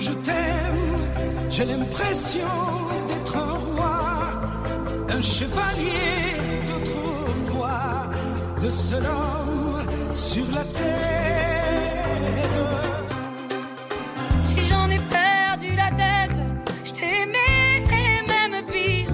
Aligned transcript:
je 0.00 0.12
t'aime, 0.12 0.84
j'ai 1.50 1.64
l'impression 1.64 2.54
d'être 3.08 3.36
un 3.36 3.54
roi, 3.66 3.98
un 5.10 5.20
chevalier 5.20 6.36
d'autrefois, 6.68 8.08
le 8.62 8.70
seul 8.70 9.04
homme 9.04 9.84
sur 10.14 10.44
la 10.54 10.64
terre. 10.64 12.10
Si 14.42 14.60
j'en 14.68 14.88
ai 14.88 15.00
perdu 15.20 15.76
la 15.76 15.90
tête, 16.02 16.40
je 16.84 16.92
t'aimais 16.92 17.84
même 18.32 18.64
pire. 18.72 19.12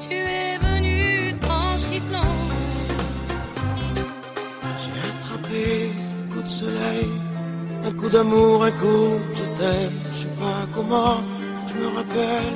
Tu 0.00 0.14
es 0.14 0.56
venu 0.58 1.34
en 1.48 1.76
chifflant. 1.76 2.36
J'ai 4.82 4.96
attrapé 5.10 5.92
un 5.92 6.34
coup 6.34 6.42
de 6.42 6.48
soleil, 6.48 7.10
un 7.84 7.92
coup 7.92 8.08
d'amour, 8.08 8.64
un 8.64 8.72
coup 8.72 9.10
de 9.38 9.39
je 9.60 9.64
t'aime. 9.64 9.92
Je 10.12 10.18
sais 10.18 10.28
pas 10.28 10.66
comment, 10.74 11.16
faut 11.54 11.66
que 11.66 11.72
je 11.72 11.78
me 11.78 11.86
rappelle. 11.96 12.54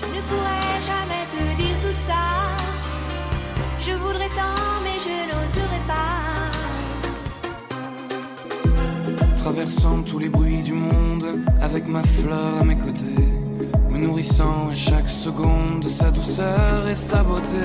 Je 0.00 0.06
ne 0.06 0.20
pourrais 0.28 0.80
jamais 0.90 1.24
te 1.32 1.42
dire 1.62 1.76
tout 1.80 1.98
ça. 1.98 2.24
Je 3.78 3.92
voudrais 3.92 4.28
tant, 4.28 4.82
mais 4.84 4.98
je 4.98 5.14
n'oserais 5.28 5.84
pas. 5.86 6.50
Traversant 9.36 10.02
tous 10.02 10.18
les 10.18 10.28
bruits 10.28 10.62
du 10.62 10.72
monde, 10.72 11.42
avec 11.60 11.86
ma 11.86 12.02
fleur 12.02 12.58
à 12.60 12.64
mes 12.64 12.76
côtés, 12.76 13.24
me 13.90 13.98
nourrissant 13.98 14.68
à 14.70 14.74
chaque 14.74 15.08
seconde 15.08 15.80
de 15.80 15.88
sa 15.88 16.10
douceur 16.10 16.88
et 16.88 16.94
sa 16.94 17.22
beauté. 17.22 17.56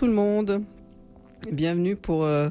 Tout 0.00 0.06
le 0.06 0.14
monde. 0.14 0.64
Bienvenue 1.52 1.94
pour 1.94 2.24
euh, 2.24 2.48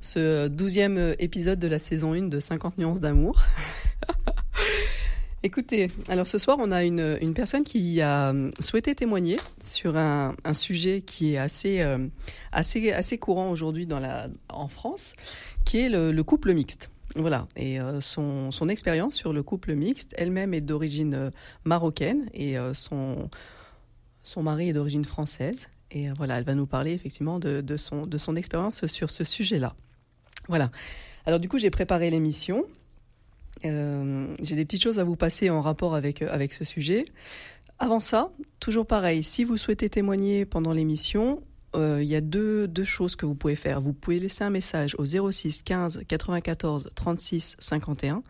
ce 0.00 0.48
douzième 0.48 1.14
épisode 1.20 1.60
de 1.60 1.68
la 1.68 1.78
saison 1.78 2.12
1 2.12 2.22
de 2.22 2.40
50 2.40 2.76
nuances 2.76 3.00
d'amour. 3.00 3.40
Écoutez, 5.44 5.92
alors 6.08 6.26
ce 6.26 6.38
soir 6.38 6.56
on 6.58 6.72
a 6.72 6.82
une, 6.82 7.18
une 7.20 7.34
personne 7.34 7.62
qui 7.62 8.00
a 8.00 8.32
euh, 8.32 8.50
souhaité 8.58 8.96
témoigner 8.96 9.36
sur 9.62 9.96
un, 9.96 10.34
sujet 10.54 11.02
qui 11.02 11.34
est 11.34 11.38
assez, 11.38 11.82
euh, 11.82 11.98
assez, 12.50 12.90
assez 12.90 13.16
courant 13.16 13.52
aujourd'hui 13.52 13.86
en 14.48 14.66
France, 14.66 15.12
qui 15.64 15.82
est 15.82 15.88
le, 15.88 16.10
le 16.10 16.24
couple 16.24 16.52
mixte. 16.52 16.90
Voilà, 17.14 17.46
et 17.54 17.78
euh, 17.78 18.00
son, 18.00 18.50
son 18.50 18.68
expérience 18.68 19.14
sur 19.14 19.32
le 19.32 19.44
couple 19.44 19.76
mixte, 19.76 20.14
elle-même 20.18 20.52
est 20.52 20.60
d'origine 20.60 21.14
euh, 21.14 21.30
marocaine 21.64 22.28
et 22.34 22.58
euh, 22.58 22.74
son, 22.74 23.30
son 24.24 24.42
mari 24.42 24.70
est 24.70 24.72
d'origine 24.72 25.04
française. 25.04 25.68
Et 25.92 26.08
euh, 26.08 26.14
voilà, 26.16 26.38
elle 26.38 26.44
va 26.44 26.54
nous 26.54 26.66
parler 26.66 26.92
effectivement 26.92 27.38
de, 27.38 27.76
son, 27.76 28.06
de 28.06 28.18
son 28.18 28.34
expérience 28.36 28.86
sur 28.86 29.10
ce 29.10 29.24
sujet-là. 29.24 29.74
Voilà. 30.48 30.70
Alors 31.26 31.38
du 31.38 31.48
coup, 31.48 31.58
j'ai 31.58 31.70
préparé 31.70 32.10
l'émission. 32.10 32.64
Euh, 33.64 34.34
j'ai 34.40 34.56
des 34.56 34.64
petites 34.64 34.82
choses 34.82 34.98
à 34.98 35.04
vous 35.04 35.16
passer 35.16 35.50
en 35.50 35.60
rapport 35.60 35.94
avec, 35.94 36.22
euh, 36.22 36.28
avec 36.30 36.52
ce 36.52 36.64
sujet. 36.64 37.04
Avant 37.78 38.00
ça, 38.00 38.32
toujours 38.60 38.86
pareil, 38.86 39.22
si 39.22 39.44
vous 39.44 39.56
souhaitez 39.56 39.88
témoigner 39.88 40.44
pendant 40.44 40.72
l'émission, 40.72 41.42
il 41.74 42.04
y 42.04 42.14
a 42.14 42.20
deux, 42.20 42.68
deux 42.68 42.84
choses 42.84 43.16
que 43.16 43.24
vous 43.24 43.34
pouvez 43.34 43.56
faire. 43.56 43.80
Vous 43.80 43.94
pouvez 43.94 44.20
laisser 44.20 44.44
un 44.44 44.50
message 44.50 44.94
au 44.98 45.06
06 45.06 45.62
15 45.62 46.02
94 46.06 46.90
36 46.94 47.56
51. 47.58 48.22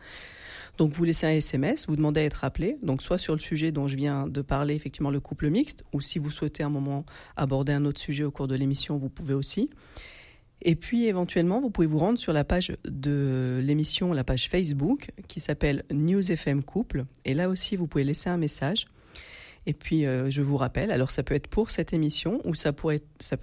Donc 0.78 0.92
vous 0.94 1.04
laissez 1.04 1.26
un 1.26 1.30
SMS, 1.30 1.86
vous 1.86 1.96
demandez 1.96 2.20
à 2.20 2.24
être 2.24 2.44
appelé, 2.44 2.78
donc 2.82 3.02
soit 3.02 3.18
sur 3.18 3.34
le 3.34 3.40
sujet 3.40 3.72
dont 3.72 3.88
je 3.88 3.96
viens 3.96 4.26
de 4.26 4.40
parler, 4.40 4.74
effectivement 4.74 5.10
le 5.10 5.20
couple 5.20 5.50
mixte, 5.50 5.84
ou 5.92 6.00
si 6.00 6.18
vous 6.18 6.30
souhaitez 6.30 6.62
un 6.62 6.70
moment 6.70 7.04
aborder 7.36 7.72
un 7.72 7.84
autre 7.84 8.00
sujet 8.00 8.24
au 8.24 8.30
cours 8.30 8.48
de 8.48 8.54
l'émission, 8.54 8.96
vous 8.96 9.10
pouvez 9.10 9.34
aussi. 9.34 9.68
Et 10.62 10.76
puis 10.76 11.06
éventuellement, 11.06 11.60
vous 11.60 11.70
pouvez 11.70 11.86
vous 11.86 11.98
rendre 11.98 12.18
sur 12.18 12.32
la 12.32 12.44
page 12.44 12.72
de 12.84 13.60
l'émission, 13.62 14.12
la 14.12 14.24
page 14.24 14.48
Facebook, 14.48 15.10
qui 15.28 15.40
s'appelle 15.40 15.84
News 15.90 16.30
FM 16.30 16.62
Couple. 16.62 17.04
Et 17.24 17.34
là 17.34 17.48
aussi, 17.48 17.76
vous 17.76 17.88
pouvez 17.88 18.04
laisser 18.04 18.30
un 18.30 18.36
message. 18.36 18.86
Et 19.66 19.74
puis, 19.74 20.06
euh, 20.06 20.30
je 20.30 20.40
vous 20.40 20.56
rappelle, 20.56 20.90
alors 20.90 21.10
ça 21.10 21.22
peut 21.22 21.34
être 21.34 21.48
pour 21.48 21.70
cette 21.70 21.92
émission 21.92 22.40
ou 22.44 22.54
ça, 22.54 22.72
peut 22.72 22.90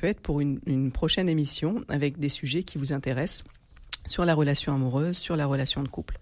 être 0.02 0.20
pour 0.22 0.42
une 0.42 0.92
prochaine 0.92 1.30
émission 1.30 1.84
avec 1.90 2.20
des 2.20 2.30
sujets 2.30 2.64
qui 2.64 2.78
vous 2.78 2.92
intéressent 2.92 3.44
sur 4.06 4.26
la 4.26 4.34
relation 4.34 4.74
amoureuse, 4.74 5.18
sur 5.18 5.36
la 5.36 5.46
relation 5.46 5.84
de 5.84 5.88
couple. 5.88 6.18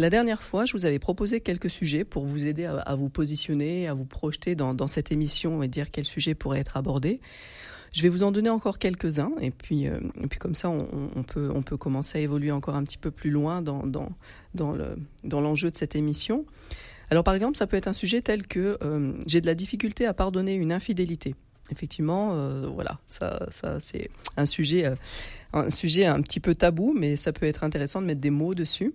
La 0.00 0.10
dernière 0.10 0.44
fois, 0.44 0.64
je 0.64 0.74
vous 0.74 0.86
avais 0.86 1.00
proposé 1.00 1.40
quelques 1.40 1.70
sujets 1.70 2.04
pour 2.04 2.24
vous 2.24 2.46
aider 2.46 2.66
à, 2.66 2.94
vous 2.94 3.08
positionner, 3.08 3.88
à 3.88 3.94
vous 3.94 4.04
projeter 4.04 4.54
dans, 4.54 4.86
cette 4.86 5.10
émission 5.10 5.60
et 5.64 5.66
dire 5.66 5.90
quel 5.90 6.04
sujet 6.04 6.36
pourrait 6.36 6.60
être 6.60 6.76
abordé. 6.76 7.20
Je 7.92 8.02
vais 8.02 8.08
vous 8.08 8.22
en 8.22 8.30
donner 8.30 8.48
encore 8.48 8.78
quelques-uns 8.78 9.32
et 9.40 9.50
puis, 9.50 9.88
euh, 9.88 9.98
comme 10.38 10.54
ça, 10.54 10.70
on, 10.70 11.22
peut, 11.24 11.76
commencer 11.76 12.18
à 12.18 12.20
évoluer 12.20 12.52
encore 12.52 12.76
un 12.76 12.84
petit 12.84 12.96
peu 12.96 13.10
plus 13.10 13.30
loin 13.30 13.60
dans, 13.60 13.84
dans, 13.88 14.12
dans, 14.54 14.70
le, 14.70 14.96
dans 15.24 15.40
l'enjeu 15.40 15.68
de 15.72 15.76
cette 15.76 15.96
émission. 15.96 16.46
Alors 17.10 17.24
par 17.24 17.34
exemple, 17.34 17.56
ça 17.56 17.66
peut 17.66 17.76
être 17.76 17.88
un 17.88 17.92
sujet 17.92 18.22
tel 18.22 18.46
que 18.46 18.78
euh, 18.84 19.14
j'ai 19.26 19.40
de 19.40 19.46
la 19.46 19.56
difficulté 19.56 20.06
à 20.06 20.14
pardonner 20.14 20.54
une 20.54 20.70
infidélité. 20.70 21.34
Effectivement, 21.72 22.34
euh, 22.34 22.68
voilà, 22.68 23.00
ça, 23.08 23.48
c'est 23.80 24.10
un 24.36 24.46
sujet, 24.46 24.92
un 25.52 25.70
sujet 25.70 26.06
un 26.06 26.22
petit 26.22 26.38
peu 26.38 26.54
tabou, 26.54 26.94
mais 26.96 27.16
ça 27.16 27.32
peut 27.32 27.46
être 27.46 27.64
intéressant 27.64 28.00
de 28.00 28.06
mettre 28.06 28.20
des 28.20 28.30
mots 28.30 28.54
dessus 28.54 28.94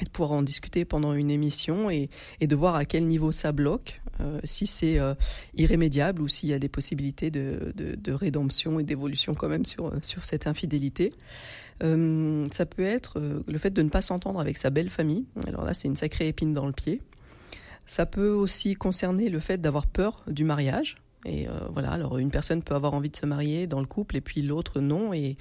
et 0.00 0.04
de 0.04 0.10
pouvoir 0.10 0.32
en 0.32 0.42
discuter 0.42 0.84
pendant 0.84 1.12
une 1.12 1.30
émission 1.30 1.90
et, 1.90 2.08
de 2.40 2.56
voir 2.56 2.74
à 2.74 2.84
quel 2.84 3.06
niveau 3.06 3.32
ça 3.32 3.52
bloque, 3.52 4.00
euh, 4.20 4.40
si 4.44 4.66
c'est 4.66 4.98
euh, 4.98 5.14
irrémédiable 5.54 6.22
ou 6.22 6.28
s'il 6.28 6.48
y 6.48 6.52
a 6.52 6.58
des 6.58 6.68
possibilités 6.68 7.30
de, 7.30 7.72
de, 7.76 7.94
de 7.94 8.12
rédemption 8.12 8.80
et 8.80 8.82
d'évolution 8.82 9.34
quand 9.34 9.48
même 9.48 9.64
sur, 9.64 9.92
sur 10.02 10.24
cette 10.24 10.46
infidélité. 10.46 11.12
Euh, 11.82 12.46
ça 12.52 12.66
peut 12.66 12.84
être 12.84 13.18
euh, 13.18 13.42
le 13.46 13.58
fait 13.58 13.70
de 13.70 13.82
ne 13.82 13.88
pas 13.88 14.02
s'entendre 14.02 14.40
avec 14.40 14.58
sa 14.58 14.70
belle 14.70 14.90
famille. 14.90 15.24
Alors 15.46 15.64
là, 15.64 15.74
c'est 15.74 15.88
une 15.88 15.96
sacrée 15.96 16.28
épine 16.28 16.52
dans 16.52 16.66
le 16.66 16.72
pied. 16.72 17.00
Ça 17.86 18.06
peut 18.06 18.30
aussi 18.30 18.74
concerner 18.74 19.28
le 19.28 19.40
fait 19.40 19.60
d'avoir 19.60 19.86
peur 19.86 20.16
du 20.26 20.44
mariage. 20.44 20.96
Et 21.24 21.48
euh, 21.48 21.52
voilà, 21.72 21.90
alors 21.90 22.18
une 22.18 22.30
personne 22.30 22.62
peut 22.62 22.74
avoir 22.74 22.94
envie 22.94 23.10
de 23.10 23.16
se 23.16 23.26
marier 23.26 23.66
dans 23.66 23.80
le 23.80 23.86
couple 23.86 24.16
et 24.16 24.20
puis 24.20 24.42
l'autre 24.42 24.80
non. 24.80 25.12
Et 25.12 25.36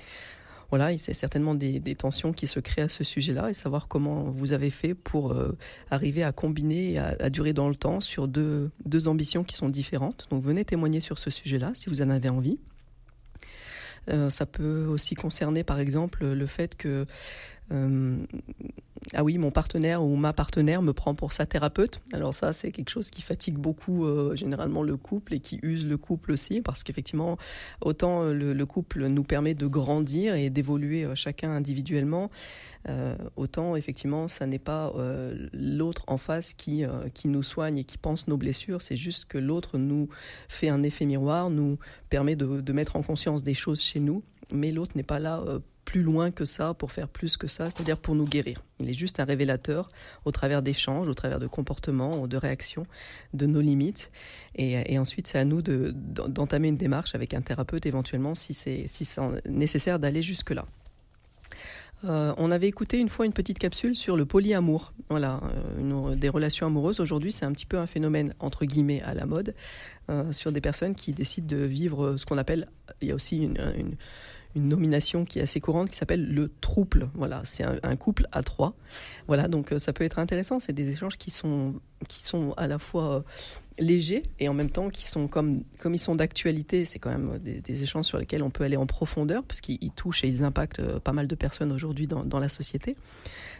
voilà, 0.69 0.95
c'est 0.97 1.13
certainement 1.13 1.55
des, 1.55 1.79
tensions 1.95 2.31
qui 2.31 2.47
se 2.47 2.59
créent 2.59 2.83
à 2.83 2.89
ce 2.89 3.03
sujet-là 3.03 3.49
et 3.49 3.53
savoir 3.53 3.87
comment 3.87 4.23
vous 4.23 4.53
avez 4.53 4.69
fait 4.69 4.93
pour 4.93 5.31
euh, 5.31 5.57
arriver 5.89 6.23
à 6.23 6.31
combiner 6.31 6.97
à, 6.97 7.15
à, 7.19 7.29
durer 7.29 7.53
dans 7.53 7.69
le 7.69 7.75
temps 7.75 7.99
sur 7.99 8.27
deux, 8.27 8.69
deux 8.85 9.07
ambitions 9.07 9.43
qui 9.43 9.55
sont 9.55 9.69
différentes. 9.69 10.27
Donc 10.29 10.43
venez 10.43 10.65
témoigner 10.65 10.99
sur 10.99 11.17
ce 11.17 11.29
sujet-là 11.29 11.71
si 11.73 11.89
vous 11.89 12.01
en 12.01 12.09
avez 12.09 12.29
envie. 12.29 12.59
Euh, 14.09 14.29
ça 14.29 14.45
peut 14.45 14.85
aussi 14.85 15.15
concerner 15.15 15.63
par 15.63 15.79
exemple 15.79 16.25
le 16.25 16.45
fait 16.45 16.75
que 16.75 17.05
ah 17.71 19.23
oui, 19.23 19.37
mon 19.37 19.51
partenaire 19.51 20.03
ou 20.03 20.15
ma 20.15 20.33
partenaire 20.33 20.81
me 20.81 20.93
prend 20.93 21.15
pour 21.15 21.31
sa 21.31 21.45
thérapeute. 21.45 22.01
Alors 22.13 22.33
ça, 22.33 22.53
c'est 22.53 22.71
quelque 22.71 22.89
chose 22.89 23.09
qui 23.09 23.21
fatigue 23.21 23.55
beaucoup 23.55 24.05
euh, 24.05 24.35
généralement 24.35 24.83
le 24.83 24.97
couple 24.97 25.33
et 25.33 25.39
qui 25.39 25.59
use 25.63 25.87
le 25.87 25.97
couple 25.97 26.31
aussi, 26.31 26.61
parce 26.61 26.83
qu'effectivement, 26.83 27.37
autant 27.81 28.25
le, 28.25 28.53
le, 28.53 28.65
couple 28.65 29.07
nous 29.07 29.23
permet 29.23 29.55
de 29.55 29.67
grandir 29.67 30.35
et 30.35 30.49
d'évoluer 30.49 31.05
euh, 31.05 31.15
chacun 31.15 31.51
individuellement, 31.51 32.29
euh, 32.87 33.15
autant 33.35 33.75
effectivement, 33.75 34.27
ça 34.27 34.45
n'est 34.45 34.59
pas 34.59 34.93
euh, 34.95 35.49
l'autre 35.53 36.03
en 36.07 36.17
face 36.17 36.53
qui, 36.53 36.85
euh, 36.85 37.09
qui 37.13 37.27
nous 37.27 37.43
soigne 37.43 37.79
et 37.79 37.83
qui 37.83 37.97
pense 37.97 38.27
nos 38.27 38.37
blessures, 38.37 38.81
c'est 38.81 38.95
juste 38.95 39.25
que 39.25 39.37
l'autre 39.37 39.77
nous 39.77 40.07
fait 40.47 40.69
un 40.69 40.83
effet 40.83 41.05
miroir, 41.05 41.49
nous 41.49 41.77
permet 42.09 42.35
de, 42.35 42.61
de 42.61 42.73
mettre 42.73 42.95
en 42.95 43.01
conscience 43.01 43.43
des 43.43 43.53
choses 43.53 43.81
chez 43.81 43.99
nous, 43.99 44.23
mais 44.51 44.71
l'autre 44.71 44.93
n'est 44.95 45.03
pas 45.03 45.19
là 45.19 45.43
euh, 45.45 45.59
plus 45.89 46.03
loin 46.03 46.29
que 46.29 46.45
ça, 46.45 46.75
pour 46.75 46.91
faire 46.91 47.07
plus 47.07 47.35
que 47.35 47.47
ça, 47.47 47.71
c'est-à-dire 47.71 47.97
pour 47.97 48.13
nous 48.13 48.25
guérir. 48.25 48.61
Il 48.79 48.91
est 48.91 48.93
juste 48.93 49.19
un 49.19 49.23
révélateur 49.23 49.89
au 50.23 50.31
travers 50.31 50.61
d'échanges, 50.61 51.07
au 51.07 51.15
travers 51.15 51.39
de 51.39 51.47
comportements, 51.47 52.27
de 52.27 52.37
réactions, 52.37 52.85
de 53.33 53.47
nos 53.47 53.59
limites. 53.59 54.11
Et, 54.55 54.99
ensuite, 54.99 55.25
c'est 55.25 55.39
à 55.39 55.45
nous 55.45 55.63
d'entamer 55.63 56.67
de, 56.67 56.73
une 56.73 56.77
démarche 56.77 57.15
avec 57.15 57.33
un 57.33 57.41
thérapeute 57.41 57.87
éventuellement 57.87 58.35
si 58.35 58.53
c'est 58.53 58.85
si 58.85 59.03
nécessaire 59.47 59.97
d'aller 59.97 60.21
jusque-là. 60.21 60.67
Euh, 62.05 62.35
on 62.37 62.51
avait 62.51 62.67
écouté 62.67 62.99
une 62.99 63.09
fois 63.09 63.25
une 63.25 63.33
petite 63.33 63.57
capsule 63.57 63.95
sur 63.95 64.15
le 64.15 64.27
polyamour. 64.27 64.93
Voilà, 65.09 65.41
euh, 65.79 66.15
des 66.15 66.29
relations 66.29 66.67
amoureuses. 66.67 66.99
Aujourd'hui, 66.99 67.31
c'est 67.31 67.45
un 67.45 67.51
petit 67.51 67.65
peu 67.65 67.79
un 67.79 67.87
phénomène 67.87 68.35
entre 68.39 68.65
guillemets 68.65 69.01
à 69.01 69.15
la 69.15 69.25
mode 69.25 69.55
euh, 70.11 70.31
sur 70.33 70.51
des 70.51 70.61
personnes 70.61 70.93
qui 70.93 71.13
décident 71.13 71.47
de 71.47 71.63
vivre 71.63 72.15
ce 72.17 72.27
qu'on 72.27 72.37
appelle. 72.37 72.67
Il 73.01 73.07
y 73.07 73.11
a 73.11 73.15
aussi 73.15 73.37
une- 73.37 73.95
une 74.55 74.67
nomination 74.67 75.25
qui 75.25 75.39
est 75.39 75.43
assez 75.43 75.59
courante 75.59 75.89
qui 75.89 75.97
s'appelle 75.97 76.25
le 76.25 76.51
trouble. 76.61 77.09
Voilà, 77.13 77.41
c'est 77.45 77.63
un, 77.63 77.95
couple 77.95 78.27
à 78.31 78.43
trois. 78.43 78.73
Voilà, 79.27 79.47
donc 79.47 79.71
euh, 79.71 79.79
ça 79.79 79.93
peut 79.93 80.03
être 80.03 80.19
intéressant. 80.19 80.59
C'est 80.59 80.73
des 80.73 80.89
échanges 80.89 81.17
qui 81.17 81.31
sont 81.31 81.75
qui 82.07 82.23
sont 82.23 82.53
à 82.55 82.67
la 82.67 82.79
fois 82.79 83.15
euh, 83.15 83.21
légers 83.77 84.23
et 84.39 84.47
en 84.47 84.53
même 84.53 84.69
temps 84.69 84.89
qui 84.89 85.05
sont 85.05 85.27
comme 85.27 85.63
comme 85.79 85.93
ils 85.93 85.99
sont 85.99 86.15
d'actualité. 86.15 86.85
C'est 86.85 86.99
quand 86.99 87.09
même 87.09 87.39
des, 87.39 87.61
des 87.61 87.83
échanges 87.83 88.05
sur 88.05 88.17
lesquels 88.17 88.43
on 88.43 88.49
peut 88.49 88.63
aller 88.63 88.77
en 88.77 88.85
profondeur 88.85 89.43
parce 89.43 89.61
qu'ils 89.61 89.77
ils 89.81 89.91
touchent 89.91 90.23
et 90.23 90.27
ils 90.27 90.43
impactent 90.43 90.79
euh, 90.79 90.99
pas 90.99 91.13
mal 91.13 91.27
de 91.27 91.35
personnes 91.35 91.71
aujourd'hui 91.71 92.07
dans, 92.07 92.39
la 92.39 92.49
société. 92.49 92.95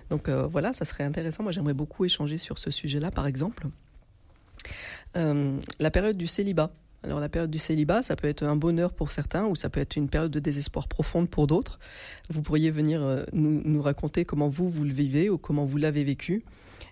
Donc 0.10 0.30
euh, 0.30 0.48
voilà, 0.48 0.74
ça 0.74 0.86
serait 0.86 1.04
intéressant. 1.04 1.44
Moi, 1.44 1.52
j'aimerais 1.52 1.74
beaucoup 1.74 2.06
échanger 2.06 2.38
sur 2.38 2.60
ce 2.60 2.72
sujet-là, 2.72 3.12
par 3.12 3.28
exemple. 3.28 3.68
Euh, 5.18 5.58
la 5.80 5.92
période 5.92 6.18
du 6.18 6.28
célibat. 6.28 6.72
Alors 7.04 7.20
la 7.20 7.30
période 7.30 7.52
du 7.52 7.60
célibat, 7.60 8.02
ça 8.02 8.16
peut 8.16 8.28
être 8.28 8.44
un 8.44 8.56
bonheur 8.56 8.94
pour 8.94 9.12
certains 9.12 9.46
ou 9.46 9.56
ça 9.56 9.70
peut 9.70 9.80
être 9.80 9.96
une 9.96 10.10
période 10.10 10.32
de 10.32 10.40
désespoir 10.40 10.88
profonde 10.88 11.30
pour 11.30 11.48
d'autres. 11.48 11.80
Vous 12.30 12.42
pourriez 12.42 12.72
venir 12.72 13.02
euh, 13.02 13.24
nous, 13.32 13.62
nous 13.64 13.82
raconter 13.82 14.26
comment 14.26 14.50
vous, 14.50 14.70
vous 14.70 14.84
le 14.84 14.92
vivez 14.92 15.30
ou 15.30 15.38
comment 15.38 15.66
vous 15.66 15.78
l'avez 15.78 16.04
vécu 16.04 16.44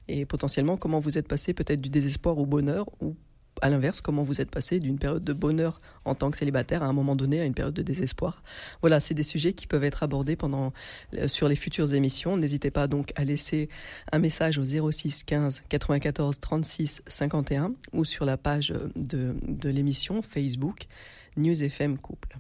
et 0.08 0.26
potentiellement 0.26 0.78
comment 0.78 1.00
vous 1.00 1.18
êtes 1.18 1.28
passé 1.28 1.54
peut-être 1.54 1.82
du 1.82 1.90
désespoir 1.90 2.38
au 2.38 2.46
bonheur 2.46 2.86
ou 3.02 3.16
à 3.62 3.70
l'inverse, 3.70 4.02
comment 4.02 4.24
vous 4.24 4.42
êtes 4.42 4.52
passé 4.52 4.80
d'une 4.80 4.98
période 4.98 5.24
de 5.24 5.34
bonheur 5.34 5.78
en 6.06 6.16
tant 6.16 6.32
que 6.32 6.38
célibataire 6.38 6.84
à 6.84 6.88
un 6.88 6.94
moment 6.94 7.16
donné 7.16 7.42
à 7.42 7.46
une 7.46 7.54
période 7.54 7.74
de 7.74 7.82
désespoir. 7.82 8.44
Voilà, 8.82 9.00
c'est 9.00 9.14
des 9.14 9.24
sujets 9.24 9.54
qui 9.54 9.68
peuvent 9.68 9.84
être 9.84 10.04
abordés 10.04 10.36
pendant 10.36 10.74
euh, 11.16 11.28
sur 11.28 11.48
les 11.48 11.56
futures 11.56 11.94
émissions. 11.94 12.38
N'hésitez 12.38 12.72
pas 12.72 12.88
donc 12.88 13.12
à 13.16 13.24
laisser 13.24 13.70
un 14.12 14.20
message 14.20 14.58
au 14.58 14.92
06 14.92 15.24
15 15.24 15.64
94 15.70 16.40
36 16.40 17.02
51 17.08 17.74
ou 17.94 18.06
sur 18.06 18.26
la 18.26 18.38
page 18.38 18.74
de, 18.96 19.36
de 19.48 19.70
l'émission 19.70 20.22
Facebook 20.22 20.88
News 21.36 21.64
FM 21.64 21.98
Couple. 21.98 22.38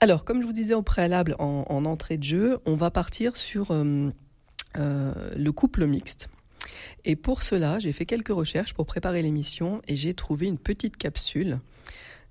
Alors, 0.00 0.24
comme 0.24 0.40
je 0.40 0.46
vous 0.46 0.52
disais 0.52 0.74
au 0.74 0.82
préalable 0.82 1.36
en, 1.38 1.66
en 1.68 1.84
entrée 1.84 2.16
de 2.16 2.22
jeu, 2.22 2.58
on 2.64 2.74
va 2.74 2.90
partir 2.90 3.36
sur 3.36 3.70
euh, 3.70 4.08
euh, 4.78 5.12
le 5.36 5.52
couple 5.52 5.86
mixte. 5.86 6.30
Et 7.04 7.16
pour 7.16 7.42
cela, 7.42 7.78
j'ai 7.78 7.92
fait 7.92 8.06
quelques 8.06 8.28
recherches 8.28 8.74
pour 8.74 8.86
préparer 8.86 9.22
l'émission 9.22 9.80
et 9.88 9.96
j'ai 9.96 10.14
trouvé 10.14 10.46
une 10.46 10.58
petite 10.58 10.96
capsule 10.96 11.60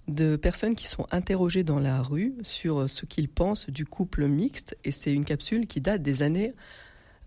de 0.08 0.36
personnes 0.36 0.76
qui 0.76 0.88
sont 0.88 1.06
interrogées 1.12 1.64
dans 1.64 1.80
la 1.80 2.02
rue 2.02 2.34
sur 2.44 2.90
ce 2.90 3.06
qu'ils 3.06 3.30
pensent 3.30 3.70
du 3.70 3.86
couple 3.86 4.28
mixte. 4.28 4.78
Et 4.84 4.92
c'est 4.92 5.14
une 5.14 5.26
capsule 5.26 5.68
qui 5.68 5.82
date 5.82 6.02
des 6.02 6.24
années, 6.24 6.54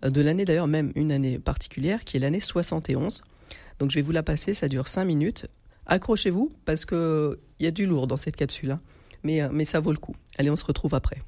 euh, 0.03 0.09
de 0.09 0.21
l'année 0.21 0.45
d'ailleurs 0.45 0.67
même 0.67 0.91
une 0.95 1.11
année 1.11 1.39
particulière, 1.39 2.03
qui 2.03 2.17
est 2.17 2.19
l'année 2.19 2.39
71. 2.39 3.21
Donc 3.79 3.91
je 3.91 3.95
vais 3.95 4.01
vous 4.01 4.11
la 4.11 4.23
passer, 4.23 4.53
ça 4.53 4.67
dure 4.67 4.87
5 4.87 5.05
minutes. 5.05 5.47
Accrochez-vous 5.85 6.51
parce 6.65 6.85
qu'il 6.85 7.37
y 7.59 7.67
a 7.67 7.71
du 7.71 7.85
lourd 7.85 8.07
dans 8.07 8.17
cette 8.17 8.35
capsule, 8.35 8.71
hein. 8.71 8.81
mais, 9.23 9.41
euh, 9.41 9.49
mais 9.51 9.65
ça 9.65 9.79
vaut 9.79 9.91
le 9.91 9.97
coup. 9.97 10.15
Allez, 10.37 10.49
on 10.49 10.55
se 10.55 10.65
retrouve 10.65 10.93
après. 10.93 11.21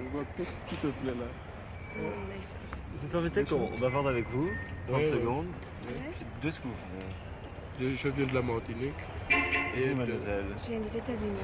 On 0.00 0.10
voit 0.10 0.24
tout 0.36 0.44
ce 0.44 0.70
qui 0.70 0.76
te 0.80 0.86
plaît 0.86 1.14
là. 1.14 1.26
Vous 3.28 3.34
permettez 3.44 3.54
qu'on 3.54 3.78
bavarde 3.78 4.06
avec 4.08 4.26
vous 4.30 4.50
30 4.86 4.96
Oui, 4.96 5.02
oui. 5.04 5.10
secondes 5.10 5.46
Oui. 5.86 6.26
Deux 6.40 6.50
scoops. 6.50 6.72
Je, 7.78 7.94
je 7.94 8.08
viens 8.08 8.26
de 8.26 8.34
la 8.34 8.42
Martinique. 8.42 8.94
Et 9.74 9.80
Et 9.80 9.82
vous, 9.88 9.90
de- 9.90 9.96
mademoiselle 9.96 10.54
Je 10.58 10.66
viens 10.72 10.80
des 10.80 10.96
États-Unis. 10.96 11.40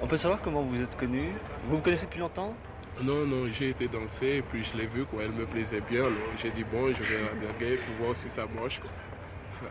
On 0.00 0.06
peut 0.06 0.16
savoir 0.16 0.40
comment 0.40 0.62
vous 0.62 0.80
êtes 0.80 0.94
connue? 0.96 1.32
Vous 1.64 1.76
vous 1.76 1.82
connaissez 1.82 2.06
depuis 2.06 2.20
longtemps? 2.20 2.56
Non, 3.02 3.26
non, 3.26 3.48
j'ai 3.48 3.70
été 3.70 3.88
danser 3.88 4.36
et 4.36 4.42
puis 4.42 4.62
je 4.62 4.76
l'ai 4.76 4.86
vu, 4.86 5.04
quoi. 5.04 5.24
Elle 5.24 5.32
me 5.32 5.46
plaisait 5.46 5.80
bien, 5.80 6.06
alors 6.06 6.18
j'ai 6.36 6.50
dit 6.52 6.64
bon, 6.64 6.92
je 6.92 7.02
vais 7.02 7.20
la 7.22 7.34
draguer 7.34 7.76
pour 7.78 7.94
voir 7.96 8.16
si 8.16 8.30
ça 8.30 8.46
marche, 8.46 8.78
quoi. 8.80 8.90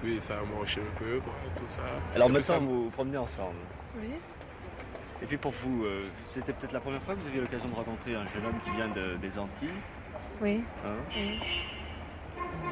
Puis 0.00 0.20
ça 0.20 0.40
a 0.40 0.44
marché 0.44 0.80
un 0.80 0.98
peu, 0.98 1.20
quoi, 1.20 1.32
tout 1.58 1.68
ça. 1.68 1.82
Alors 2.14 2.28
maintenant, 2.28 2.54
ça- 2.54 2.58
vous 2.58 2.84
vous 2.84 2.90
promenez 2.90 3.18
ensemble. 3.18 3.58
Oui. 4.00 4.14
Et 5.22 5.26
puis 5.26 5.36
pour 5.38 5.52
vous, 5.52 5.84
euh, 5.84 6.10
c'était 6.26 6.52
peut-être 6.52 6.72
la 6.72 6.80
première 6.80 7.00
fois 7.02 7.14
que 7.14 7.20
vous 7.20 7.26
aviez 7.28 7.40
l'occasion 7.40 7.68
de 7.68 7.74
rencontrer 7.74 8.14
un 8.16 8.26
jeune 8.26 8.44
homme 8.44 8.58
qui 8.64 8.70
vient 8.72 8.88
de- 8.88 9.16
des 9.18 9.38
Antilles. 9.38 9.68
Oui. 10.40 10.68
hein 10.82 11.08
Oui. 11.14 11.42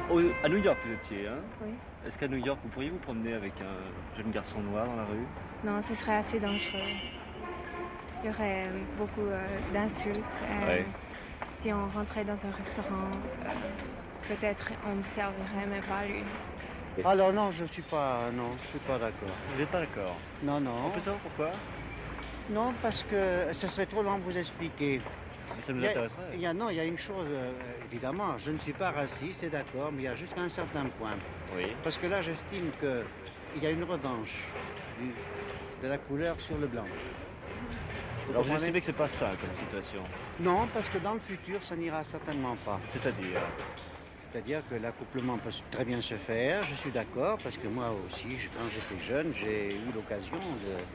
Au- 0.07 0.19
à 0.43 0.49
New 0.49 0.57
York, 0.57 0.81
vous 0.83 0.91
étiez. 0.91 1.27
Hein 1.27 1.49
Oui. 1.59 1.81
Est-ce 2.03 2.17
qu'à 2.17 2.27
New 2.27 2.37
York, 2.37 2.59
vous 2.63 2.69
pourriez 2.69 2.89
vous 2.89 2.99
promener 2.99 3.33
avec 3.33 3.61
un 3.61 3.93
jeune 4.13 4.31
garçon 4.31 4.63
noir 4.63 4.85
dans 4.87 4.95
la 4.95 5.05
rue? 5.05 5.31
Non, 5.63 5.81
ce 5.81 5.95
serait 5.95 6.15
assez 6.15 6.39
dangereux. 6.39 7.01
Il 8.23 8.27
y 8.27 8.29
aurait 8.29 8.69
euh, 8.69 8.87
beaucoup 8.95 9.25
euh, 9.27 9.61
d'insultes. 9.69 10.43
euh, 10.43 10.65
Ouais. 10.65 10.93
Si 11.51 11.73
on 11.73 11.89
rentrait 11.89 12.25
dans 12.25 12.45
un 12.45 12.51
restaurant, 12.51 13.23
euh, 13.45 13.77
peut-être 14.25 14.73
on 14.83 14.95
me 14.97 15.03
servirait, 15.03 15.67
mais 15.67 15.81
pas 15.83 16.05
lui. 16.07 16.39
Alors 17.03 17.33
non, 17.33 17.51
je 17.51 17.65
suis 17.65 17.83
pas, 17.83 18.31
non, 18.31 18.57
je 18.57 18.65
suis 18.65 18.79
pas 18.79 18.97
d'accord. 18.99 19.43
Vous 19.45 19.53
n'êtes 19.55 19.69
pas 19.69 19.79
d'accord? 19.81 20.23
Non, 20.41 20.59
On 20.83 20.91
non, 20.91 20.91
peut 20.91 20.99
savoir 20.99 21.21
pourquoi? 21.21 21.63
Non, 22.47 22.75
parce 22.77 23.03
que 23.03 23.51
ce 23.53 23.67
serait 23.67 23.87
trop 23.87 24.03
long 24.03 24.17
de 24.19 24.23
vous 24.23 24.37
expliquer. 24.37 25.05
Mais 25.55 25.61
Ça 25.61 25.73
nous 25.73 25.83
intéresserait. 25.85 26.31
Il 26.33 26.39
y 26.39 26.45
a, 26.45 26.53
non, 26.53 26.69
il 26.69 26.75
y 26.75 26.79
a 26.79 26.85
une 26.85 26.97
chose, 26.97 27.27
euh, 27.29 27.83
évidemment, 27.83 28.37
je 28.37 28.51
ne 28.51 28.57
suis 28.59 28.73
pas 28.73 28.91
raciste, 28.91 29.41
c'est 29.41 29.49
d'accord, 29.49 29.91
mais 29.91 30.03
il 30.03 30.05
y 30.05 30.07
a 30.07 30.15
jusqu'à 30.15 30.41
un 30.41 30.49
certain 30.49 30.89
point. 30.89 31.17
Oui. 31.53 31.75
Parce 31.83 31.97
que 31.97 32.05
là, 32.07 32.21
j'estime 32.21 32.71
qu'il 32.73 33.07
y 33.55 33.65
a 33.65 33.71
une 33.71 33.83
revanche 33.83 34.53
du- 34.97 35.15
de 35.81 35.87
la 35.87 35.97
couleur 35.97 36.39
sur 36.39 36.57
le 36.57 36.67
blanc. 36.67 36.87
Alors 38.29 38.43
vous 38.43 38.53
estimez 38.53 38.79
que 38.79 38.85
c'est 38.85 38.93
pas 38.93 39.07
ça 39.09 39.35
comme 39.39 39.55
situation 39.55 40.07
Non, 40.39 40.67
parce 40.67 40.89
que 40.89 40.97
dans 40.97 41.13
le 41.13 41.19
futur, 41.19 41.63
ça 41.63 41.75
n'ira 41.75 42.03
certainement 42.05 42.55
pas. 42.57 42.81
C'est-à-dire 42.87 43.51
C'est-à-dire 44.31 44.65
que 44.65 44.75
l'accouplement 44.75 45.37
peut 45.39 45.51
très 45.71 45.83
bien 45.83 45.99
se 46.01 46.17
faire, 46.17 46.63
je 46.63 46.75
suis 46.75 46.91
d'accord, 46.91 47.37
parce 47.41 47.57
que 47.57 47.67
moi 47.67 47.91
aussi, 47.91 48.37
je- 48.37 48.49
quand 48.49 48.69
j'étais 48.69 48.97
jeune, 48.97 49.33
j'ai 49.33 49.75
eu 49.75 49.91
l'occasion 49.91 50.55
de... 50.55 50.85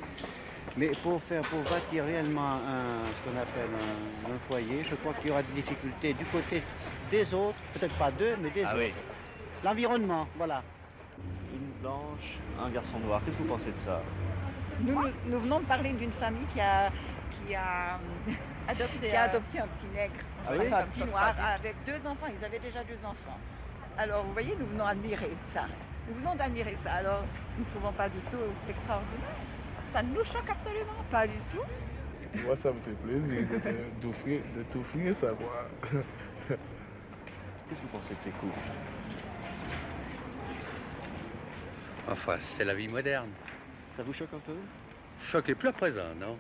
Mais 0.77 0.89
pour 1.03 1.23
faire, 1.23 1.43
pour 1.43 1.61
bâtir 1.63 2.05
réellement 2.05 2.57
un, 2.57 3.07
ce 3.17 3.31
qu'on 3.31 3.37
appelle 3.39 3.71
un, 3.75 4.35
un 4.35 4.39
foyer, 4.47 4.85
je 4.85 4.95
crois 4.97 5.15
qu'il 5.15 5.29
y 5.29 5.31
aura 5.31 5.43
des 5.43 5.53
difficultés 5.55 6.13
du 6.13 6.25
côté 6.27 6.63
des 7.11 7.33
autres, 7.33 7.57
peut-être 7.73 7.95
pas 7.97 8.11
d'eux, 8.11 8.37
mais 8.41 8.51
des 8.51 8.63
Ah 8.65 8.75
autres. 8.75 8.79
oui. 8.85 8.93
L'environnement, 9.65 10.27
voilà. 10.37 10.63
Une 11.55 11.81
blanche, 11.81 12.39
un 12.63 12.69
garçon 12.69 12.99
noir. 12.99 13.23
Qu'est-ce 13.25 13.37
que 13.39 13.43
vous 13.43 13.49
pensez 13.49 13.73
de 13.73 13.79
ça? 13.79 14.03
Nous, 14.81 14.93
nous, 14.93 15.09
nous 15.29 15.41
venons 15.41 15.61
de 15.61 15.65
parler 15.65 15.93
d'une 15.95 16.13
famille 16.13 16.47
qui 16.53 16.61
a, 16.61 16.91
qui 17.31 17.55
a, 17.55 17.99
Adopté. 18.69 19.09
qui 19.09 19.17
a 19.17 19.23
adopté 19.23 19.59
un 19.61 19.67
petit 19.69 19.87
nègre, 19.95 20.13
Ah 20.47 20.51
oui 20.53 20.59
enfin, 20.67 20.71
Ça 20.71 20.79
un 20.83 20.87
petit 20.89 21.05
noir, 21.05 21.35
avec 21.55 21.75
deux 21.87 22.07
enfants. 22.07 22.27
Ils 22.39 22.45
avaient 22.45 22.59
déjà 22.59 22.85
deux 22.85 23.03
enfants. 23.03 23.39
Alors, 23.97 24.25
vous 24.25 24.33
voyez, 24.35 24.55
nous 24.61 24.67
venons 24.67 24.85
admirer 24.85 25.31
ça. 25.55 25.63
Nous 26.09 26.17
venons 26.17 26.35
d'admirer 26.35 26.77
ça. 26.85 26.93
Alors, 26.93 27.23
nous 27.57 27.65
ne 27.65 27.71
trouvons 27.71 27.93
pas 27.93 28.11
du 28.11 28.19
tout 28.31 28.37
extraordinaire. 28.69 29.41
Ça 29.93 30.03
ne 30.03 30.09
nous 30.11 30.25
choque 30.25 30.49
absolument 30.51 31.05
pas 31.11 31.27
du 31.27 31.39
tout. 31.51 31.61
Moi, 32.45 32.57
ça 32.57 32.73
me 32.73 32.81
fait 32.81 32.91
plaisir 32.93 33.43
de- 33.49 34.01
d'offrir, 34.07 34.41
de 34.57 34.63
t'offrir 34.73 35.17
ça, 35.17 35.33
moi. 35.33 35.69
Qu'est-ce 36.49 37.81
que 37.81 37.83
vous 37.83 37.89
pensez 37.89 38.15
de 38.15 38.21
ces 38.21 38.31
couples 38.31 38.59
Enfin, 42.09 42.37
c'est 42.41 42.65
la 42.65 42.75
vie 42.75 42.89
moderne. 42.89 43.31
Ça 43.97 44.03
vous 44.03 44.13
choque 44.13 44.33
un 44.35 44.39
peu? 44.41 44.57
Est 45.51 45.55
plus 45.55 45.69
à 45.69 45.73
présent, 45.73 46.15
non? 46.21 46.39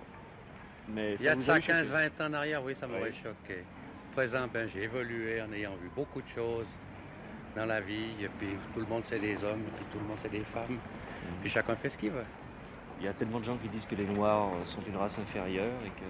Mais 0.88 1.14
Il 1.18 1.22
y 1.22 1.28
a 1.28 1.34
de 1.34 1.40
ça 1.40 1.54
a 1.54 1.58
eu 1.58 1.62
choqué 1.62 1.72
15, 1.72 1.90
20 1.92 2.20
ans 2.20 2.26
en 2.28 2.32
arrière, 2.34 2.62
oui, 2.62 2.74
ça 2.74 2.86
m'aurait 2.86 3.10
Oui. 3.10 3.14
choqué. 3.22 3.64
Présent, 4.12 4.46
ben, 4.52 4.68
j'ai 4.68 4.84
évolué 4.84 5.42
en 5.42 5.50
ayant 5.52 5.74
vu 5.76 5.90
beaucoup 5.94 6.22
de 6.22 6.28
choses 6.28 6.76
dans 7.56 7.66
la 7.66 7.80
vie, 7.80 8.22
et 8.22 8.28
puis 8.28 8.58
tout 8.72 8.80
le 8.80 8.86
monde 8.86 9.02
c'est 9.06 9.18
des 9.18 9.42
hommes, 9.42 9.66
et 9.66 9.70
puis 9.76 9.84
tout 9.90 9.98
le 9.98 10.04
monde 10.04 10.18
c'est 10.20 10.30
des 10.30 10.44
femmes, 10.44 10.78
puis 11.40 11.50
chacun 11.50 11.74
fait 11.74 11.88
ce 11.88 11.98
qu'il 11.98 12.10
veut. 12.12 12.24
Il 12.98 13.04
y 13.04 13.08
a 13.08 13.14
tellement 13.14 13.38
de 13.40 13.44
gens 13.44 13.58
qui 13.58 13.68
disent 13.68 13.86
que 13.86 13.94
les 13.94 14.06
Noirs 14.06 14.54
euh, 14.54 14.66
sont 14.66 14.82
une 14.82 14.96
race 14.96 15.18
inférieure 15.18 15.84
et 15.84 15.90
que 15.92 16.04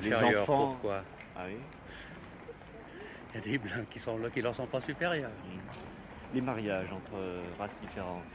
les 0.00 0.12
Inférieur, 0.12 0.42
enfants... 0.42 0.72
pourquoi 0.72 1.04
Ah 1.34 1.46
oui 1.46 1.56
Il 3.30 3.34
y 3.34 3.38
a 3.38 3.40
des 3.40 3.58
blancs 3.58 3.88
qui 3.88 3.98
sont 3.98 4.18
là, 4.18 4.30
qui 4.30 4.40
leur 4.42 4.54
sont 4.54 4.66
pas 4.68 4.80
supérieurs. 4.80 5.32
Les 6.32 6.40
mariages 6.40 6.92
entre 6.92 7.16
euh, 7.16 7.54
races 7.58 7.78
différentes. 7.80 8.26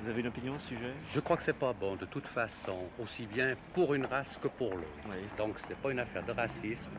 Vous 0.00 0.08
avez 0.08 0.20
une 0.20 0.26
opinion 0.26 0.54
au 0.54 0.58
sujet? 0.58 0.94
Je 1.02 1.20
crois 1.20 1.36
que 1.36 1.42
c'est 1.44 1.52
pas 1.58 1.72
bon, 1.72 1.96
de 1.96 2.06
toute 2.06 2.26
façon, 2.28 2.90
aussi 2.98 3.26
bien 3.26 3.56
pour 3.72 3.94
une 3.94 4.04
race 4.06 4.36
que 4.36 4.48
pour 4.48 4.76
l'autre. 4.76 5.08
Oui. 5.08 5.28
Donc, 5.36 5.58
c'est 5.60 5.76
pas 5.76 5.92
une 5.92 5.98
affaire 6.00 6.24
de 6.24 6.32
racisme. 6.32 6.98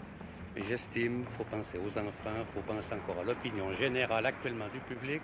Mais 0.55 0.63
j'estime 0.63 1.25
qu'il 1.25 1.35
faut 1.35 1.45
penser 1.45 1.77
aux 1.77 1.97
enfants, 1.97 2.41
il 2.41 2.45
faut 2.45 2.63
penser 2.63 2.93
encore 2.95 3.19
à 3.19 3.23
l'opinion 3.23 3.73
générale 3.73 4.25
actuellement 4.25 4.69
du 4.69 4.81
public 4.81 5.23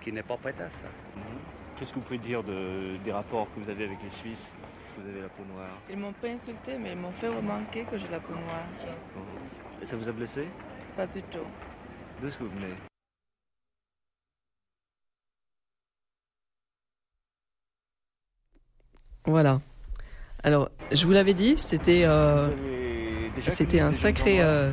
qui 0.00 0.12
n'est 0.12 0.22
pas 0.22 0.38
prête 0.38 0.60
à 0.60 0.70
ça. 0.70 0.94
Mhm. 1.16 1.59
Qu'est-ce 1.80 1.92
que 1.92 1.94
vous 1.94 2.04
pouvez 2.04 2.18
dire 2.18 2.44
de, 2.44 2.98
des 3.06 3.10
rapports 3.10 3.48
que 3.54 3.60
vous 3.60 3.70
avez 3.70 3.84
avec 3.84 3.96
les 4.02 4.10
Suisses 4.10 4.50
que 4.94 5.00
vous 5.00 5.08
avez 5.08 5.22
la 5.22 5.30
peau 5.30 5.42
noire 5.50 5.78
Ils 5.88 5.96
m'ont 5.96 6.12
pas 6.12 6.28
insulté, 6.28 6.76
mais 6.78 6.92
ils 6.92 6.98
m'ont 6.98 7.12
fait 7.12 7.28
remarquer 7.28 7.84
que 7.84 7.96
j'ai 7.96 8.08
la 8.08 8.20
peau 8.20 8.34
noire. 8.34 8.66
Et 9.80 9.86
ça 9.86 9.96
vous 9.96 10.06
a 10.06 10.12
blessé 10.12 10.46
Pas 10.94 11.06
du 11.06 11.22
tout. 11.22 11.38
D'où 12.20 12.28
est-ce 12.28 12.36
que 12.36 12.44
vous 12.44 12.50
venez 12.50 12.74
Voilà. 19.24 19.62
Alors, 20.42 20.68
je 20.92 21.06
vous 21.06 21.12
l'avais 21.12 21.32
dit, 21.32 21.56
c'était 21.56 22.02
euh, 22.04 22.50
déjà 23.36 23.48
c'était 23.48 23.80
un 23.80 23.94
sacré 23.94 24.36
gens 24.36 24.42
euh, 24.44 24.72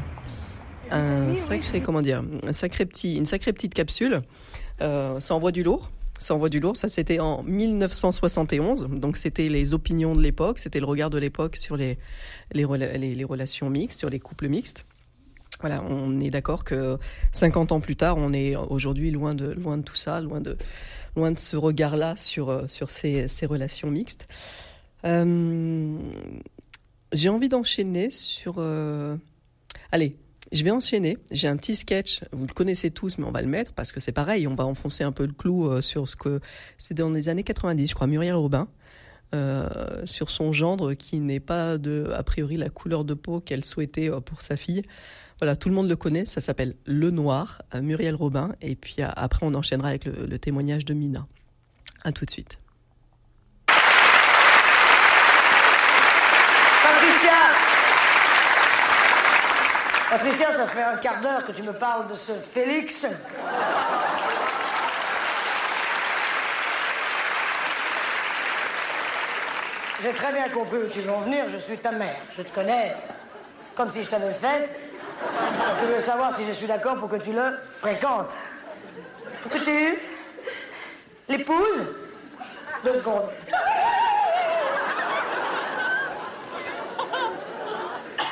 un 0.92 1.36
sacré 1.36 1.82
comment 1.82 2.02
dire 2.02 2.22
un 2.44 2.54
sacré 2.54 2.86
petit 2.86 3.18
une 3.18 3.24
sacrée 3.24 3.54
petite 3.54 3.74
capsule. 3.74 4.20
Euh, 4.82 5.22
ça 5.22 5.36
envoie 5.36 5.54
du 5.54 5.64
lourd. 5.64 5.90
Ça 6.19 6.33
envoie 6.36 6.50
du 6.50 6.59
lourd. 6.59 6.75
Ça 6.77 6.89
c'était 6.89 7.19
en 7.19 7.43
1971. 7.43 8.88
Donc 8.91 9.17
c'était 9.17 9.50
les 9.50 9.74
opinions 9.74 10.15
de 10.15 10.21
l'époque, 10.21 10.59
c'était 10.59 10.79
le 10.79 10.86
regard 10.86 11.09
de 11.09 11.17
l'époque 11.17 11.55
sur 11.57 11.77
les 11.77 11.97
les, 12.53 12.65
rela- 12.65 12.97
les 12.97 13.13
les 13.15 13.24
relations 13.24 13.69
mixtes, 13.69 14.00
sur 14.00 14.09
les 14.09 14.19
couples 14.19 14.47
mixtes. 14.47 14.86
Voilà, 15.62 15.83
on 15.89 16.19
est 16.19 16.29
d'accord 16.29 16.63
que 16.63 16.97
50 17.31 17.71
ans 17.71 17.79
plus 17.79 17.95
tard, 17.95 18.17
on 18.17 18.31
est 18.33 18.55
aujourd'hui 18.55 19.09
loin 19.12 19.33
de 19.33 19.47
loin 19.51 19.77
de 19.77 19.83
tout 19.83 19.95
ça, 19.95 20.21
loin 20.21 20.39
de 20.41 20.55
loin 21.15 21.31
de 21.31 21.39
ce 21.39 21.57
regard-là 21.57 22.15
sur 22.15 22.50
euh, 22.50 22.67
sur 22.67 22.91
ces, 22.91 23.27
ces 23.27 23.45
relations 23.47 23.89
mixtes. 23.89 24.27
Euh, 25.05 25.97
j'ai 27.13 27.29
envie 27.29 27.50
d'enchaîner 27.50 28.12
sur. 28.12 28.55
euh, 28.57 29.15
Allez, 29.91 30.13
je 30.51 30.63
vais 30.63 30.72
enchaîner. 30.72 31.18
J'ai 31.32 31.48
un 31.48 31.58
petit 31.58 31.75
sketch. 31.75 32.22
Vous 32.32 32.46
le 32.48 32.54
connaissez 32.54 32.92
tous, 32.92 33.18
mais 33.18 33.25
on 33.25 33.32
va 33.32 33.42
le 33.42 33.48
mettre 33.48 33.74
parce 33.74 33.92
que 33.92 34.00
c'est 34.00 34.12
pareil. 34.12 34.48
On 34.48 34.56
va 34.56 34.66
enfoncer 34.66 35.04
un 35.04 35.12
peu 35.12 35.25
le 35.25 35.34
clou 35.34 35.68
euh, 35.70 35.82
sur 35.82 36.08
ce 36.08 36.16
que 36.16 36.39
c'est 36.77 36.94
dans 36.94 37.10
les 37.10 37.30
années 37.30 37.44
90, 37.44 37.88
je 37.89 37.96
crois. 37.96 38.08
Muriel 38.08 38.36
Robin. 38.36 38.68
euh, 39.36 40.06
sur 40.06 40.30
son 40.30 40.54
gendre 40.54 40.94
qui 40.94 41.20
n'est 41.20 41.42
pas 41.42 41.77
de 41.77 42.12
a 42.16 42.24
priori 42.24 42.56
la 42.56 42.70
couleur 42.70 43.04
de 43.04 43.13
peau 43.13 43.42
qu'elle 43.42 43.66
souhaitait 43.66 44.10
euh, 44.10 44.22
pour 44.22 44.42
sa 44.42 44.56
fille. 44.56 44.84
Voilà, 45.39 45.56
tout 45.58 45.68
le 45.70 45.75
monde 45.75 45.89
le 45.89 45.96
connaît, 45.98 46.25
ça 46.25 46.39
s'appelle 46.42 46.75
Le 46.86 47.12
Noir, 47.12 47.62
Muriel 47.80 48.16
Robin, 48.16 48.56
et 48.62 48.75
puis 48.75 48.96
après 49.04 49.46
on 49.46 49.54
enchaînera 49.54 49.89
avec 49.89 50.06
le, 50.06 50.25
le 50.25 50.39
témoignage 50.39 50.84
de 50.86 50.94
Mina. 50.96 51.27
À 52.04 52.12
tout 52.12 52.25
de 52.25 52.32
suite. 52.32 52.58
Patricia 56.84 57.38
Patricia, 60.10 60.54
ça 60.54 60.68
fait 60.68 60.84
un 60.84 60.96
quart 60.98 61.20
d'heure 61.20 61.46
que 61.46 61.52
tu 61.52 61.62
me 61.64 61.74
parles 61.74 62.08
de 62.08 62.16
ce 62.16 62.32
Félix. 62.32 63.06
J'ai 70.02 70.14
très 70.14 70.32
bien 70.32 70.48
compris 70.50 70.78
où 70.78 70.88
tu 70.88 71.00
veux 71.00 71.12
en 71.12 71.20
venir, 71.22 71.50
je 71.50 71.58
suis 71.58 71.78
ta 71.78 71.92
mère. 71.92 72.16
Je 72.38 72.44
te 72.44 72.56
connais 72.56 72.96
comme 73.76 73.92
si 73.92 74.04
je 74.04 74.10
t'avais 74.10 74.34
fait. 74.34 74.70
Tu 75.82 75.94
veux 75.94 76.00
savoir 76.00 76.34
si 76.36 76.46
je 76.46 76.54
suis 76.54 76.68
d'accord 76.68 76.96
pour 76.96 77.10
que 77.10 77.18
tu 77.18 77.34
le 77.34 77.60
fréquentes. 77.80 78.32
Pour 79.44 79.52
que 79.52 79.58
tu 79.58 80.00
l'épouses 81.28 81.94
Deux 82.86 82.94
secondes. 82.94 83.30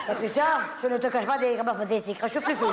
Patricia, 0.07 0.43
je 0.81 0.87
ne 0.87 0.97
te 0.97 1.07
cache 1.07 1.25
pas 1.25 1.37
des 1.37 1.55
graphotétiques. 1.55 2.19
Je 2.21 2.27
suis 2.27 2.39
plus 2.39 2.55
fou. 2.55 2.67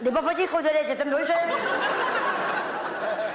Des 0.00 0.10
graphotétiques 0.10 0.50
roselés, 0.50 0.84
c'est 0.86 1.00
un 1.00 1.10
bruxelles. 1.10 1.36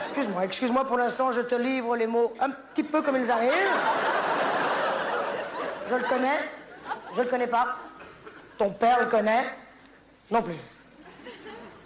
Excuse-moi, 0.03 0.44
excuse-moi, 0.44 0.86
pour 0.86 0.98
l'instant, 0.98 1.32
je 1.32 1.41
te 1.41 1.56
livre 1.56 1.96
les 1.96 2.08
mots 2.08 2.34
un 2.41 2.50
petit 2.50 2.84
peu 2.84 3.01
comme 3.01 3.15
ils 3.15 3.32
arrivent. 3.32 3.51
Je 5.89 5.96
le 5.96 6.03
connais. 6.03 6.39
Je 7.15 7.22
le 7.22 7.27
connais 7.27 7.48
pas. 7.48 7.77
Ton 8.58 8.72
père 8.72 9.00
le 9.00 9.06
connaît. 9.06 9.46
Non 10.29 10.41
plus. 10.41 10.56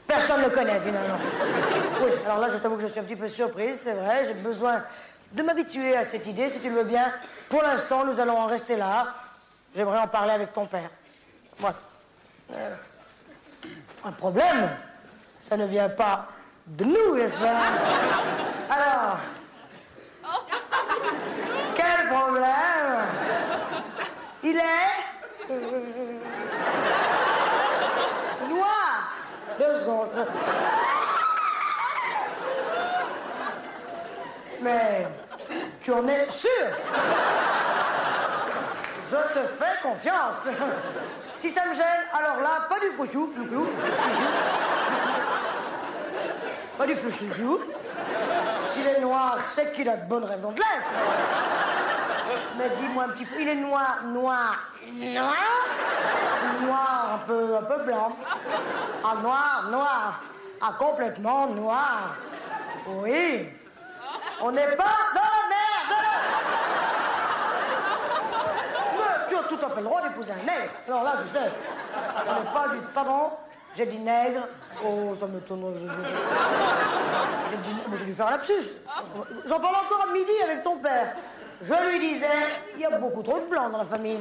Personne 0.07 0.41
ne 0.41 0.45
le 0.45 0.51
connaît, 0.51 0.79
finalement. 0.79 1.17
Oui, 2.01 2.11
alors 2.25 2.39
là, 2.39 2.49
je 2.49 2.57
t'avoue 2.57 2.75
que 2.75 2.81
je 2.81 2.87
suis 2.87 2.99
un 2.99 3.03
petit 3.03 3.15
peu 3.15 3.27
surprise, 3.27 3.79
c'est 3.83 3.93
vrai. 3.93 4.25
J'ai 4.25 4.33
besoin 4.33 4.81
de 5.33 5.41
m'habituer 5.41 5.97
à 5.97 6.03
cette 6.03 6.27
idée, 6.27 6.49
si 6.49 6.59
tu 6.59 6.69
le 6.69 6.75
veux 6.77 6.83
bien. 6.83 7.11
Pour 7.49 7.61
l'instant, 7.63 8.05
nous 8.05 8.19
allons 8.19 8.37
en 8.37 8.45
rester 8.45 8.77
là. 8.77 9.07
J'aimerais 9.75 9.99
en 9.99 10.07
parler 10.07 10.31
avec 10.31 10.53
ton 10.53 10.65
père. 10.65 10.89
Voilà. 11.57 11.75
Euh, 12.53 12.75
un 14.05 14.11
problème 14.11 14.69
Ça 15.39 15.57
ne 15.57 15.65
vient 15.65 15.89
pas 15.89 16.27
de 16.67 16.85
nous, 16.85 17.15
n'est-ce 17.15 17.35
pas? 17.35 17.61
Alors, 18.69 19.19
quel 21.75 22.07
problème? 22.07 23.03
Il 24.43 24.57
est 24.57 25.51
euh, 25.51 25.81
noir. 28.49 29.13
Deux 29.59 29.79
secondes. 29.79 30.27
Mais 34.61 35.07
tu 35.83 35.91
en 35.91 36.07
es 36.07 36.29
sûr? 36.29 36.49
Je 39.11 39.17
te 39.33 39.45
fais 39.45 39.81
confiance. 39.83 40.47
Si 41.37 41.51
ça 41.51 41.65
me 41.67 41.75
gêne, 41.75 41.83
alors 42.13 42.41
là, 42.41 42.67
pas 42.69 42.79
du 42.79 42.87
fouchou, 42.95 43.29
flouchou. 43.35 43.67
Pas 46.77 46.87
du 46.87 46.95
flou-flou. 46.95 47.59
S'il 48.61 48.87
est 48.87 49.01
noir, 49.01 49.37
c'est 49.43 49.73
qu'il 49.73 49.89
a 49.89 49.97
de 49.97 50.05
bonnes 50.05 50.23
raisons 50.23 50.51
de 50.51 50.57
l'être. 50.57 50.89
Mais 52.57 52.69
dis-moi 52.79 53.03
un 53.03 53.09
petit 53.09 53.25
peu, 53.25 53.41
il 53.41 53.47
est 53.49 53.55
noir, 53.55 53.99
noir, 54.05 54.55
noir? 54.89 55.35
Noir, 56.61 57.09
un 57.15 57.27
peu, 57.27 57.57
un 57.57 57.63
peu 57.63 57.83
blanc. 57.83 58.15
Ah, 59.03 59.15
noir, 59.21 59.65
noir. 59.69 60.21
Ah, 60.61 60.73
complètement 60.79 61.47
noir. 61.47 62.15
Oui. 62.87 63.49
On 64.41 64.51
n'est 64.51 64.75
pas 64.75 64.97
dans 65.13 65.21
la 65.21 65.47
merde 65.49 65.93
Mais 68.97 69.29
tu 69.29 69.35
as 69.35 69.42
tout 69.57 69.65
à 69.65 69.75
le 69.75 69.83
droit 69.83 70.01
d'épouser 70.01 70.31
un 70.31 70.45
nègre. 70.45 70.73
Alors 70.87 71.03
là, 71.03 71.13
tu 71.21 71.29
sais, 71.29 71.51
on 72.27 72.43
n'est 72.43 72.51
pas 72.51 72.67
du... 72.73 72.79
Pardon 72.93 73.31
J'ai 73.75 73.85
dit 73.85 73.99
nègre. 73.99 74.47
Oh, 74.85 75.15
ça 75.19 75.27
je... 75.27 75.53
J'ai 77.49 77.57
dit... 77.57 77.75
J'ai 77.97 78.05
dû 78.05 78.13
faire 78.13 78.27
un 78.27 78.31
lapsus. 78.31 78.81
J'en 79.45 79.59
parle 79.59 79.75
encore 79.75 80.07
à 80.09 80.13
midi 80.13 80.31
avec 80.43 80.63
ton 80.63 80.77
père. 80.77 81.15
Je 81.61 81.73
lui 81.89 81.99
disais, 81.99 82.27
il 82.75 82.81
y 82.81 82.85
a 82.85 82.97
beaucoup 82.99 83.23
trop 83.23 83.39
de 83.39 83.45
blancs 83.45 83.71
dans 83.71 83.77
la 83.77 83.85
famille. 83.85 84.19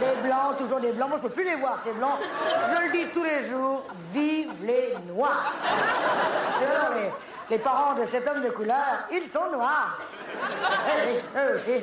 Des 0.00 0.28
blancs, 0.28 0.58
toujours 0.58 0.80
des 0.80 0.92
blancs. 0.92 1.08
Moi, 1.08 1.18
je 1.22 1.28
peux 1.28 1.34
plus 1.34 1.44
les 1.44 1.54
voir, 1.54 1.78
ces 1.78 1.92
blancs. 1.92 2.18
Je 2.68 2.86
le 2.86 2.92
dis 2.92 3.06
tous 3.12 3.22
les 3.22 3.48
jours, 3.48 3.84
vive 4.12 4.50
les 4.62 4.96
noirs. 5.08 5.52
Les, 7.50 7.58
parents 7.58 7.94
de 7.94 8.06
cet 8.06 8.26
homme 8.28 8.42
de 8.42 8.50
couleur, 8.50 9.06
ils 9.12 9.26
sont 9.26 9.50
noirs. 9.50 9.98
Eh 10.88 11.06
oui, 11.06 11.20
eux 11.36 11.56
aussi. 11.56 11.80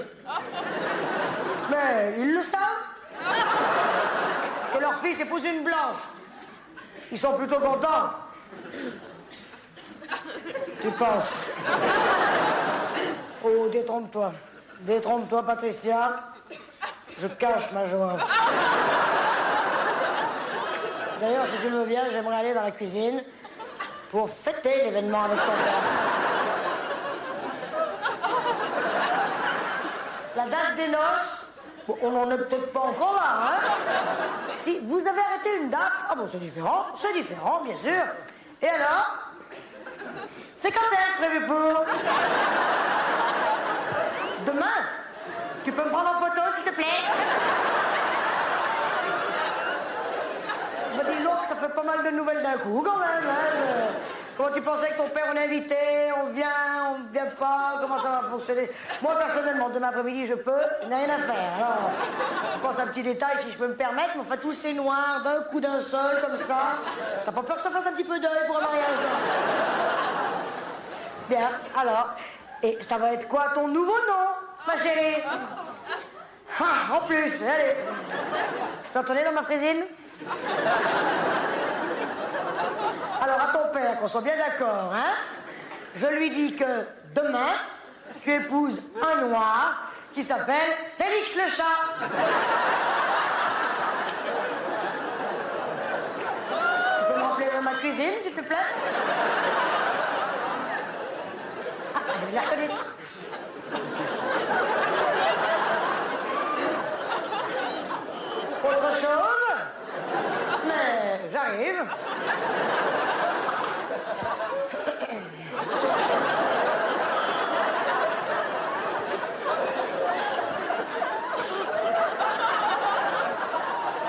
Mais 1.70 2.16
ils 2.18 2.34
le 2.34 2.42
savent. 2.42 2.62
Que 4.74 4.80
leur 4.80 4.96
fils 5.02 5.20
épouse 5.20 5.44
une 5.44 5.64
blanche. 5.64 5.98
Ils 7.12 7.20
sont 7.20 7.34
plutôt 7.34 7.60
contents. 7.60 8.12
Tu 10.82 10.88
penses 10.92 11.46
Oh, 13.44 13.68
détrompe-toi. 13.72 14.34
Détrompe-toi, 14.82 15.44
Patricia. 15.46 16.12
Je 17.18 17.28
cache 17.28 17.72
ma 17.74 17.86
joie. 17.86 18.18
D'ailleurs, 21.20 21.46
si 21.46 21.58
tu 21.58 21.70
le 21.70 21.84
veux 21.84 21.96
j'aimerais 22.12 22.38
aller 22.38 22.54
dans 22.54 22.64
la 22.64 22.72
cuisine 22.72 23.22
pour 24.12 24.30
fêter 24.30 24.84
l'événement 24.84 25.24
avec 25.24 25.40
ton 25.40 25.46
père. 25.46 25.82
La 30.36 30.46
date 30.48 30.76
des 30.76 30.88
noces, 30.90 31.48
on 32.02 32.12
n'en 32.12 32.30
est 32.32 32.38
peut-être 32.38 32.74
pas 32.74 32.82
encore 32.82 33.14
là, 33.14 33.22
hein. 33.42 33.60
Si 34.64 34.80
vous 34.80 35.00
avez 35.00 35.08
arrêté 35.20 35.62
une 35.62 35.70
date, 35.70 35.94
ah 36.10 36.16
bon, 36.16 36.28
c'est 36.28 36.40
différent, 36.40 36.88
c'est 36.94 37.14
différent, 37.14 37.62
bien 37.64 37.76
sûr. 37.76 38.04
Et 38.62 38.68
alors? 38.68 39.16
C'est 40.58 40.72
quand 40.72 40.82
est-ce 40.92 41.26
prévu 41.26 41.48
pour 41.48 41.86
Demain. 44.46 44.66
Tu 45.64 45.72
peux 45.72 45.84
me 45.84 45.90
prendre 45.90 46.10
en 46.10 46.20
photo, 46.20 46.42
s'il 46.56 46.66
te 46.66 46.76
plaît? 46.76 47.51
Bah, 50.98 51.04
disons 51.18 51.36
que 51.42 51.48
ça 51.48 51.56
fait 51.56 51.74
pas 51.74 51.84
mal 51.84 52.04
de 52.04 52.10
nouvelles 52.12 52.44
d'un 52.44 52.58
coup, 52.58 52.84
quand 52.86 52.98
même. 52.98 53.30
Hein. 53.30 53.94
Comment 54.38 54.52
tu 54.54 54.62
pensais 54.62 54.90
que 54.90 54.98
ton 54.98 55.10
père, 55.10 55.26
on 55.32 55.36
est 55.36 55.44
invité, 55.44 55.76
on 56.24 56.32
vient, 56.34 56.48
on 56.92 57.14
vient 57.14 57.26
pas, 57.38 57.76
comment 57.82 57.98
ça 57.98 58.10
va 58.10 58.30
fonctionner? 58.30 58.72
Moi, 59.02 59.16
personnellement, 59.16 59.70
demain 59.70 59.90
après-midi, 59.90 60.26
je 60.26 60.34
peux, 60.34 60.52
il 60.84 60.94
rien 60.94 61.10
à 61.10 61.20
faire. 61.20 61.54
Alors, 61.58 61.92
je 62.56 62.60
pense 62.60 62.80
à 62.80 62.84
un 62.84 62.88
petit 62.88 63.04
détail, 63.04 63.38
si 63.46 63.52
je 63.52 63.58
peux 63.58 63.68
me 63.68 63.76
permettre, 63.76 64.12
mais 64.16 64.22
enfin, 64.22 64.38
tous 64.38 64.54
ces 64.54 64.74
noirs, 64.74 65.22
d'un 65.24 65.44
coup 65.44 65.60
d'un 65.60 65.80
seul, 65.80 66.22
comme 66.22 66.38
ça. 66.38 66.80
T'as 67.26 67.32
pas 67.32 67.44
peur 67.44 67.58
que 67.58 67.62
ça 67.62 67.70
fasse 67.70 67.86
un 67.86 67.92
petit 67.92 68.06
peu 68.06 68.20
d'œil 68.20 68.48
pour 68.48 68.58
un 68.58 68.62
mariage? 68.62 69.00
Bien, 71.30 71.50
alors, 71.78 72.16
Et 72.64 72.78
ça 72.82 72.98
va 72.98 73.14
être 73.14 73.28
quoi 73.28 73.46
ton 73.56 73.68
nouveau 73.68 73.92
nom, 73.92 74.28
ma 74.68 74.78
chérie? 74.78 75.24
Ah, 76.60 76.96
en 76.96 77.08
plus, 77.08 77.42
allez. 77.42 77.76
Je 78.94 79.00
retourner 79.00 79.24
dans 79.24 79.32
ma 79.32 79.42
frésine? 79.42 79.84
Alors, 83.22 83.40
à 83.42 83.48
ton 83.54 83.74
père, 83.74 84.00
qu'on 84.00 84.08
soit 84.08 84.22
bien 84.22 84.38
d'accord, 84.38 84.94
hein? 84.94 85.14
Je 85.96 86.08
lui 86.08 86.30
dis 86.30 86.56
que 86.56 86.88
demain, 87.14 87.54
tu 88.24 88.34
épouses 88.34 88.82
un 89.02 89.22
noir 89.28 89.92
qui 90.14 90.24
s'appelle 90.24 90.76
Félix 90.98 91.36
le 91.36 91.50
chat. 91.50 91.64
Tu 96.50 97.14
peux 97.14 97.20
me 97.20 97.24
rappeler 97.24 97.50
dans 97.54 97.62
ma 97.62 97.74
cuisine, 97.76 98.14
s'il 98.22 98.34
te 98.34 98.42
plaît? 98.42 98.58
Ah, 101.96 102.00
je 102.30 102.36
la 102.36 102.42
reconnais. 102.42 102.70
Autre 108.64 108.92
chose 108.96 109.32
Mais 111.52 111.66
j'arrive. 111.66 111.86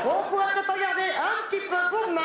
On 0.04 0.22
pourrait 0.30 0.44
peut-être 0.54 0.72
regarder 0.72 1.10
un 1.18 1.48
petit 1.48 1.60
peu 1.68 1.76
pour 1.90 2.08
demain. 2.08 2.20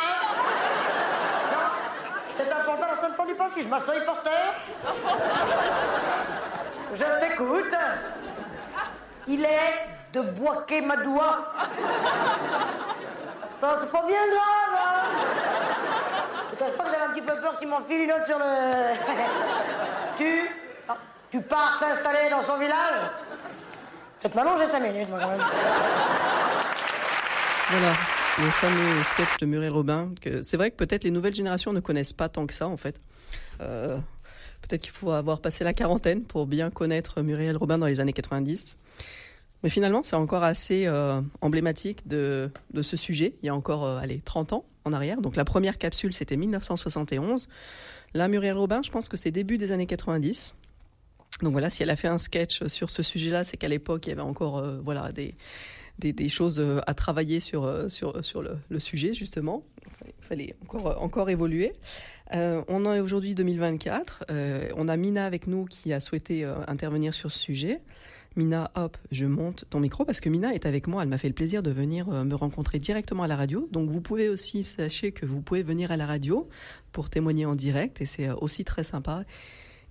C'est 2.27 2.51
important 2.51 2.87
la 2.87 2.95
sainte 2.95 3.27
du 3.27 3.33
parce 3.35 3.53
que 3.53 3.61
je 3.63 3.67
m'assois 3.67 3.95
porteur. 4.05 4.53
Je 6.93 7.19
t'écoute. 7.19 7.75
Il 9.27 9.43
est 9.43 9.87
de 10.13 10.21
Boisquet 10.21 10.81
Madoua. 10.81 11.53
Ça, 13.55 13.75
c'est 13.79 13.91
pas 13.91 14.03
bien 14.05 14.19
grave, 14.27 14.77
hein 14.77 14.86
Je 16.59 16.63
pas 16.77 16.83
que 16.83 16.89
j'avais 16.91 17.03
un 17.03 17.13
petit 17.13 17.21
peu 17.21 17.35
peur 17.39 17.59
qu'il 17.59 17.67
m'enfile 17.67 18.01
une 18.01 18.11
autre 18.11 18.25
sur 18.25 18.39
le... 18.39 18.45
tu... 20.17 20.49
Tu 21.29 21.41
pars 21.41 21.77
t'installer 21.79 22.29
dans 22.29 22.41
son 22.41 22.57
village 22.57 23.11
Peut-être 24.21 24.59
j'ai 24.59 24.65
cinq 24.65 24.79
minutes, 24.79 25.09
moi, 25.09 25.19
quand 25.21 25.29
même. 25.29 25.41
Voilà, 27.69 27.93
le 28.39 28.49
fameux 28.49 29.03
sketch 29.03 29.37
de 29.41 29.45
Muriel 29.45 29.71
Robin. 29.71 30.09
C'est 30.41 30.55
vrai 30.57 30.71
que 30.71 30.77
peut-être 30.77 31.03
les 31.03 31.11
nouvelles 31.11 31.35
générations 31.35 31.73
ne 31.73 31.81
connaissent 31.81 32.13
pas 32.13 32.29
tant 32.29 32.47
que 32.47 32.53
ça, 32.53 32.67
en 32.67 32.77
fait. 32.77 32.99
Euh, 33.61 33.97
peut-être 34.61 34.81
qu'il 34.81 34.91
faut 34.91 35.11
avoir 35.11 35.41
passé 35.41 35.65
la 35.65 35.73
quarantaine 35.73 36.23
pour 36.23 36.47
bien 36.47 36.69
connaître 36.69 37.21
Muriel 37.21 37.57
Robin 37.57 37.77
dans 37.77 37.87
les 37.87 37.99
années 37.99 38.13
90. 38.13 38.77
Mais 39.63 39.69
finalement, 39.69 40.03
c'est 40.03 40.15
encore 40.15 40.43
assez 40.43 40.85
euh, 40.85 41.21
emblématique 41.41 42.07
de, 42.07 42.51
ce 42.81 42.97
sujet. 42.97 43.33
Il 43.41 43.47
y 43.47 43.49
a 43.49 43.55
encore, 43.55 43.85
euh, 43.85 43.97
allez, 43.97 44.21
30 44.23 44.53
ans 44.53 44.65
en 44.85 44.93
arrière. 44.93 45.21
Donc 45.21 45.35
la 45.35 45.45
première 45.45 45.77
capsule, 45.77 46.13
c'était 46.13 46.37
1971. 46.37 47.47
Là, 48.13 48.27
Muriel 48.27 48.55
Robin, 48.55 48.81
je 48.83 48.91
pense 48.91 49.07
que 49.09 49.17
c'est 49.17 49.31
début 49.31 49.57
des 49.57 49.71
années 49.71 49.87
90. 49.87 50.53
Donc 51.41 51.51
voilà, 51.51 51.69
si 51.69 51.83
elle 51.83 51.89
a 51.89 51.95
fait 51.95 52.07
un 52.07 52.17
sketch 52.17 52.65
sur 52.67 52.89
ce 52.89 53.03
sujet-là, 53.03 53.43
c'est 53.43 53.57
qu'à 53.57 53.67
l'époque, 53.67 54.05
il 54.05 54.09
y 54.09 54.11
avait 54.11 54.21
encore 54.21 54.59
euh, 54.59 54.79
voilà, 54.83 55.11
des, 55.11 55.35
choses 56.29 56.63
à 56.85 56.93
travailler 56.93 57.39
sur, 57.39 57.65
le, 57.65 58.79
sujet, 58.79 59.13
justement. 59.13 59.63
Il 60.05 60.25
fallait 60.25 60.55
encore, 60.63 61.01
encore 61.01 61.29
évoluer. 61.29 61.73
On 62.31 62.85
en 62.85 62.93
est 62.93 62.99
aujourd'hui 62.99 63.33
2024. 63.33 64.25
Euh, 64.29 64.69
on 64.75 64.87
a 64.87 64.97
Mina 64.97 65.25
avec 65.25 65.47
nous 65.47 65.65
qui 65.65 65.93
a 65.93 65.99
souhaité 65.99 66.43
intervenir 66.67 67.13
sur 67.15 67.31
ce 67.31 67.39
sujet. 67.39 67.81
Mina, 68.37 68.71
hop, 68.75 68.97
je 69.11 69.25
monte 69.25 69.65
ton 69.69 69.79
micro 69.79 70.05
parce 70.05 70.21
que 70.21 70.29
Mina 70.29 70.53
est 70.53 70.65
avec 70.65 70.87
moi. 70.87 71.03
Elle 71.03 71.09
m'a 71.09 71.17
fait 71.17 71.27
le 71.27 71.33
plaisir 71.33 71.63
de 71.63 71.71
venir 71.71 72.07
me 72.07 72.35
rencontrer 72.35 72.79
directement 72.79 73.23
à 73.23 73.27
la 73.27 73.35
radio. 73.35 73.67
Donc 73.71 73.89
vous 73.89 73.99
pouvez 73.99 74.29
aussi, 74.29 74.63
sachez 74.63 75.11
que 75.11 75.25
vous 75.25 75.41
pouvez 75.41 75.63
venir 75.63 75.91
à 75.91 75.97
la 75.97 76.05
radio 76.05 76.47
pour 76.91 77.09
témoigner 77.09 77.45
en 77.45 77.55
direct 77.55 77.99
et 77.99 78.05
c'est 78.05 78.29
aussi 78.29 78.63
très 78.63 78.83
sympa. 78.83 79.23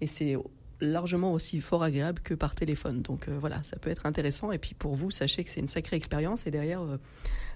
Et 0.00 0.06
c'est 0.06 0.36
largement 0.80 1.32
aussi 1.32 1.60
fort 1.60 1.82
agréable 1.82 2.20
que 2.22 2.34
par 2.34 2.54
téléphone. 2.54 3.02
Donc 3.02 3.28
euh, 3.28 3.36
voilà, 3.38 3.62
ça 3.62 3.76
peut 3.76 3.90
être 3.90 4.06
intéressant. 4.06 4.52
Et 4.52 4.58
puis 4.58 4.74
pour 4.74 4.94
vous, 4.94 5.10
sachez 5.10 5.44
que 5.44 5.50
c'est 5.50 5.60
une 5.60 5.66
sacrée 5.66 5.96
expérience. 5.96 6.46
Et 6.46 6.50
derrière, 6.50 6.82
euh, 6.82 6.98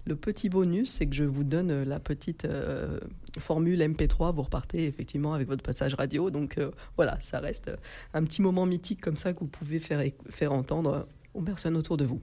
le 0.07 0.17
petit 0.17 0.49
bonus, 0.49 0.91
c'est 0.91 1.07
que 1.07 1.15
je 1.15 1.25
vous 1.25 1.45
donne 1.45 1.83
la 1.83 2.01
petite 2.01 2.45
euh, 2.45 3.01
formule 3.39 3.81
MP3. 3.81 4.35
Vous 4.35 4.43
repartez 4.43 4.87
effectivement 4.87 5.35
avec 5.35 5.49
votre 5.49 5.63
passage 5.63 5.95
radio. 5.95 6.31
Donc 6.31 6.59
voilà, 6.97 7.19
ça 7.21 7.41
reste 7.41 7.71
un 8.15 8.25
petit 8.25 8.43
moment 8.43 8.67
mythique 8.67 9.01
comme 9.01 9.17
ça 9.17 9.33
que 9.33 9.41
vous 9.41 9.47
pouvez 9.47 9.79
faire, 9.79 10.03
faire 10.31 10.53
entendre 10.53 11.07
aux 11.35 11.43
personnes 11.43 11.77
autour 11.77 11.97
de 11.97 12.05
vous. 12.05 12.21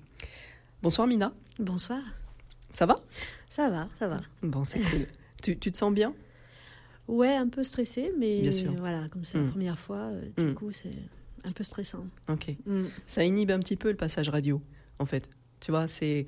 Bonsoir 0.83 1.07
Mina. 1.07 1.33
Bonsoir. 1.59 2.01
Ça 2.71 2.85
va? 2.85 2.95
Ça 3.49 3.69
va, 3.69 3.87
ça 3.97 4.07
va. 4.07 4.21
Bon, 4.43 4.63
c'est 4.65 4.79
cool. 4.79 5.07
tu, 5.41 5.57
tu 5.57 5.71
te 5.71 5.77
sens 5.77 5.93
bien? 5.93 6.13
Ouais, 7.07 7.35
un 7.35 7.47
peu 7.47 7.63
stressé, 7.63 8.11
mais 8.17 8.49
voilà, 8.77 9.07
comme 9.09 9.23
c'est 9.23 9.37
la 9.37 9.49
première 9.49 9.79
fois, 9.79 10.11
euh, 10.11 10.47
du 10.47 10.53
coup, 10.53 10.71
c'est 10.71 10.91
un 11.45 11.51
peu 11.51 11.63
stressant. 11.63 12.05
Ok. 12.27 12.55
Mm. 12.65 12.83
Ça 13.05 13.23
inhibe 13.23 13.51
un 13.51 13.59
petit 13.59 13.77
peu 13.77 13.89
le 13.89 13.95
passage 13.95 14.29
radio, 14.29 14.61
en 14.99 15.05
fait. 15.05 15.29
Tu 15.61 15.71
vois, 15.71 15.87
c'est. 15.87 16.25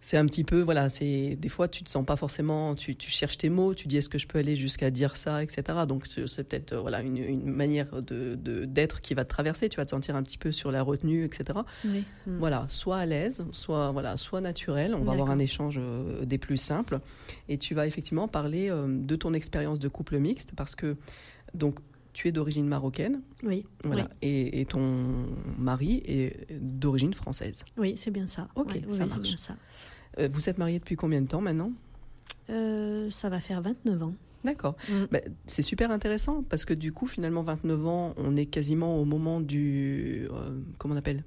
C'est 0.00 0.16
un 0.16 0.26
petit 0.26 0.44
peu, 0.44 0.60
voilà, 0.62 0.88
c'est 0.88 1.36
des 1.40 1.48
fois 1.48 1.66
tu 1.66 1.82
te 1.82 1.90
sens 1.90 2.06
pas 2.06 2.14
forcément, 2.14 2.76
tu, 2.76 2.94
tu 2.94 3.10
cherches 3.10 3.36
tes 3.36 3.48
mots, 3.50 3.74
tu 3.74 3.88
dis 3.88 3.96
est-ce 3.96 4.08
que 4.08 4.16
je 4.18 4.28
peux 4.28 4.38
aller 4.38 4.54
jusqu'à 4.54 4.90
dire 4.90 5.16
ça, 5.16 5.42
etc. 5.42 5.62
Donc 5.88 6.06
c'est 6.06 6.48
peut-être 6.48 6.72
euh, 6.74 6.80
voilà 6.80 7.02
une, 7.02 7.16
une 7.16 7.44
manière 7.50 8.00
de 8.00 8.36
d'être 8.64 9.00
qui 9.00 9.14
va 9.14 9.24
te 9.24 9.30
traverser, 9.30 9.68
tu 9.68 9.76
vas 9.76 9.84
te 9.84 9.90
sentir 9.90 10.14
un 10.14 10.22
petit 10.22 10.38
peu 10.38 10.52
sur 10.52 10.70
la 10.70 10.82
retenue, 10.82 11.24
etc. 11.24 11.58
Oui. 11.84 12.04
Mm. 12.28 12.38
Voilà, 12.38 12.66
soit 12.70 12.98
à 12.98 13.06
l'aise, 13.06 13.44
soit 13.50 13.90
voilà, 13.90 14.16
soit 14.16 14.40
naturel. 14.40 14.94
On 14.94 15.02
va 15.02 15.12
avoir 15.12 15.30
un 15.30 15.38
échange 15.40 15.78
euh, 15.80 16.24
des 16.24 16.38
plus 16.38 16.58
simples, 16.58 17.00
et 17.48 17.58
tu 17.58 17.74
vas 17.74 17.86
effectivement 17.86 18.28
parler 18.28 18.70
euh, 18.70 18.86
de 18.88 19.16
ton 19.16 19.34
expérience 19.34 19.80
de 19.80 19.88
couple 19.88 20.18
mixte 20.18 20.52
parce 20.56 20.76
que 20.76 20.96
donc 21.54 21.80
tu 22.12 22.26
es 22.28 22.32
d'origine 22.32 22.66
marocaine, 22.66 23.20
Oui. 23.44 23.64
voilà, 23.84 24.04
oui. 24.04 24.28
et, 24.28 24.60
et 24.60 24.64
ton 24.66 25.26
mari 25.56 26.02
est 26.04 26.46
d'origine 26.52 27.14
française. 27.14 27.64
Oui, 27.76 27.96
c'est 27.96 28.10
bien 28.10 28.26
ça. 28.26 28.48
Ok, 28.56 28.72
Ouais, 28.74 28.82
ça 28.88 29.02
oui, 29.04 29.08
marche. 29.08 29.20
bien 29.20 29.36
ça. 29.36 29.54
Euh, 30.18 30.28
vous 30.32 30.48
êtes 30.48 30.58
mariés 30.58 30.78
depuis 30.78 30.96
combien 30.96 31.20
de 31.20 31.26
temps 31.28 31.40
maintenant 31.40 31.72
Euh, 32.50 33.10
ça 33.10 33.28
va 33.28 33.40
faire 33.40 33.60
29 33.62 34.02
ans. 34.02 34.14
D'accord. 34.44 34.76
Mm. 34.88 34.92
Ben, 35.10 35.20
c'est 35.46 35.62
super 35.62 35.90
intéressant 35.90 36.42
parce 36.48 36.64
que 36.64 36.72
du 36.74 36.92
coup, 36.92 37.06
finalement, 37.06 37.42
29 37.42 37.86
ans, 37.86 38.14
on 38.16 38.36
est 38.36 38.46
quasiment 38.46 39.00
au 39.00 39.04
moment 39.04 39.40
du. 39.40 40.28
euh, 40.30 40.58
comment 40.78 40.94
on 40.94 40.96
appelle? 40.96 41.24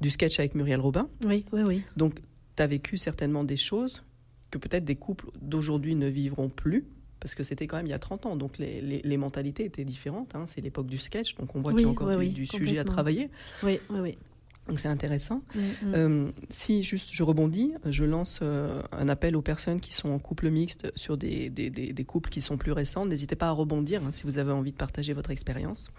Du 0.00 0.10
sketch 0.10 0.38
avec 0.38 0.54
Muriel 0.54 0.80
Robin. 0.80 1.08
Oui, 1.24 1.44
oui, 1.52 1.62
oui. 1.62 1.82
Donc, 1.96 2.20
tu 2.56 2.62
as 2.62 2.66
vécu 2.66 2.98
certainement 2.98 3.44
des 3.44 3.56
choses 3.56 4.02
que 4.50 4.58
peut-être 4.58 4.84
des 4.84 4.96
couples 4.96 5.30
d'aujourd'hui 5.40 5.94
ne 5.94 6.06
vivront 6.08 6.48
plus. 6.48 6.84
Parce 7.20 7.34
que 7.34 7.42
c'était 7.42 7.66
quand 7.66 7.78
même 7.78 7.86
il 7.86 7.90
y 7.90 7.94
a 7.94 7.98
30 7.98 8.26
ans, 8.26 8.36
donc 8.36 8.58
les, 8.58 8.82
les- 8.82 9.00
les 9.02 9.16
mentalités 9.16 9.64
étaient 9.64 9.84
différentes. 9.86 10.34
hein. 10.34 10.44
C'est 10.46 10.60
l'époque 10.60 10.86
du 10.88 10.98
sketch, 10.98 11.36
donc 11.36 11.56
on 11.56 11.60
voit 11.60 11.72
Oui, 11.72 11.78
qu'il 11.78 11.86
y 11.86 11.88
a 11.88 11.90
encore 11.92 12.08
oui, 12.08 12.16
du, 12.16 12.22
oui, 12.24 12.32
du 12.32 12.46
sujet 12.46 12.78
à 12.78 12.84
travailler. 12.84 13.30
Oui, 13.62 13.78
oui, 13.88 13.98
oui. 14.02 14.18
Donc 14.68 14.80
c'est 14.80 14.88
intéressant. 14.88 15.42
Mm, 15.54 15.60
mm. 15.60 15.94
Euh, 15.94 16.30
si 16.48 16.82
juste 16.82 17.10
je 17.12 17.22
rebondis, 17.22 17.74
je 17.84 18.04
lance 18.04 18.40
euh, 18.42 18.80
un 18.92 19.08
appel 19.10 19.36
aux 19.36 19.42
personnes 19.42 19.80
qui 19.80 19.92
sont 19.92 20.08
en 20.08 20.18
couple 20.18 20.48
mixte 20.50 20.90
sur 20.96 21.16
des, 21.18 21.50
des, 21.50 21.68
des- 21.70 21.92
des 21.92 22.04
couples 22.04 22.30
qui 22.30 22.40
sont 22.40 22.56
plus 22.56 22.72
récents. 22.72 23.04
N'hésitez 23.04 23.36
pas 23.36 23.48
à 23.48 23.52
rebondir 23.52 24.02
hein, 24.04 24.10
si 24.12 24.22
vous 24.24 24.38
avez 24.38 24.52
envie 24.52 24.72
de 24.72 24.76
partager 24.76 25.12
votre 25.12 25.30
expérience. 25.30 25.90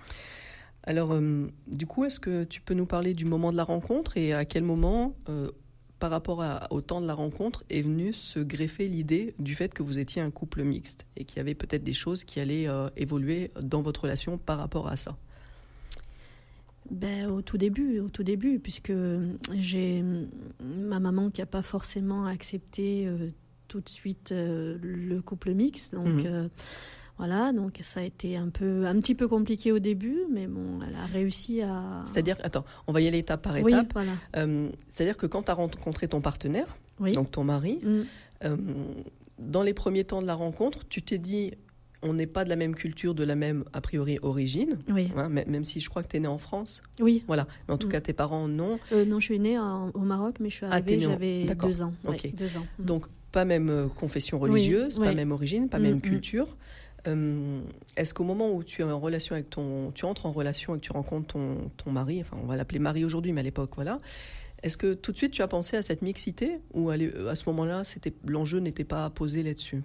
Alors, 0.83 1.13
euh, 1.13 1.47
du 1.67 1.85
coup, 1.85 2.05
est-ce 2.05 2.19
que 2.19 2.43
tu 2.43 2.61
peux 2.61 2.73
nous 2.73 2.85
parler 2.85 3.13
du 3.13 3.25
moment 3.25 3.51
de 3.51 3.57
la 3.57 3.63
rencontre 3.63 4.17
et 4.17 4.33
à 4.33 4.45
quel 4.45 4.63
moment, 4.63 5.15
par 5.99 6.11
rapport 6.11 6.41
à- 6.43 6.67
au 6.71 6.81
temps 6.81 7.01
de 7.01 7.07
la 7.07 7.13
rencontre, 7.15 7.63
est 7.69 7.81
venue 7.81 8.13
se 8.13 8.39
greffer 8.39 8.87
l'idée 8.87 9.33
du 9.39 9.55
fait 9.55 9.73
que 9.73 9.81
vous 9.83 9.97
étiez 9.97 10.21
un 10.21 10.29
couple 10.31 10.63
mixte 10.63 11.05
et 11.17 11.25
qu'il 11.25 11.37
y 11.37 11.39
avait 11.39 11.55
peut-être 11.55 11.83
des 11.83 11.93
choses 11.93 12.23
qui 12.23 12.39
allaient 12.39 12.67
évoluer 12.97 13.51
dans 13.61 13.81
votre 13.81 14.01
relation 14.01 14.37
par 14.37 14.57
rapport 14.59 14.87
à 14.87 14.97
ça? 14.97 15.17
Ben, 16.91 17.29
au 17.29 17.41
tout 17.41 17.57
début, 17.57 17.99
au 17.99 18.09
tout 18.09 18.23
début, 18.23 18.59
puisque 18.59 18.93
j'ai 19.59 20.03
ma 20.61 20.99
maman 20.99 21.29
qui 21.31 21.41
n'a 21.41 21.45
pas 21.47 21.63
forcément 21.63 22.25
accepté 22.25 23.07
euh, 23.07 23.29
tout 23.67 23.81
de 23.81 23.89
suite 23.89 24.31
euh, 24.31 24.77
le 24.81 25.21
couple 25.21 25.53
mixte. 25.53 25.95
Donc 25.95 26.05
Mhm. 26.07 26.25
euh, 26.25 26.47
voilà, 27.17 27.53
donc 27.53 27.79
ça 27.81 28.01
a 28.01 28.03
été 28.03 28.35
un 28.37 28.49
peu, 28.49 28.85
un 28.85 28.99
petit 28.99 29.15
peu 29.15 29.27
compliqué 29.27 29.71
au 29.71 29.79
début, 29.79 30.19
mais 30.31 30.47
bon, 30.47 30.75
elle 30.87 30.95
a 30.95 31.05
réussi 31.05 31.61
à. 31.61 32.01
C'est-à-dire, 32.05 32.37
attends, 32.43 32.65
on 32.87 32.91
va 32.93 33.01
y 33.01 33.07
aller 33.07 33.19
étape 33.19 33.41
par 33.41 33.55
Oui, 33.63 33.71
étape. 33.71 33.93
voilà. 33.93 34.11
Euh, 34.35 34.69
C'est-à-dire 34.89 35.17
que 35.17 35.25
quand 35.25 35.43
tu 35.43 35.51
as 35.51 35.55
rencontré 35.55 36.07
ton 36.07 36.21
partenaire, 36.21 36.77
Oui. 36.99 37.13
donc 37.13 37.31
ton 37.31 37.43
mari, 37.43 37.79
Mm. 37.83 38.01
euh, 38.43 38.57
dans 39.39 39.63
les 39.63 39.73
premiers 39.73 40.03
temps 40.03 40.21
de 40.21 40.27
la 40.27 40.35
rencontre, 40.35 40.87
tu 40.87 41.01
t'es 41.01 41.17
dit, 41.17 41.51
on 42.01 42.13
n'est 42.13 42.27
pas 42.27 42.43
de 42.43 42.49
la 42.49 42.55
même 42.55 42.75
culture, 42.75 43.15
de 43.15 43.23
la 43.23 43.35
même, 43.35 43.63
a 43.73 43.81
priori, 43.81 44.19
origine, 44.21 44.77
Oui. 44.89 45.11
hein, 45.15 45.29
même 45.29 45.63
si 45.63 45.79
je 45.79 45.89
crois 45.89 46.03
que 46.03 46.09
tu 46.09 46.17
es 46.17 46.19
né 46.19 46.27
en 46.27 46.37
France. 46.37 46.83
Oui. 46.99 47.23
Voilà, 47.27 47.47
mais 47.67 47.73
en 47.73 47.77
tout 47.77 47.87
Mm. 47.87 47.91
cas, 47.91 48.01
tes 48.01 48.13
parents, 48.13 48.47
non. 48.47 48.79
Euh, 48.91 49.05
non, 49.05 49.19
je 49.19 49.25
suis 49.25 49.39
née 49.39 49.57
en- 49.57 49.89
au 49.93 49.99
Maroc, 49.99 50.35
mais 50.39 50.49
je 50.49 50.55
suis 50.55 50.65
Ah, 50.65 50.73
arrivée, 50.73 50.99
j'avais 50.99 51.45
deux 51.45 51.81
ans. 51.81 51.93
ouais, 52.05 52.15
Ok. 52.25 52.35
deux 52.35 52.57
ans. 52.57 52.65
Mm. 52.79 52.85
Donc, 52.85 53.05
pas 53.31 53.45
même 53.45 53.69
euh, 53.69 53.87
confession 53.87 54.39
Oui, 54.41 54.49
religieuse, 54.49 54.97
pas 54.99 55.09
oui. 55.09 55.15
même 55.15 55.31
origine, 55.31 55.67
pas 55.69 55.79
même 55.79 55.95
mm. 55.97 56.01
culture. 56.01 56.55
Euh, 57.07 57.59
Est-ce 57.97 58.13
qu'au 58.13 58.23
moment 58.23 58.51
où 58.53 58.63
tu 58.63 58.81
es 58.81 58.83
en 58.85 58.99
relation 58.99 59.35
avec 59.35 59.49
ton, 59.49 59.91
tu 59.91 60.05
entres 60.05 60.25
en 60.25 60.31
relation 60.31 60.75
et 60.75 60.79
que 60.79 60.83
tu 60.85 60.91
rencontres 60.91 61.27
ton, 61.27 61.69
ton 61.77 61.91
mari, 61.91 62.19
enfin 62.21 62.37
on 62.41 62.47
va 62.47 62.55
l'appeler 62.55 62.79
mari 62.79 63.05
aujourd'hui, 63.05 63.31
mais 63.31 63.41
à 63.41 63.43
l'époque, 63.43 63.71
voilà. 63.75 63.99
Est-ce 64.63 64.77
que 64.77 64.95
tout 64.95 65.11
de 65.11 65.17
suite 65.17 65.31
tu 65.31 65.43
as 65.43 65.47
pensé 65.47 65.77
à 65.77 65.83
cette 65.83 66.01
mixité 66.01 66.57
ou 66.73 66.89
à, 66.89 66.95
à 66.95 67.35
ce 67.35 67.47
moment-là, 67.49 67.83
l'enjeu 68.25 68.57
n'était 68.59 68.83
pas 68.85 69.07
posé 69.11 69.43
là-dessus? 69.43 69.83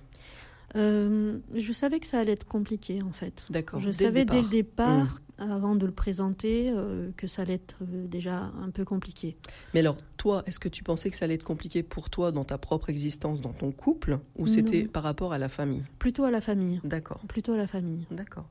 Euh, 0.76 1.38
je 1.54 1.72
savais 1.72 2.00
que 2.00 2.06
ça 2.06 2.18
allait 2.20 2.32
être 2.32 2.46
compliqué 2.46 3.02
en 3.02 3.12
fait. 3.12 3.44
D'accord. 3.50 3.80
Je 3.80 3.86
dès 3.86 3.90
le 3.90 4.04
savais 4.04 4.24
dès 4.24 4.40
le 4.42 4.48
départ. 4.48 5.04
départ, 5.04 5.20
avant 5.38 5.74
de 5.74 5.86
le 5.86 5.92
présenter, 5.92 6.70
euh, 6.70 7.10
que 7.16 7.26
ça 7.26 7.42
allait 7.42 7.54
être 7.54 7.78
euh, 7.82 8.06
déjà 8.06 8.52
un 8.62 8.70
peu 8.70 8.84
compliqué. 8.84 9.36
Mais 9.74 9.80
alors, 9.80 9.96
toi, 10.16 10.42
est-ce 10.46 10.60
que 10.60 10.68
tu 10.68 10.84
pensais 10.84 11.10
que 11.10 11.16
ça 11.16 11.24
allait 11.24 11.34
être 11.34 11.44
compliqué 11.44 11.82
pour 11.82 12.10
toi 12.10 12.30
dans 12.30 12.44
ta 12.44 12.58
propre 12.58 12.90
existence, 12.90 13.40
dans 13.40 13.52
ton 13.52 13.72
couple, 13.72 14.18
ou 14.36 14.46
c'était 14.46 14.84
par 14.84 15.02
rapport 15.02 15.32
à 15.32 15.38
la 15.38 15.48
famille? 15.48 15.82
Plutôt 15.98 16.24
à 16.24 16.30
la 16.30 16.40
famille. 16.40 16.80
D'accord. 16.84 17.20
Plutôt 17.26 17.54
à 17.54 17.56
la 17.56 17.66
famille. 17.66 18.06
D'accord. 18.10 18.48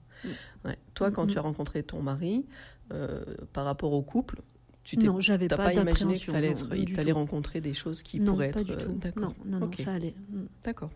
Ouais. 0.65 0.77
Toi, 0.95 1.11
quand 1.11 1.25
Mm, 1.25 1.27
tu 1.27 1.37
as 1.37 1.41
mm. 1.41 1.45
rencontré 1.45 1.83
ton 1.83 2.01
mari, 2.01 2.45
euh, 2.91 3.23
par 3.53 3.65
rapport 3.65 3.93
au 3.93 4.01
couple, 4.01 4.41
tu 4.83 4.97
Non, 4.97 5.19
j'avais 5.19 5.47
pas 5.47 5.57
pas 5.57 5.73
imaginé 5.73 6.15
que 6.15 6.19
ça 6.19 6.37
allait 6.37 6.53
non, 6.53 6.71
être, 6.71 6.75
il 6.75 7.11
rencontrer 7.11 7.61
des 7.61 7.75
choses 7.75 8.01
qui 8.01 8.19
non, 8.19 8.33
pourraient 8.33 8.49
pas 8.51 8.61
être. 8.61 8.77
du 8.77 8.83
tout. 8.83 8.93
D'accord. 8.93 9.35
Non, 9.45 9.59
non, 9.59 9.65
non, 9.67 9.71
ça 9.77 9.93
allait. 9.93 10.15
Mm. 10.31 10.45
D'accord. 10.63 10.89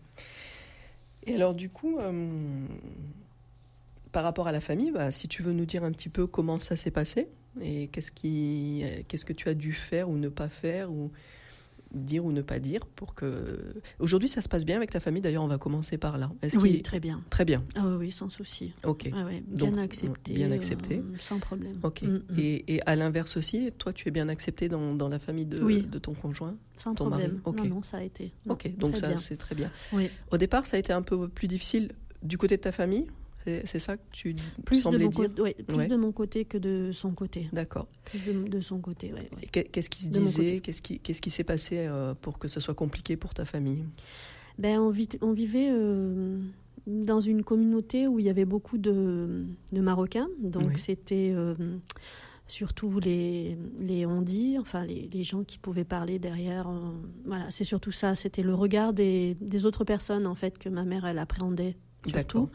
Et 1.26 1.34
alors, 1.34 1.54
du 1.54 1.70
coup, 1.70 1.98
euh, 1.98 2.66
par 4.12 4.24
rapport 4.24 4.46
à 4.46 4.52
la 4.52 4.60
famille, 4.60 4.90
bah, 4.90 5.10
si 5.10 5.28
tu 5.28 5.42
veux 5.42 5.52
nous 5.52 5.64
dire 5.64 5.84
un 5.84 5.92
petit 5.92 6.08
peu 6.08 6.26
comment 6.26 6.58
ça 6.58 6.76
s'est 6.76 6.90
passé 6.90 7.28
et 7.62 7.88
qu'est-ce 7.88 8.10
qui, 8.10 8.82
euh, 8.84 9.02
qu'est-ce 9.08 9.24
que 9.24 9.32
tu 9.32 9.48
as 9.48 9.54
dû 9.54 9.72
faire 9.72 10.08
ou 10.08 10.16
ne 10.16 10.28
pas 10.28 10.48
faire 10.48 10.90
ou 10.90 11.10
dire 11.94 12.24
ou 12.24 12.32
ne 12.32 12.42
pas 12.42 12.58
dire 12.58 12.86
pour 12.86 13.14
que. 13.14 13.74
Aujourd'hui, 13.98 14.28
ça 14.28 14.40
se 14.40 14.48
passe 14.48 14.64
bien 14.64 14.76
avec 14.76 14.90
ta 14.90 15.00
famille. 15.00 15.22
D'ailleurs, 15.22 15.44
on 15.44 15.48
va 15.48 15.58
commencer 15.58 15.96
par 15.98 16.18
là. 16.18 16.30
Est-ce 16.42 16.58
Oui, 16.58 16.82
très 16.82 17.00
bien. 17.00 17.22
Très 17.30 17.44
bien. 17.44 17.64
Ah 17.76 17.86
oui, 17.98 18.10
sans 18.12 18.28
souci. 18.28 18.72
Ok. 18.84 19.08
Ah 19.14 19.24
ouais, 19.24 19.42
bien 19.46 19.70
Donc, 19.70 19.78
accepté. 19.78 20.32
bien 20.34 20.50
accepté. 20.52 20.98
euh, 20.98 21.02
sans 21.18 21.38
problème. 21.38 21.78
Ok. 21.82 22.02
Mm, 22.02 22.06
mm. 22.08 22.22
Et, 22.38 22.74
et 22.74 22.82
à 22.86 22.96
l'inverse 22.96 23.36
aussi, 23.36 23.70
toi, 23.78 23.92
tu 23.92 24.08
es 24.08 24.10
bien 24.10 24.28
accepté 24.28 24.68
dans, 24.68 24.94
dans 24.94 25.08
la 25.08 25.18
famille 25.18 25.46
de, 25.46 25.62
Oui. 25.62 25.82
de 25.82 25.98
ton 25.98 26.14
conjoint 26.14 26.56
Sans 26.76 26.94
ton 26.94 27.08
mari? 27.08 27.22
problème. 27.28 27.40
Ok. 27.44 27.58
Non, 27.68 27.76
non, 27.76 27.82
ça 27.82 27.98
a 27.98 28.02
été. 28.02 28.32
Non, 28.46 28.54
Ok, 28.54 28.76
donc 28.76 28.96
ça, 28.96 29.16
c'est 29.18 29.36
très 29.36 29.54
bien. 29.54 29.70
Oui. 29.92 30.10
Au 30.30 30.36
départ, 30.38 30.66
ça 30.66 30.76
a 30.76 30.80
été 30.80 30.92
un 30.92 31.02
peu 31.02 31.28
plus 31.28 31.48
difficile 31.48 31.92
du 32.22 32.38
côté 32.38 32.56
de 32.56 32.62
ta 32.62 32.72
famille? 32.72 33.06
C'est 33.44 33.78
ça 33.78 33.96
que 33.96 34.02
tu 34.12 34.34
Plus, 34.64 34.76
de 34.78 34.82
semblais 34.82 35.04
mon, 35.04 35.10
dire 35.10 35.30
ouais, 35.38 35.54
plus 35.66 35.76
Ouais. 35.76 35.86
de 35.86 35.96
mon 35.96 36.12
côté 36.12 36.44
que 36.44 36.56
de 36.58 36.92
son 36.92 37.12
côté. 37.12 37.48
D'accord. 37.52 37.86
Plus 38.04 38.24
de, 38.24 38.32
de 38.48 38.60
son 38.60 38.78
côté, 38.80 39.12
ouais, 39.12 39.28
ouais. 39.36 39.48
Qu'est- 39.52 39.64
Qu'est-ce 39.64 39.90
qui 39.90 40.04
se 40.04 40.10
De 40.10 40.18
disait. 40.18 40.60
Qu'est-ce 40.60 40.80
qui 40.82 40.98
qu'est-ce 40.98 41.20
qui 41.20 41.30
s'est 41.30 41.44
passé 41.44 41.78
euh, 41.78 42.14
pour 42.14 42.38
que 42.38 42.48
ce 42.48 42.60
soit 42.60 42.74
compliqué 42.74 43.16
pour 43.16 43.34
ta 43.34 43.44
famille? 43.44 43.84
Ben, 44.58 44.78
on, 44.78 44.90
vit- 44.90 45.18
on 45.20 45.32
vivait 45.32 45.68
euh, 45.70 46.38
dans 46.86 47.20
une 47.20 47.42
communauté 47.42 48.06
où 48.08 48.18
il 48.18 48.24
y 48.24 48.30
avait 48.30 48.44
beaucoup 48.44 48.78
de, 48.78 49.44
de 49.72 49.80
Marocains. 49.80 50.28
Donc 50.40 50.68
Oui. 50.68 50.78
c'était 50.78 51.32
euh, 51.34 51.54
surtout 52.46 53.00
les, 53.00 53.56
les 53.80 54.06
on-dit, 54.06 54.56
enfin 54.58 54.84
les, 54.84 55.08
les 55.12 55.24
gens 55.24 55.44
qui 55.44 55.58
pouvaient 55.58 55.84
parler 55.84 56.18
derrière. 56.18 56.68
euh, 56.68 56.92
voilà, 57.24 57.50
c'est 57.50 57.64
surtout 57.64 57.90
ça. 57.92 58.14
C'était 58.14 58.42
le 58.42 58.54
regard 58.54 58.92
des, 58.92 59.36
des 59.40 59.66
autres 59.66 59.84
personnes 59.84 60.26
en 60.26 60.34
fait 60.34 60.56
que 60.58 60.68
ma 60.68 60.84
mère 60.84 61.04
elle 61.04 61.18
appréhendait 61.18 61.76
surtout. 62.06 62.14
D'accord. 62.14 62.48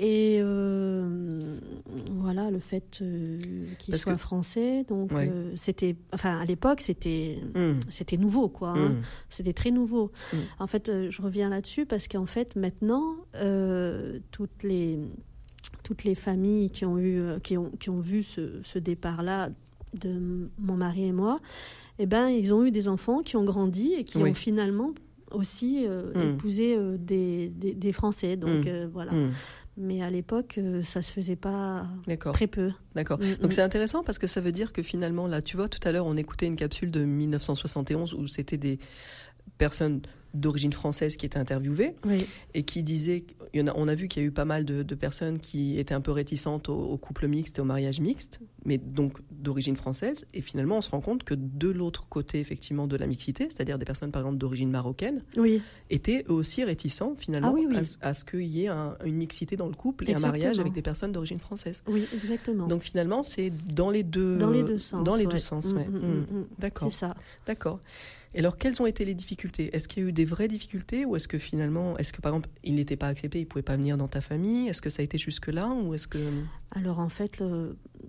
Et 0.00 0.38
euh, 0.40 1.58
voilà, 2.10 2.50
le 2.52 2.60
fait 2.60 2.98
euh, 3.02 3.38
qu'il 3.80 3.96
soit 3.96 4.12
que- 4.12 4.18
français, 4.20 4.84
donc 4.84 5.10
Ouais. 5.10 5.28
euh, 5.28 5.50
c'était, 5.56 5.96
enfin 6.12 6.38
à 6.38 6.44
l'époque 6.44 6.80
c'était, 6.80 7.38
Mm. 7.56 7.80
c'était 7.90 8.16
nouveau 8.16 8.48
quoi. 8.48 8.70
hein. 8.76 8.90
Mm. 8.90 9.02
C'était 9.28 9.52
très 9.52 9.72
nouveau. 9.72 10.12
Mm. 10.32 10.36
En 10.60 10.66
fait, 10.68 10.90
je 11.10 11.20
reviens 11.22 11.48
là-dessus 11.48 11.84
parce 11.84 12.06
qu'en 12.06 12.26
fait 12.26 12.54
maintenant 12.54 13.16
toutes 14.30 14.62
les 14.62 15.00
toutes 15.82 16.04
les 16.04 16.14
familles 16.14 16.70
qui 16.70 16.84
ont 16.84 16.98
eu 16.98 17.20
qui 17.42 17.56
ont 17.56 17.70
qui 17.80 17.90
ont 17.90 18.00
vu 18.00 18.22
ce, 18.22 18.60
ce 18.62 18.78
départ-là 18.78 19.50
de 20.00 20.48
mon 20.58 20.76
mari 20.76 21.06
et 21.06 21.12
moi, 21.12 21.40
eh 21.98 22.06
ben 22.06 22.28
ils 22.28 22.54
ont 22.54 22.64
eu 22.64 22.70
des 22.70 22.86
enfants 22.86 23.22
qui 23.22 23.36
ont 23.36 23.44
grandi 23.44 23.94
et 23.94 24.04
qui 24.04 24.18
Oui. 24.18 24.30
ont 24.30 24.34
finalement 24.34 24.92
aussi 25.32 25.84
épousé 26.14 26.78
des, 26.98 27.48
des, 27.50 27.74
des 27.74 27.92
Français. 27.92 28.36
Donc 28.36 28.66
voilà. 28.92 29.12
Mais 29.80 30.02
à 30.02 30.10
l'époque, 30.10 30.56
euh, 30.58 30.82
ça 30.82 31.02
se 31.02 31.12
faisait 31.12 31.36
pas 31.36 31.86
très 32.32 32.48
peu. 32.48 32.72
D'accord. 32.96 33.20
Mm, 33.20 33.34
Donc 33.40 33.50
mm. 33.50 33.54
c'est 33.54 33.62
intéressant 33.62 34.02
parce 34.02 34.18
que 34.18 34.26
ça 34.26 34.40
veut 34.40 34.50
dire 34.50 34.72
que 34.72 34.82
finalement, 34.82 35.28
là, 35.28 35.40
tu 35.40 35.56
vois, 35.56 35.68
tout 35.68 35.80
à 35.86 35.92
l'heure, 35.92 36.06
on 36.06 36.16
écoutait 36.16 36.46
une 36.46 36.56
capsule 36.56 36.90
de 36.90 37.04
1971 37.04 38.14
où 38.14 38.26
c'était 38.26 38.56
des 38.56 38.80
personnes 39.56 40.02
d'origine 40.34 40.72
française 40.72 41.16
qui 41.16 41.26
étaient 41.26 41.38
interviewées 41.38 41.94
Oui. 42.04 42.26
et 42.54 42.62
qui 42.62 42.82
disaient, 42.82 43.24
il 43.54 43.60
y 43.60 43.62
en 43.62 43.66
a, 43.68 43.72
on 43.76 43.88
a 43.88 43.94
vu 43.94 44.08
qu'il 44.08 44.22
y 44.22 44.24
a 44.26 44.28
eu 44.28 44.32
pas 44.32 44.44
mal 44.44 44.64
de, 44.64 44.82
de 44.82 44.94
personnes 44.94 45.38
qui 45.38 45.78
étaient 45.78 45.94
un 45.94 46.00
peu 46.02 46.12
réticentes 46.12 46.68
au, 46.68 46.74
au 46.78 46.96
couple 46.98 47.26
mixte 47.28 47.58
et 47.58 47.60
au 47.62 47.64
mariage 47.64 48.00
mixte, 48.00 48.40
mais 48.64 48.76
donc 48.78 49.18
d'origine 49.30 49.76
française. 49.76 50.26
Et 50.34 50.42
finalement, 50.42 50.78
on 50.78 50.82
se 50.82 50.90
rend 50.90 51.00
compte 51.00 51.24
que 51.24 51.34
de 51.34 51.68
l'autre 51.68 52.08
côté, 52.08 52.40
effectivement, 52.40 52.86
de 52.86 52.96
la 52.96 53.06
mixité, 53.06 53.48
c'est-à-dire 53.50 53.78
des 53.78 53.84
personnes, 53.86 54.10
par 54.10 54.22
exemple, 54.22 54.38
d'origine 54.38 54.70
marocaine, 54.70 55.22
Oui. 55.36 55.62
étaient 55.90 56.24
eux 56.28 56.32
aussi 56.32 56.62
réticents, 56.64 57.14
finalement, 57.18 57.48
Ah 57.56 57.58
oui, 57.68 57.76
à, 57.76 57.84
ce- 57.84 57.96
à 58.02 58.12
ce 58.14 58.24
qu'il 58.24 58.42
y 58.46 58.64
ait 58.64 58.68
un- 58.68 58.96
une 59.04 59.16
mixité 59.16 59.56
dans 59.56 59.66
le 59.68 59.74
couple 59.74 60.08
et 60.10 60.14
un 60.14 60.18
mariage 60.18 60.60
avec 60.60 60.72
des 60.74 60.82
personnes 60.82 61.12
d'origine 61.12 61.38
française. 61.38 61.82
Oui, 61.88 62.06
exactement. 62.14 62.66
Donc 62.66 62.82
finalement, 62.82 63.22
c'est 63.22 63.50
dans 63.72 63.90
les 63.90 64.02
deux 64.02 64.36
Dans 64.36 64.50
les 64.50 64.62
deux 64.62 64.78
sens, 64.78 65.04
Dans 65.04 65.16
les 65.16 65.26
ouais. 65.26 65.32
deux 65.32 65.38
sens, 65.38 65.72
Mm, 65.72 65.76
ouais. 65.76 65.88
mm, 65.88 65.96
Mm. 65.96 66.00
mm, 66.00 66.38
mm. 66.40 66.46
D'accord. 66.58 66.92
C'est 66.92 66.98
ça. 66.98 67.14
D'accord. 67.46 67.80
Et 68.34 68.40
alors, 68.40 68.56
quelles 68.56 68.80
ont 68.82 68.86
été 68.86 69.04
les 69.04 69.14
difficultés? 69.14 69.74
Est-ce 69.74 69.88
qu'il 69.88 70.02
y 70.02 70.06
a 70.06 70.08
eu 70.08 70.12
des 70.12 70.24
vraies 70.24 70.48
difficultés 70.48 71.04
ou 71.04 71.16
est-ce 71.16 71.28
que 71.28 71.38
finalement, 71.38 71.96
est-ce 71.96 72.12
que 72.12 72.20
par 72.20 72.32
exemple, 72.32 72.50
il 72.62 72.74
n'était 72.74 72.96
pas 72.96 73.08
accepté, 73.08 73.40
il 73.40 73.46
pouvait 73.46 73.62
pas 73.62 73.76
venir 73.76 73.96
dans 73.96 74.08
ta 74.08 74.20
famille? 74.20 74.68
Est-ce 74.68 74.82
que 74.82 74.90
ça 74.90 75.00
a 75.00 75.04
été 75.04 75.18
jusque 75.18 75.48
là 75.48 75.68
ou 75.68 75.94
est-ce 75.94 76.06
que 76.06 76.18
Alors 76.72 76.98
en 76.98 77.08
fait, 77.08 77.42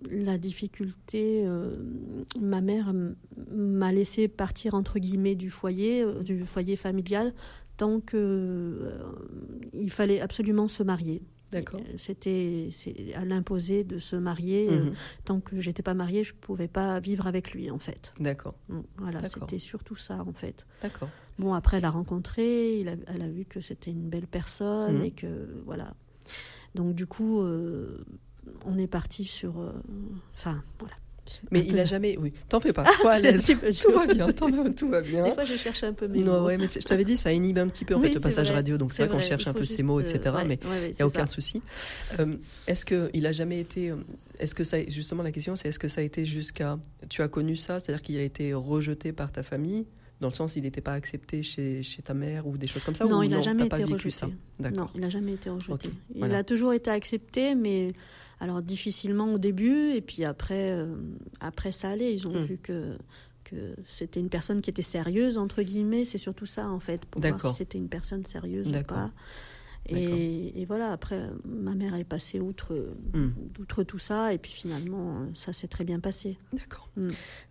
la 0.09 0.37
difficulté, 0.37 1.43
euh, 1.45 1.75
ma 2.39 2.61
mère 2.61 2.93
m'a 3.51 3.91
laissé 3.91 4.27
partir 4.27 4.73
entre 4.73 4.99
guillemets 4.99 5.35
du 5.35 5.49
foyer, 5.49 6.03
euh, 6.03 6.21
du 6.21 6.45
foyer 6.45 6.75
familial, 6.75 7.33
tant 7.77 7.99
que 8.01 8.17
euh, 8.17 9.87
fallait 9.87 10.19
absolument 10.19 10.67
se 10.67 10.83
marier. 10.83 11.21
D'accord. 11.51 11.79
Euh, 11.81 11.93
C'était 11.97 12.69
à 13.15 13.25
l'imposer 13.25 13.83
de 13.83 13.99
se 13.99 14.15
marier. 14.15 14.67
euh, 14.69 14.83
Mhm. 14.85 14.93
tant 15.25 15.39
que 15.39 15.59
j'étais 15.59 15.81
pas 15.83 15.93
mariée, 15.93 16.23
je 16.23 16.33
pouvais 16.33 16.67
pas 16.67 16.99
vivre 16.99 17.27
avec 17.27 17.51
lui 17.53 17.71
en 17.71 17.79
fait. 17.79 18.13
D'accord. 18.19 18.55
Mm, 18.69 18.79
Voilà, 18.97 19.19
c'était 19.45 19.59
surtout 19.59 19.95
ça 19.95 20.23
en 20.27 20.33
fait. 20.33 20.65
D'accord. 20.81 21.09
Bon, 21.39 21.53
après, 21.53 21.77
elle 21.77 21.85
a 21.85 21.89
rencontré, 21.91 22.79
il 22.81 22.89
a- 22.89 22.95
elle 23.07 23.21
a 23.21 23.29
vu 23.29 23.45
que 23.45 23.61
c'était 23.61 23.91
une 23.91 24.09
belle 24.09 24.27
personne 24.27 24.97
Mhm. 24.97 25.03
et 25.05 25.11
que 25.11 25.61
voilà. 25.65 25.93
Donc, 26.75 26.93
du 26.95 27.05
coup, 27.07 27.41
euh, 27.41 28.03
on 28.65 28.77
est 28.77 28.87
parti 28.87 29.25
sur. 29.25 29.55
Enfin, 30.33 30.63
voilà. 30.79 30.95
Mais 31.51 31.59
il 31.65 31.77
a 31.79 31.85
jamais. 31.85 32.17
Oui, 32.17 32.33
t'en 32.47 32.59
fais 32.59 32.73
pas. 32.73 32.83
Ah, 32.87 32.91
Sois 32.99 33.11
à 33.13 33.19
l'aise. 33.21 33.45
Tout 33.81 33.91
va 33.91 34.05
bien. 34.05 34.27
t'en- 34.31 34.71
Tout 34.73 34.89
va 34.89 35.01
bien. 35.01 35.23
Des 35.25 35.31
fois, 35.31 35.43
je 35.45 35.55
cherche 35.55 35.83
un 35.83 35.93
peu 35.93 36.07
mes 36.07 36.21
Non, 36.23 36.39
mots. 36.41 36.45
ouais, 36.47 36.57
mais 36.57 36.67
je 36.67 36.79
t'avais 36.79 37.05
dit, 37.05 37.17
ça 37.17 37.31
inhibe 37.31 37.57
un 37.57 37.67
petit 37.67 37.85
peu 37.85 37.95
en 37.95 37.99
Oui, 37.99 38.07
fait 38.09 38.13
le 38.15 38.19
passage 38.19 38.47
vrai, 38.47 38.55
radio, 38.57 38.77
donc 38.77 38.93
c'est 38.93 39.05
vrai 39.05 39.15
qu'on 39.15 39.21
cherche 39.21 39.47
un 39.47 39.53
peu 39.53 39.65
ces 39.65 39.73
juste, 39.75 39.83
mots, 39.83 39.99
euh, 39.99 40.03
etc. 40.03 40.35
ouais, 40.35 40.45
mais 40.45 40.59
il 40.63 40.69
ouais, 40.69 40.91
n'y 40.91 41.01
a 41.01 41.07
aucun 41.07 41.27
ça. 41.27 41.33
souci. 41.33 41.61
Euh, 42.19 42.33
est-ce 42.67 42.85
que 42.85 43.09
il 43.13 43.25
a 43.25 43.31
jamais 43.31 43.59
été 43.59 43.91
euh, 43.91 43.95
Est-ce 44.39 44.55
que 44.55 44.63
ça 44.63 44.77
justement 44.87 45.23
la 45.23 45.31
question 45.31 45.55
c'est 45.55 45.67
est-ce 45.69 45.79
que 45.79 45.87
ça 45.87 46.01
a 46.01 46.03
été 46.03 46.25
jusqu'à 46.25 46.77
tu 47.09 47.21
as 47.21 47.27
connu 47.27 47.55
ça, 47.55 47.79
c'est-à-dire 47.79 48.01
qu'il 48.01 48.17
a 48.17 48.23
été 48.23 48.53
rejeté 48.53 49.11
par 49.11 49.31
ta 49.31 49.43
famille 49.43 49.85
dans 50.21 50.27
le 50.27 50.33
sens 50.33 50.57
il 50.57 50.63
n'était 50.63 50.81
pas 50.81 50.93
accepté 50.93 51.43
chez, 51.43 51.81
chez 51.81 52.01
ta 52.01 52.13
mère 52.13 52.45
ou 52.45 52.57
des 52.57 52.67
choses 52.67 52.83
comme 52.83 52.93
ça 52.95 53.05
non, 53.05 53.19
ou 53.19 53.23
il 53.23 53.29
n'a 53.29 53.39
jamais 53.39 53.65
été 53.67 53.83
rejeté. 53.85 54.25
Non, 54.59 54.89
il 54.93 54.99
n'a 55.01 55.09
jamais 55.09 55.33
été 55.33 55.49
rejeté. 55.49 55.89
Il 56.13 56.19
voilà. 56.19 56.39
a 56.39 56.43
toujours 56.43 56.73
été 56.73 56.89
accepté, 56.91 57.55
mais 57.55 57.93
alors 58.39 58.61
difficilement 58.61 59.33
au 59.33 59.37
début, 59.37 59.91
et 59.91 60.01
puis 60.01 60.23
après, 60.25 60.71
euh, 60.71 60.95
après 61.39 61.71
ça 61.71 61.89
allait. 61.89 62.13
Ils 62.13 62.27
ont 62.27 62.33
Hmm. 62.33 62.45
vu 62.45 62.57
que 62.57 62.97
que 63.45 63.73
c'était 63.87 64.19
une 64.19 64.29
personne 64.29 64.61
qui 64.61 64.69
était 64.69 64.83
sérieuse 64.83 65.39
entre 65.39 65.63
guillemets. 65.63 66.05
C'est 66.05 66.19
surtout 66.19 66.45
ça 66.45 66.69
en 66.69 66.79
fait 66.79 67.03
pour 67.05 67.19
voir 67.29 67.39
si 67.51 67.57
c'était 67.57 67.79
une 67.79 67.89
personne 67.89 68.23
sérieuse 68.25 68.67
ou 68.81 68.83
pas. 68.83 69.11
Et, 69.87 70.61
et 70.61 70.65
voilà, 70.65 70.91
après, 70.91 71.19
ma 71.45 71.73
mère 71.73 71.95
elle 71.95 72.01
est 72.01 72.03
passée 72.03 72.39
outre, 72.39 72.93
Hmm. 73.13 73.29
outre 73.59 73.83
tout 73.83 73.97
ça, 73.97 74.33
et 74.33 74.37
puis 74.37 74.51
finalement, 74.51 75.25
ça 75.33 75.51
s'est 75.51 75.67
très 75.67 75.83
bien 75.83 75.99
passé. 75.99 76.37
D'accord. 76.53 76.89
Mm. 76.95 77.09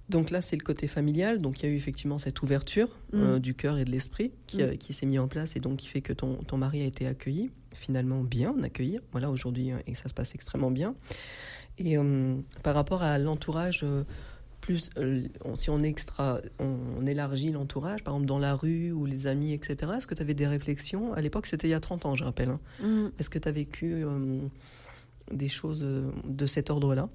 Donc 0.09 0.31
là, 0.31 0.41
c'est 0.41 0.55
le 0.55 0.63
côté 0.63 0.87
familial. 0.87 1.41
Donc 1.41 1.61
il 1.61 1.67
y 1.67 1.69
a 1.69 1.73
eu 1.73 1.77
effectivement 1.77 2.19
cette 2.19 2.41
ouverture 2.43 2.89
Mm. 3.13 3.17
euh, 3.21 3.39
du 3.41 3.55
cœur 3.55 3.77
et 3.79 3.85
de 3.85 3.91
l'esprit 3.91 4.31
qui, 4.47 4.63
euh, 4.63 4.77
qui 4.77 4.93
s'est 4.93 5.07
mis 5.07 5.19
en 5.19 5.27
place 5.27 5.57
et 5.57 5.61
donc 5.61 5.79
qui 5.79 5.89
fait 5.89 6.01
que 6.01 6.13
ton, 6.13 6.37
ton 6.45 6.59
mari 6.59 6.81
a 6.83 6.85
été 6.87 7.07
accueilli, 7.07 7.51
finalement 7.75 8.23
bien 8.23 8.55
accueilli. 8.63 9.01
Voilà, 9.11 9.31
aujourd'hui, 9.31 9.73
euh, 9.73 9.79
et 9.89 9.95
ça 9.97 10.09
se 10.09 10.15
passe 10.15 10.35
extrêmement 10.35 10.71
bien. 10.71 10.95
Et 11.79 11.97
euh, 11.99 12.37
par 12.63 12.75
rapport 12.75 13.03
à 13.03 13.19
l'entourage, 13.19 13.85
plus 14.69 14.91
euh, 14.99 15.23
on- 15.47 15.57
si 15.57 15.71
on, 15.71 15.83
extra, 15.83 16.43
on, 16.59 16.77
on 16.99 17.07
élargit 17.07 17.53
l'entourage, 17.53 18.05
par 18.05 18.13
exemple 18.13 18.27
dans 18.29 18.39
la 18.39 18.55
rue 18.55 18.93
ou 18.93 19.07
les 19.07 19.27
amis, 19.27 19.55
etc., 19.55 19.93
est-ce 19.97 20.07
que 20.07 20.15
tu 20.15 20.21
avais 20.21 20.35
des 20.35 20.47
réflexions? 20.47 21.15
À 21.15 21.23
l'époque, 21.23 21.47
c'était 21.47 21.69
il 21.69 21.71
y 21.71 21.75
a 21.75 21.81
30 21.81 22.05
ans, 22.05 22.15
je 22.15 22.23
rappelle. 22.23 22.51
hein. 22.51 22.61
Mm. 22.83 23.07
Est-ce 23.19 23.31
que 23.31 23.39
tu 23.39 23.49
as 23.49 23.53
vécu 23.53 24.05
euh, 24.05 24.41
des 25.33 25.49
choses 25.49 25.83
euh, 25.83 26.11
de 26.27 26.45
cet 26.45 26.69
ordre-là? 26.69 27.09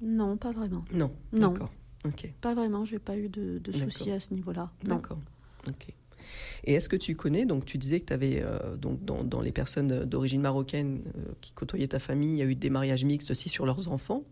Non, 0.00 0.36
pas 0.36 0.52
vraiment. 0.52 0.84
Non. 0.92 1.10
Non. 1.32 1.50
D'accord. 1.50 1.72
Ok. 2.04 2.32
Pas 2.40 2.54
vraiment, 2.54 2.84
j'ai 2.84 3.00
pas 3.00 3.16
eu 3.16 3.28
de, 3.28 3.58
de 3.58 3.72
soucis 3.72 4.12
à 4.12 4.20
ce 4.20 4.32
niveau-là. 4.32 4.70
D'accord. 4.84 5.18
Ok. 5.66 5.88
Et 6.62 6.74
est-ce 6.74 6.88
que 6.88 6.94
tu 6.94 7.16
connais, 7.16 7.46
donc 7.46 7.64
tu 7.64 7.78
disais 7.78 7.98
que 7.98 8.06
tu 8.06 8.12
avais, 8.12 8.44
donc 8.78 9.04
dans, 9.04 9.24
dans, 9.24 9.40
les 9.40 9.52
personnes 9.52 10.04
d'origine 10.04 10.40
marocaine 10.40 11.02
qui 11.40 11.50
côtoyaient 11.50 11.88
ta 11.88 11.98
famille, 11.98 12.34
il 12.34 12.38
y 12.38 12.42
a 12.42 12.44
eu 12.44 12.54
des 12.54 12.70
mariages 12.70 13.04
mixtes 13.04 13.32
aussi 13.32 13.48
sur 13.48 13.66
leurs 13.66 13.88
enfants. 13.88 14.22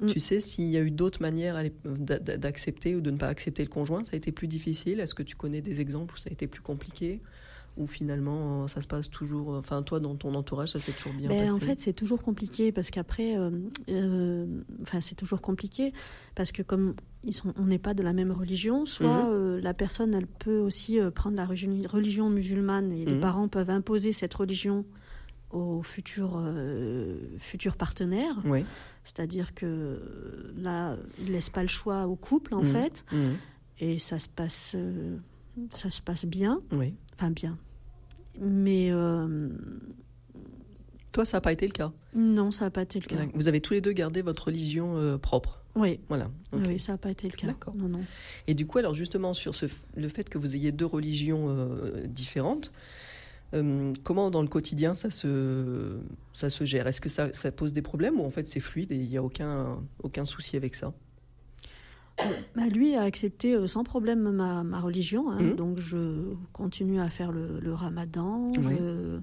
Mm. 0.00 0.06
Tu 0.06 0.20
sais 0.20 0.40
s'il 0.40 0.66
y 0.68 0.76
a 0.76 0.80
eu 0.80 0.90
d'autres 0.92 1.20
manières 1.20 1.60
d'accepter 2.36 2.94
ou 2.94 3.00
de 3.00 3.10
ne 3.10 3.16
pas 3.16 3.28
accepter 3.28 3.62
le 3.64 3.68
conjoint 3.68 4.04
Ça 4.04 4.10
a 4.12 4.16
été 4.16 4.32
plus 4.32 4.46
difficile 4.48 5.00
Est-ce 5.00 5.14
que 5.14 5.22
tu 5.22 5.34
connais 5.36 5.60
des 5.60 5.80
exemples 5.80 6.14
où 6.14 6.16
ça 6.16 6.28
a 6.30 6.32
été 6.32 6.46
plus 6.46 6.60
compliqué? 6.62 7.20
Ou 7.76 7.86
finalement 7.86 8.66
ça 8.66 8.80
se 8.80 8.86
passe 8.88 9.08
toujours 9.08 9.50
enfin 9.50 9.82
toi 9.82 10.00
dans 10.00 10.16
ton 10.16 10.34
entourage 10.34 10.70
ça 10.72 10.80
s'est 10.80 10.92
toujours 10.92 11.14
bien 11.14 11.28
ben, 11.30 11.38
passé? 11.46 11.52
en 11.52 11.58
fait 11.60 11.78
c'est 11.78 11.92
toujours 11.92 12.22
compliqué 12.22 12.72
parce 12.72 12.90
qu'après 12.90 13.36
euh, 13.36 13.50
euh, 13.88 14.46
enfin 14.82 15.00
c'est 15.00 15.14
toujours 15.14 15.40
compliqué 15.40 15.92
parce 16.34 16.50
que 16.50 16.62
comme 16.62 16.94
ils 17.22 17.34
sont, 17.34 17.52
on 17.56 17.66
n'est 17.66 17.78
pas 17.78 17.94
de 17.94 18.02
la 18.02 18.12
même 18.12 18.32
religion 18.32 18.84
soit 18.84 19.06
Mhm. 19.26 19.30
euh, 19.32 19.60
la 19.60 19.74
personne 19.74 20.12
elle 20.14 20.26
peut 20.26 20.58
aussi 20.58 20.98
prendre 21.14 21.36
la 21.36 21.46
religion, 21.46 22.30
musulmane 22.30 22.90
et 22.92 23.04
les 23.04 23.14
Mhm. 23.14 23.20
parents 23.20 23.48
peuvent 23.48 23.70
imposer 23.70 24.12
cette 24.12 24.34
religion 24.34 24.84
aux 25.52 25.82
futurs 25.82 26.42
futurs 27.38 27.76
partenaires 27.76 28.42
Oui. 28.44 28.64
C'est-à-dire 29.08 29.54
que 29.54 29.64
euh, 29.66 30.52
là 30.56 30.96
ils 31.20 31.32
laissent 31.32 31.48
pas 31.50 31.62
le 31.62 31.68
choix 31.68 32.06
au 32.06 32.14
couple 32.16 32.54
en 32.54 32.60
Mhm. 32.62 32.66
fait 32.66 33.04
Mhm. 33.12 33.36
et 33.80 33.98
ça 33.98 34.18
se 34.18 34.28
passe 34.28 34.72
euh, 34.74 35.16
ça 35.74 35.90
se 35.90 36.02
passe 36.02 36.24
bien 36.26 36.60
Oui. 36.72 36.94
enfin 37.14 37.30
bien 37.30 37.56
mais 38.40 38.88
euh, 38.92 39.48
Toi, 41.12 41.24
ça 41.24 41.38
n'a 41.38 41.40
pas 41.40 41.52
été 41.52 41.66
le 41.66 41.72
cas? 41.72 41.90
Non 42.14 42.50
ça 42.50 42.66
n'a 42.66 42.70
pas 42.70 42.82
été 42.82 43.00
le 43.00 43.06
cas 43.06 43.26
Vous 43.34 43.48
avez 43.48 43.60
tous 43.60 43.72
les 43.74 43.80
deux 43.80 43.92
gardé 43.92 44.22
votre 44.22 44.46
religion 44.46 44.96
euh, 44.96 45.16
propre? 45.18 45.62
Oui 45.74 45.98
Voilà. 46.08 46.30
Oui, 46.52 46.78
ça 46.78 46.92
n'a 46.92 46.98
pas 46.98 47.10
été 47.10 47.28
le 47.28 47.36
cas. 47.36 47.46
D'accord. 47.48 47.74
Non, 47.76 47.88
non. 47.88 48.00
Et 48.48 48.54
du 48.54 48.66
coup, 48.66 48.78
alors 48.78 48.94
justement, 48.94 49.32
sur 49.32 49.54
ce, 49.54 49.66
le 49.96 50.08
fait 50.08 50.28
que 50.28 50.36
vous 50.38 50.56
ayez 50.56 50.72
deux 50.72 50.86
religions 50.86 51.68
différentes, 52.06 52.72
euh, 53.54 53.92
comment 54.04 54.30
dans 54.30 54.42
le 54.42 54.48
quotidien 54.48 54.94
ça 54.94 55.10
se, 55.10 55.98
ça 56.32 56.50
se 56.50 56.64
gère? 56.64 56.86
Est-ce 56.86 57.00
que 57.00 57.08
ça, 57.08 57.32
ça 57.32 57.50
pose 57.52 57.72
des 57.72 57.82
problèmes 57.82 58.20
ou 58.20 58.24
en 58.24 58.30
fait 58.30 58.46
c'est 58.46 58.60
fluide 58.60 58.92
et 58.92 58.96
il 58.96 59.08
n'y 59.08 59.16
a 59.16 59.22
aucun, 59.22 59.78
aucun 60.02 60.24
souci 60.24 60.56
avec 60.56 60.74
ça? 60.74 60.92
Bah, 62.56 62.66
lui 62.66 62.96
a 62.96 63.02
accepté 63.02 63.54
euh, 63.54 63.68
sans 63.68 63.84
problème 63.84 64.32
ma, 64.32 64.64
ma 64.64 64.80
religion, 64.80 65.30
hein, 65.30 65.40
Mhm. 65.40 65.54
donc 65.54 65.80
je 65.80 66.34
continue 66.52 67.00
à 67.00 67.08
faire 67.10 67.30
le, 67.30 67.60
le 67.60 67.72
ramadan, 67.72 68.50
Oui. 68.56 68.74
je, 68.76 69.20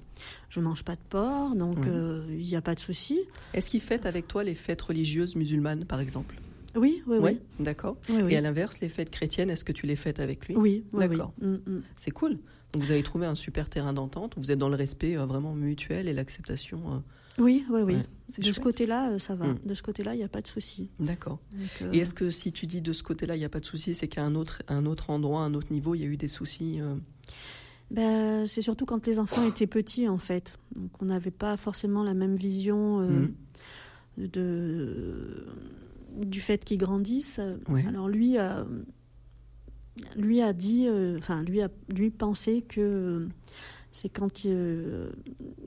je 0.48 0.60
mange 0.60 0.82
pas 0.82 0.94
de 0.94 1.00
porc, 1.10 1.54
donc 1.56 1.76
Oui. 1.82 1.88
euh, 1.88 2.24
il 2.30 2.46
n'y 2.46 2.56
a 2.56 2.62
pas 2.62 2.74
de 2.74 2.80
souci. 2.80 3.20
Est-ce 3.52 3.68
qu'il 3.68 3.82
fête 3.82 4.06
avec 4.06 4.28
toi 4.28 4.42
les 4.44 4.54
fêtes 4.54 4.80
religieuses 4.80 5.36
musulmanes, 5.36 5.84
par 5.84 6.00
exemple? 6.00 6.40
Oui, 6.74 7.02
oui, 7.06 7.18
oui. 7.20 7.38
D'accord. 7.60 7.96
Oui, 8.08 8.22
oui. 8.22 8.32
Et 8.32 8.36
à 8.38 8.40
l'inverse, 8.40 8.80
les 8.80 8.88
fêtes 8.88 9.10
chrétiennes, 9.10 9.50
est-ce 9.50 9.64
que 9.64 9.72
tu 9.72 9.86
les 9.86 9.96
fêtes 9.96 10.18
avec 10.20 10.46
lui? 10.48 10.56
Oui, 10.56 10.84
oui, 10.94 11.04
oui. 11.06 11.08
D'accord. 11.08 11.32
Mm, 11.42 11.52
mm. 11.66 11.82
C'est 11.96 12.10
cool. 12.12 12.38
Donc 12.76 12.84
vous 12.84 12.90
avez 12.90 13.02
trouvé 13.02 13.24
un 13.26 13.34
super 13.34 13.70
terrain 13.70 13.94
d'entente. 13.94 14.34
Vous 14.36 14.50
êtes 14.52 14.58
dans 14.58 14.68
le 14.68 14.76
respect 14.76 15.16
euh, 15.16 15.24
vraiment 15.24 15.54
mutuel 15.54 16.08
et 16.08 16.12
l'acceptation. 16.12 16.78
euh, 16.92 17.42
Oui, 17.42 17.64
oui, 17.70 17.80
oui. 17.80 17.94
Ouais, 17.94 18.02
de 18.38 18.52
ce 18.52 18.60
côté-là, 18.60 19.12
euh, 19.12 19.18
ça 19.18 19.34
va. 19.34 19.46
Mm. 19.46 19.58
De 19.64 19.74
ce 19.74 19.82
côté-là, 19.82 20.14
il 20.14 20.18
n'y 20.18 20.24
a 20.24 20.28
pas 20.28 20.42
de 20.42 20.46
souci. 20.46 20.90
D'accord. 21.00 21.38
Euh, 21.80 21.90
Et 21.94 22.00
est-ce 22.00 22.12
que 22.12 22.30
si 22.30 22.52
tu 22.52 22.66
dis 22.66 22.82
de 22.82 22.92
ce 22.92 23.02
côté-là, 23.02 23.34
il 23.34 23.38
n'y 23.38 23.46
a 23.46 23.48
pas 23.48 23.60
de 23.60 23.64
souci, 23.64 23.94
c'est 23.94 24.08
qu'à 24.08 24.22
un 24.26 24.34
autre, 24.34 24.62
un 24.68 24.84
autre 24.84 25.08
endroit, 25.08 25.40
un 25.40 25.54
autre 25.54 25.72
niveau, 25.72 25.94
il 25.94 26.02
y 26.02 26.04
a 26.04 26.06
eu 26.06 26.18
des 26.18 26.28
soucis 26.28 26.82
euh, 26.82 26.94
ben, 27.90 28.46
c'est 28.46 28.60
surtout 28.62 28.84
quand 28.84 29.06
les 29.06 29.18
enfants 29.18 29.46
étaient 29.46 29.66
petits, 29.66 30.06
en 30.06 30.18
fait. 30.18 30.58
Donc, 30.74 30.90
on 31.00 31.06
n'avait 31.06 31.30
pas 31.30 31.56
forcément 31.56 32.02
la 32.04 32.12
même 32.14 32.36
vision 32.36 33.00
euh, 33.00 33.08
Mhm. 34.18 34.26
de, 34.28 35.46
du 36.18 36.40
fait 36.40 36.64
qu'ils 36.64 36.78
grandissent. 36.78 37.40
Ouais. 37.68 37.86
Alors, 37.86 38.08
lui 38.08 38.36
lui 40.16 40.40
a 40.42 40.52
dit, 40.52 40.86
euh, 40.88 41.16
enfin, 41.18 41.42
lui 41.42 41.60
a 41.62 41.68
lui 41.88 42.10
pensait 42.10 42.62
que 42.62 42.80
euh, 42.80 43.28
c'est 43.92 44.08
quand 44.10 44.44
euh, 44.46 45.10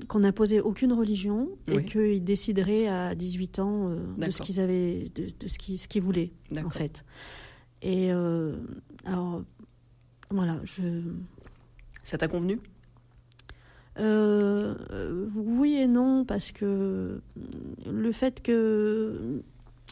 qu'on 0.08 0.20
n'imposait 0.20 0.60
aucune 0.60 0.94
religion 0.94 1.50
et 1.68 1.78
Oui. 1.78 1.86
qu'ils 1.86 2.24
décideraient 2.24 2.88
à 2.88 3.16
18 3.16 3.60
ans 3.60 3.90
euh, 3.90 3.98
de 4.18 4.30
ce 4.32 4.42
qu'ils 4.42 4.60
avaient, 4.60 5.10
de, 5.16 5.30
de 5.40 5.48
ce 5.48 5.58
qu'ils 5.58 5.80
ce 5.80 5.88
qu'ils 5.88 6.04
voulaient, 6.04 6.32
en 6.64 6.70
fait. 6.70 7.04
Et 7.82 8.12
euh, 8.12 8.56
alors, 9.06 9.44
voilà, 10.30 10.60
je. 10.64 11.02
Ça 12.04 12.18
t'a 12.18 12.28
convenu? 12.28 12.60
Oui 15.36 15.74
et 15.76 15.88
non, 15.88 16.26
parce 16.26 16.52
que 16.52 17.22
le 17.90 18.12
fait 18.12 18.42
que. 18.42 19.42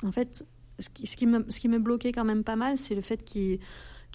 En 0.04 0.12
fait, 0.12 0.43
ce 0.80 0.89
qui, 0.89 1.08
ce 1.08 1.15
qui 1.15 1.26
me, 1.26 1.43
ce 1.50 1.60
qui 1.60 1.67
me 1.67 1.80
bloquait 1.80 2.12
quand 2.12 2.23
même 2.26 2.43
pas 2.43 2.56
mal, 2.56 2.78
c'est 2.78 2.93
le 2.95 3.02
fait 3.02 3.23
qu'ils 3.23 3.60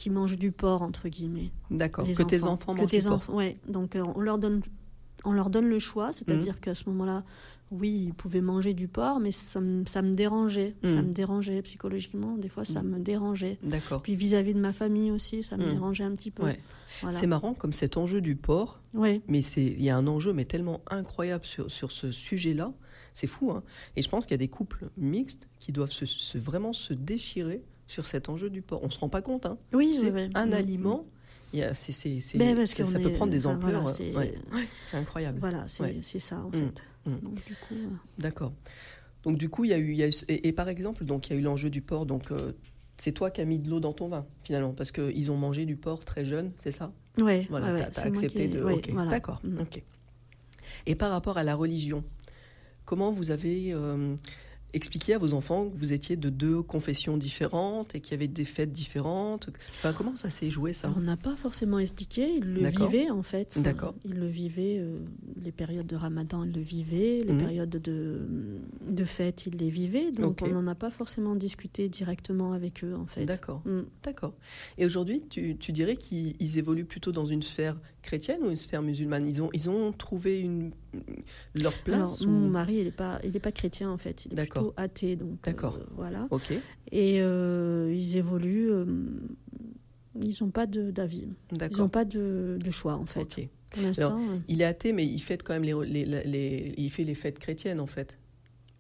qu'ils 0.03 0.13
mangent 0.13 0.39
du 0.39 0.53
porc, 0.53 0.83
entre 0.83 1.09
guillemets. 1.09 1.53
D'accord. 1.71 2.07
Que 2.07 2.23
tes 2.23 2.45
enfants 2.45 2.75
que 2.75 2.81
mangent 2.81 2.91
tes 2.91 2.99
du 2.99 3.05
porc. 3.05 3.15
enfants- 3.15 3.35
ouais. 3.35 3.57
Donc, 3.69 3.97
euh, 3.97 4.05
on 4.15 4.21
leur 4.21 4.39
donne. 4.39 4.61
On 5.25 5.33
leur 5.33 5.51
donne 5.51 5.69
le 5.69 5.79
choix, 5.79 6.13
c'est-à-dire 6.13 6.55
Mhm. 6.55 6.61
qu'à 6.61 6.75
ce 6.75 6.89
moment-là, 6.89 7.23
oui, 7.71 8.07
ils 8.09 8.13
pouvaient 8.15 8.41
manger 8.41 8.75
du 8.75 8.89
porc, 8.89 9.21
mais 9.21 9.31
ça 9.31 9.61
me, 9.61 9.87
ça 9.87 10.03
me 10.03 10.15
dérangeait. 10.15 10.75
Ça 10.83 10.89
Mhm. 11.01 11.07
me 11.09 11.13
dérangeait 11.13 11.63
psychologiquement, 11.63 12.37
des 12.37 12.49
fois, 12.49 12.65
ça 12.65 12.83
me 12.83 12.99
dérangeait. 12.99 13.57
D'accord. 13.63 14.03
Puis 14.03 14.17
vis-à-vis 14.17 14.53
de 14.53 14.59
ma 14.59 14.73
famille 14.73 15.13
aussi, 15.13 15.45
ça 15.45 15.57
me 15.57 15.71
dérangeait 15.71 16.03
un 16.03 16.15
petit 16.17 16.33
peu. 16.33 16.43
Ouais. 16.43 16.59
Voilà. 17.03 17.17
C'est 17.17 17.29
marrant 17.29 17.55
comme 17.55 17.73
cet 17.73 17.97
enjeu 17.97 18.21
du 18.21 18.35
porc. 18.35 18.81
Ouais. 18.95 19.23
Mais 19.29 19.43
c'est 19.43 19.65
il 19.65 19.83
y 19.83 19.91
a 19.91 19.97
un 19.97 20.09
enjeu 20.09 20.33
mais 20.33 20.45
tellement 20.45 20.81
incroyable 20.91 21.45
sur, 21.47 21.71
sur 21.71 21.93
ce 21.93 22.11
sujet-là. 22.11 22.73
C'est 23.15 23.29
fou. 23.29 23.53
Hein 23.53 23.63
Et 23.95 24.03
je 24.03 24.09
pense 24.09 24.25
qu'il 24.27 24.33
y 24.33 24.35
a 24.35 24.39
des 24.39 24.49
couples 24.49 24.91
mixtes 24.97 25.47
qui 25.61 25.71
doivent 25.71 25.93
se, 25.93 26.05
se- 26.05 26.39
vraiment 26.39 26.73
se 26.73 26.93
déchirer 26.95 27.63
sur 27.93 28.07
cet 28.07 28.29
enjeu 28.31 28.49
du 28.49 28.63
porc. 28.63 28.81
On 28.83 28.91
se 28.91 28.99
rend 28.99 29.09
pas 29.11 29.21
compte. 29.23 29.45
Hein 29.47 29.59
Oui, 29.75 29.97
C'est 30.01 30.11
oui, 30.11 30.23
oui. 30.25 30.31
un 30.35 30.47
Mhm. 30.47 30.53
aliment. 30.55 31.05
a- 31.55 31.75
c'est- 31.75 31.93
c'est- 31.93 32.21
c'est- 32.21 32.39
Ben, 32.39 32.67
ça, 32.67 32.99
peut 32.99 33.13
prendre 33.13 33.31
des 33.31 33.47
ampleurs. 33.47 33.83
voilà, 33.83 33.89
euh, 33.91 33.93
c'est- 33.95 34.17
ouais. 34.17 34.35
Ouais, 34.55 34.67
c'est 34.91 34.97
incroyable. 34.97 35.39
Voilà, 35.39 35.65
c'est 35.69 35.83
Ouais. 35.83 36.01
ça 36.19 36.39
en 36.39 36.49
Mm. 36.49 36.53
fait. 36.53 36.83
Mm. 37.11 37.17
Donc 37.23 37.35
du 37.47 37.55
coup, 37.55 37.75
euh, 37.75 37.89
D'accord. 38.19 38.53
Donc 39.25 39.37
du 39.37 39.51
coup, 39.51 39.65
il 39.65 39.71
y 39.71 39.75
a 39.75 39.79
eu, 39.79 39.91
il 39.93 39.99
y 39.99 40.03
a 40.03 40.09
eu 40.09 40.13
et, 40.29 40.49
et 40.49 40.53
par 40.53 40.69
exemple, 40.71 41.05
donc 41.05 41.29
il 41.29 41.35
y 41.35 41.37
a 41.37 41.39
eu 41.39 41.43
l'enjeu 41.43 41.69
du 41.69 41.83
porc. 41.83 42.07
Donc 42.07 42.31
euh, 42.31 42.53
c'est 42.97 43.13
toi 43.13 43.31
qui 43.31 43.43
as 43.43 43.45
mis 43.45 43.59
de 43.59 43.69
l'eau 43.69 43.81
dans 43.81 43.93
ton 43.93 44.09
vin 44.09 44.25
finalement, 44.43 44.73
parce 44.73 44.93
qu'ils 44.93 45.31
ont 45.31 45.37
mangé 45.37 45.67
du 45.67 45.77
porc 45.77 46.05
très 46.07 46.25
jeune, 46.25 46.53
c'est 46.57 46.73
ça? 46.73 46.91
Ouais, 47.21 47.47
Voilà, 47.51 47.67
t'as- 47.91 48.09
moi 48.09 48.17
accepté 48.19 48.47
qui 48.47 48.53
de. 48.57 48.63
ouais, 48.65 48.73
ok, 48.75 48.89
voilà. 48.93 49.11
d'accord. 49.11 49.41
Mm. 49.45 49.59
Ok. 49.61 49.83
Et 50.87 50.95
par 50.95 51.11
rapport 51.11 51.37
à 51.37 51.43
la 51.43 51.55
religion, 51.55 52.03
comment 52.87 53.11
vous 53.13 53.31
avez 53.31 53.75
euh, 53.75 54.15
expliqué 54.75 55.15
à 55.15 55.19
vos 55.19 55.35
enfants 55.35 55.69
que 55.69 55.77
vous 55.77 55.93
étiez 55.93 56.17
de 56.17 56.31
deux 56.31 56.63
confessions 56.63 57.17
différentes 57.17 57.95
et 57.95 58.01
qu'il 58.01 58.13
y 58.13 58.15
avait 58.15 58.29
des 58.29 58.45
fêtes 58.45 58.73
différentes 58.73 59.51
Enfin, 59.75 59.93
comment 59.93 60.17
ça 60.17 60.31
s'est 60.31 60.51
joué 60.51 60.73
ça? 60.73 60.93
On 60.97 61.01
n'a 61.01 61.17
pas 61.17 61.37
forcément 61.37 61.79
expliqué, 61.79 62.37
ils 62.37 62.45
le 62.55 62.67
vivaient 62.69 63.11
en 63.11 63.23
fait. 63.23 63.59
D'accord. 63.61 63.95
Ils 64.05 64.15
le 64.15 64.27
vivaient, 64.29 64.79
euh, 64.79 64.99
les 65.43 65.53
périodes 65.53 65.87
de 65.87 65.97
ramadan, 65.97 66.45
ils 66.45 66.53
le 66.53 66.61
vivaient, 66.63 67.23
les 67.25 67.33
Mhm. 67.33 67.39
périodes 67.39 67.71
de, 67.71 68.21
de 68.89 69.05
fête, 69.05 69.47
ils 69.47 69.57
les 69.57 69.71
vivaient. 69.71 70.11
Donc 70.11 70.41
on 70.43 70.49
n'en 70.49 70.67
a 70.67 70.75
pas 70.75 70.91
forcément 70.91 71.35
discuté 71.35 71.89
directement 71.89 72.53
avec 72.53 72.83
eux 72.85 72.95
en 72.95 73.07
fait. 73.07 73.25
D'accord. 73.25 73.63
Mm. 73.67 73.83
D'accord. 74.03 74.35
Et 74.79 74.87
aujourd'hui, 74.87 75.23
tu, 75.29 75.57
tu 75.59 75.73
dirais 75.73 75.97
qu'ils 75.97 76.35
ils 76.41 76.59
évoluent 76.59 76.85
plutôt 76.87 77.13
dans 77.13 77.27
une 77.27 77.43
sphère 77.43 77.77
chrétienne 78.03 78.41
ou 78.43 78.51
une 78.51 78.57
sphère 78.57 78.83
musulmane? 78.83 79.27
Ils 79.29 79.43
ont, 79.43 79.51
ils 79.53 79.69
ont 79.69 79.93
trouvé 79.93 80.41
une, 80.41 80.73
leur 81.55 81.73
Alors, 81.73 81.73
place 81.85 82.21
mon 82.27 82.47
ou- 82.47 82.51
mari, 82.51 82.77
il 82.79 82.85
n'est 82.85 82.91
pas, 82.91 83.21
il 83.25 83.35
est 83.37 83.41
pas 83.41 83.53
chrétien 83.53 83.91
en 83.91 83.99
fait, 83.99 84.27
il 84.27 84.33
est 84.33 84.37
D'accord. 84.37 84.63
plutôt 84.69 84.75
athée. 84.77 85.17
Donc, 85.17 85.43
D'accord. 85.45 85.77
euh, 85.81 85.85
voilà. 85.97 86.27
Ok. 86.31 86.53
Et 86.91 87.21
euh, 87.23 87.93
ils 87.95 88.17
évoluent, 88.17 88.71
euh, 88.71 88.85
ils 90.21 90.37
n'ont 90.41 90.51
pas 90.51 90.67
de- 90.67 90.91
d'avis. 90.91 91.27
Ils 91.53 91.59
D'accord. 91.59 91.79
n'ont 91.81 91.89
pas 91.89 92.05
de, 92.05 92.59
de 92.63 92.71
choix 92.71 92.95
en 92.95 93.07
fait. 93.07 93.21
Ok. 93.21 93.49
Pour 93.71 93.83
l'instant, 93.83 94.17
Alors, 94.17 94.21
il 94.49 94.61
est 94.61 94.67
athée, 94.67 94.93
mais 94.93 95.07
il 95.07 95.19
fête 95.21 95.43
quand 95.43 95.55
même 95.59 95.63
les, 95.65 95.75
les, 95.87 96.05
les- 96.05 96.25
les- 96.25 96.75
il 96.77 96.91
fait 96.91 97.05
les 97.05 97.15
fêtes 97.15 97.39
chrétiennes 97.39 97.81
en 97.81 97.87
fait. 97.87 98.19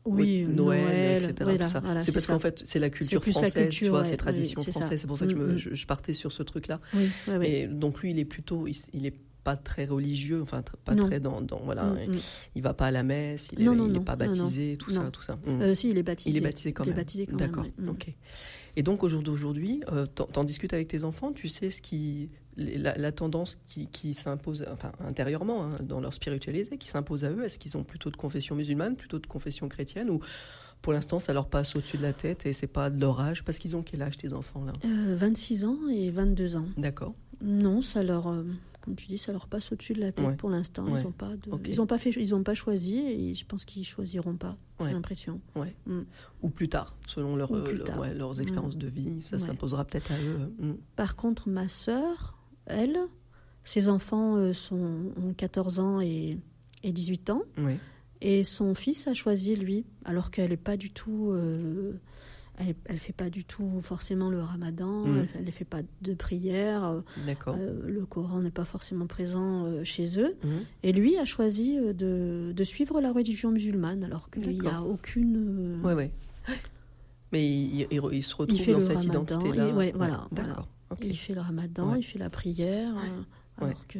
Oui, 0.04 0.44
Noël, 0.44 0.82
Noël, 0.84 1.22
etc. 1.30 1.34
voilà, 1.42 1.66
voilà, 1.80 2.00
c'est 2.02 2.10
parce 2.12 2.26
qu'en 2.26 2.40
fait, 2.40 2.60
c'est 2.66 2.80
la 2.80 2.90
culture 2.90 3.20
plus 3.20 3.30
la 3.36 3.42
française, 3.42 3.68
tu 3.70 3.78
culture, 3.78 3.90
vois, 3.90 4.00
ouais, 4.00 4.04
c'est 4.06 4.10
oui, 4.10 4.16
tradition 4.16 4.60
c'est 4.64 4.72
française. 4.72 5.06
Pour 5.06 5.16
ça 5.16 5.26
que 5.26 5.30
je, 5.30 5.36
me- 5.36 5.52
Mm, 5.52 5.54
mm. 5.54 5.58
je- 5.74 5.86
partais 5.86 6.12
sur 6.12 6.32
ce 6.32 6.42
truc-là. 6.42 6.80
Oui. 6.92 7.08
Et 7.44 7.68
donc 7.68 8.00
lui, 8.02 8.10
il 8.10 8.18
est 8.18 8.24
plutôt, 8.24 8.66
il, 8.66 8.76
il 8.92 9.06
est 9.06 9.14
pas 9.44 9.56
très 9.56 9.84
religieux, 9.86 10.40
enfin 10.42 10.62
pas 10.84 10.94
Non. 10.94 11.06
très 11.06 11.18
dans, 11.20 11.40
dans- 11.40 11.60
voilà, 11.64 11.84
Mm, 11.84 11.98
il, 12.04 12.10
mm. 12.10 12.18
il 12.56 12.62
va 12.62 12.74
pas 12.74 12.86
à 12.86 12.90
la 12.90 13.02
messe, 13.02 13.48
il 13.52 13.60
est, 13.60 13.64
Non, 13.64 13.74
non, 13.74 13.86
il 13.86 13.90
est 13.90 13.98
non, 13.98 14.04
pas 14.04 14.12
non, 14.16 14.26
baptisé, 14.26 14.76
tout 14.76 14.90
ça, 14.90 15.10
tout 15.10 15.22
ça. 15.22 15.36
Mm. 15.46 15.60
Euh, 15.62 15.74
si, 15.74 15.90
il 15.90 15.98
est 15.98 16.02
baptisé. 16.02 16.30
Il 16.30 16.36
est 16.36 16.40
baptisé 16.40 16.72
quand 16.72 16.84
Il 16.84 16.88
est 16.88 16.90
même. 16.90 16.96
baptisé 16.98 17.26
quand 17.26 17.36
D'accord. 17.36 17.66
Mm. 17.78 17.88
Ok. 17.88 18.14
Et 18.76 18.82
donc 18.82 19.02
au 19.02 19.08
jour 19.08 19.22
d'aujourd'hui, 19.22 19.80
euh, 19.92 20.06
t'en 20.06 20.24
t'en 20.26 20.44
discutes 20.44 20.72
avec 20.72 20.88
tes 20.88 21.04
enfants, 21.04 21.32
tu 21.32 21.48
sais 21.48 21.70
ce 21.70 21.82
qui, 21.82 22.30
la, 22.56 22.96
la 22.96 23.12
tendance 23.12 23.58
qui, 23.66 23.86
qui 23.88 24.14
s'impose, 24.14 24.64
enfin 24.72 24.92
intérieurement 25.00 25.64
hein, 25.64 25.70
dans 25.82 26.00
leur 26.00 26.14
spiritualité, 26.14 26.78
qui 26.78 26.88
s'impose 26.88 27.24
à 27.24 27.30
eux. 27.30 27.44
Est-ce 27.44 27.58
qu'ils 27.58 27.76
ont 27.76 27.84
plutôt 27.84 28.10
de 28.10 28.16
confession 28.16 28.54
musulmane, 28.56 28.96
plutôt 28.96 29.18
de 29.18 29.26
confession 29.26 29.68
chrétienne, 29.68 30.08
ou 30.08 30.20
pour 30.80 30.92
l'instant 30.94 31.18
ça 31.18 31.32
leur 31.34 31.48
passe 31.48 31.76
au-dessus 31.76 31.98
de 31.98 32.02
la 32.02 32.12
tête 32.14 32.46
et 32.46 32.52
c'est 32.54 32.66
pas 32.66 32.88
de 32.88 32.98
leur 32.98 33.20
âge? 33.20 33.44
Parce 33.44 33.58
qu'ils 33.58 33.76
ont 33.76 33.82
quel 33.82 34.00
âge 34.02 34.16
tes 34.16 34.32
enfants 34.32 34.64
là? 34.64 34.72
Euh, 34.86 35.16
26 35.16 35.64
ans 35.64 35.78
et 35.92 36.10
22 36.10 36.56
ans. 36.56 36.64
D'accord. 36.78 37.12
Non, 37.42 37.82
ça 37.82 38.02
leur, 38.02 38.28
euh, 38.28 38.44
comme 38.82 38.94
tu 38.96 39.06
dis, 39.06 39.16
ça 39.18 39.32
leur 39.32 39.46
passe 39.46 39.72
au-dessus 39.72 39.94
de 39.94 40.00
la 40.00 40.12
tête 40.12 40.26
Ouais. 40.26 40.36
pour 40.36 40.50
l'instant. 40.50 40.84
Ouais. 40.84 41.00
Ils 41.00 41.04
n'ont 41.04 41.12
pas, 41.12 41.36
de- 41.36 41.50
Ok. 41.50 41.62
ils 41.68 41.80
ont 41.80 41.86
pas 41.86 41.98
fait, 41.98 42.10
ils 42.10 42.34
ont 42.34 42.42
pas 42.42 42.54
choisi 42.54 42.98
et 42.98 43.32
je 43.34 43.44
pense 43.46 43.64
qu'ils 43.64 43.84
choisiront 43.86 44.34
pas. 44.36 44.56
Ouais. 44.80 44.88
J'ai 44.88 44.92
l'impression. 44.94 45.40
Mm. 45.86 46.00
Ou 46.42 46.50
plus 46.50 46.68
tard, 46.68 46.94
selon 47.06 47.36
leur, 47.36 47.50
euh, 47.54 47.72
leur- 47.72 47.84
tard. 47.86 48.12
leurs 48.14 48.40
expériences 48.40 48.76
de 48.76 48.88
vie, 48.88 49.22
ça 49.22 49.38
s'imposera 49.38 49.84
peut-être 49.84 50.10
à 50.12 50.18
eux. 50.20 50.52
Mm. 50.58 50.72
Par 50.96 51.16
contre, 51.16 51.48
ma 51.48 51.68
sœur, 51.68 52.36
elle, 52.66 52.98
Ses 53.64 53.86
enfants 53.88 54.34
euh, 54.36 54.52
sont, 54.52 55.12
ont 55.16 55.32
14 55.34 55.78
ans 55.78 56.00
et, 56.00 56.36
et 56.82 56.90
18 56.90 57.30
ans. 57.30 57.42
Et 58.20 58.42
son 58.42 58.74
fils 58.74 59.06
a 59.06 59.14
choisi 59.14 59.54
lui, 59.54 59.84
alors 60.04 60.32
qu'elle 60.32 60.50
n'est 60.50 60.56
pas 60.56 60.76
du 60.76 60.90
tout. 60.92 61.30
euh, 61.30 61.92
elle, 62.68 62.74
elle 62.86 62.98
fait 62.98 63.12
pas 63.12 63.30
du 63.30 63.44
tout 63.44 63.80
forcément 63.80 64.30
le 64.30 64.40
ramadan, 64.42 65.04
Mhm. 65.06 65.26
elle, 65.34 65.44
ne 65.44 65.50
fait 65.50 65.64
pas 65.64 65.80
de 66.02 66.14
prière. 66.14 66.84
euh, 66.84 67.00
D'accord. 67.26 67.56
euh, 67.58 67.80
le 67.86 68.04
Coran 68.06 68.40
n'est 68.40 68.50
pas 68.50 68.64
forcément 68.64 69.06
présent 69.06 69.64
euh, 69.66 69.84
chez 69.84 70.18
eux. 70.18 70.36
Mhm. 70.44 70.50
Et 70.82 70.92
lui 70.92 71.16
a 71.18 71.24
choisi 71.24 71.78
euh, 71.78 71.92
de, 71.92 72.52
de 72.54 72.64
suivre 72.64 73.00
la 73.00 73.12
religion 73.12 73.50
musulmane, 73.50 74.04
alors 74.04 74.30
qu'il 74.30 74.58
n'y 74.60 74.68
a 74.68 74.82
aucune. 74.82 75.80
Ouais, 75.84 75.94
ouais. 75.94 76.10
Mais 77.32 77.46
il, 77.48 77.86
il- 77.90 78.00
il 78.12 78.22
se 78.22 78.34
retrouve 78.34 78.58
il 78.58 78.62
fait 78.62 78.72
dans 78.72 78.78
le 78.78 78.84
cette 78.84 78.96
ramadan. 78.96 79.22
identité-là. 79.24 79.68
et- 79.68 79.72
ouais, 79.72 79.92
voilà. 79.96 80.26
Il 81.02 81.16
fait 81.16 81.32
le 81.34 81.40
ramadan, 81.40 81.92
Ouais. 81.92 82.00
il 82.00 82.02
fait 82.02 82.18
la 82.18 82.28
prière, 82.28 82.94
euh, 82.96 83.22
alors 83.58 83.70
Ouais. 83.70 83.76
que. 83.88 83.98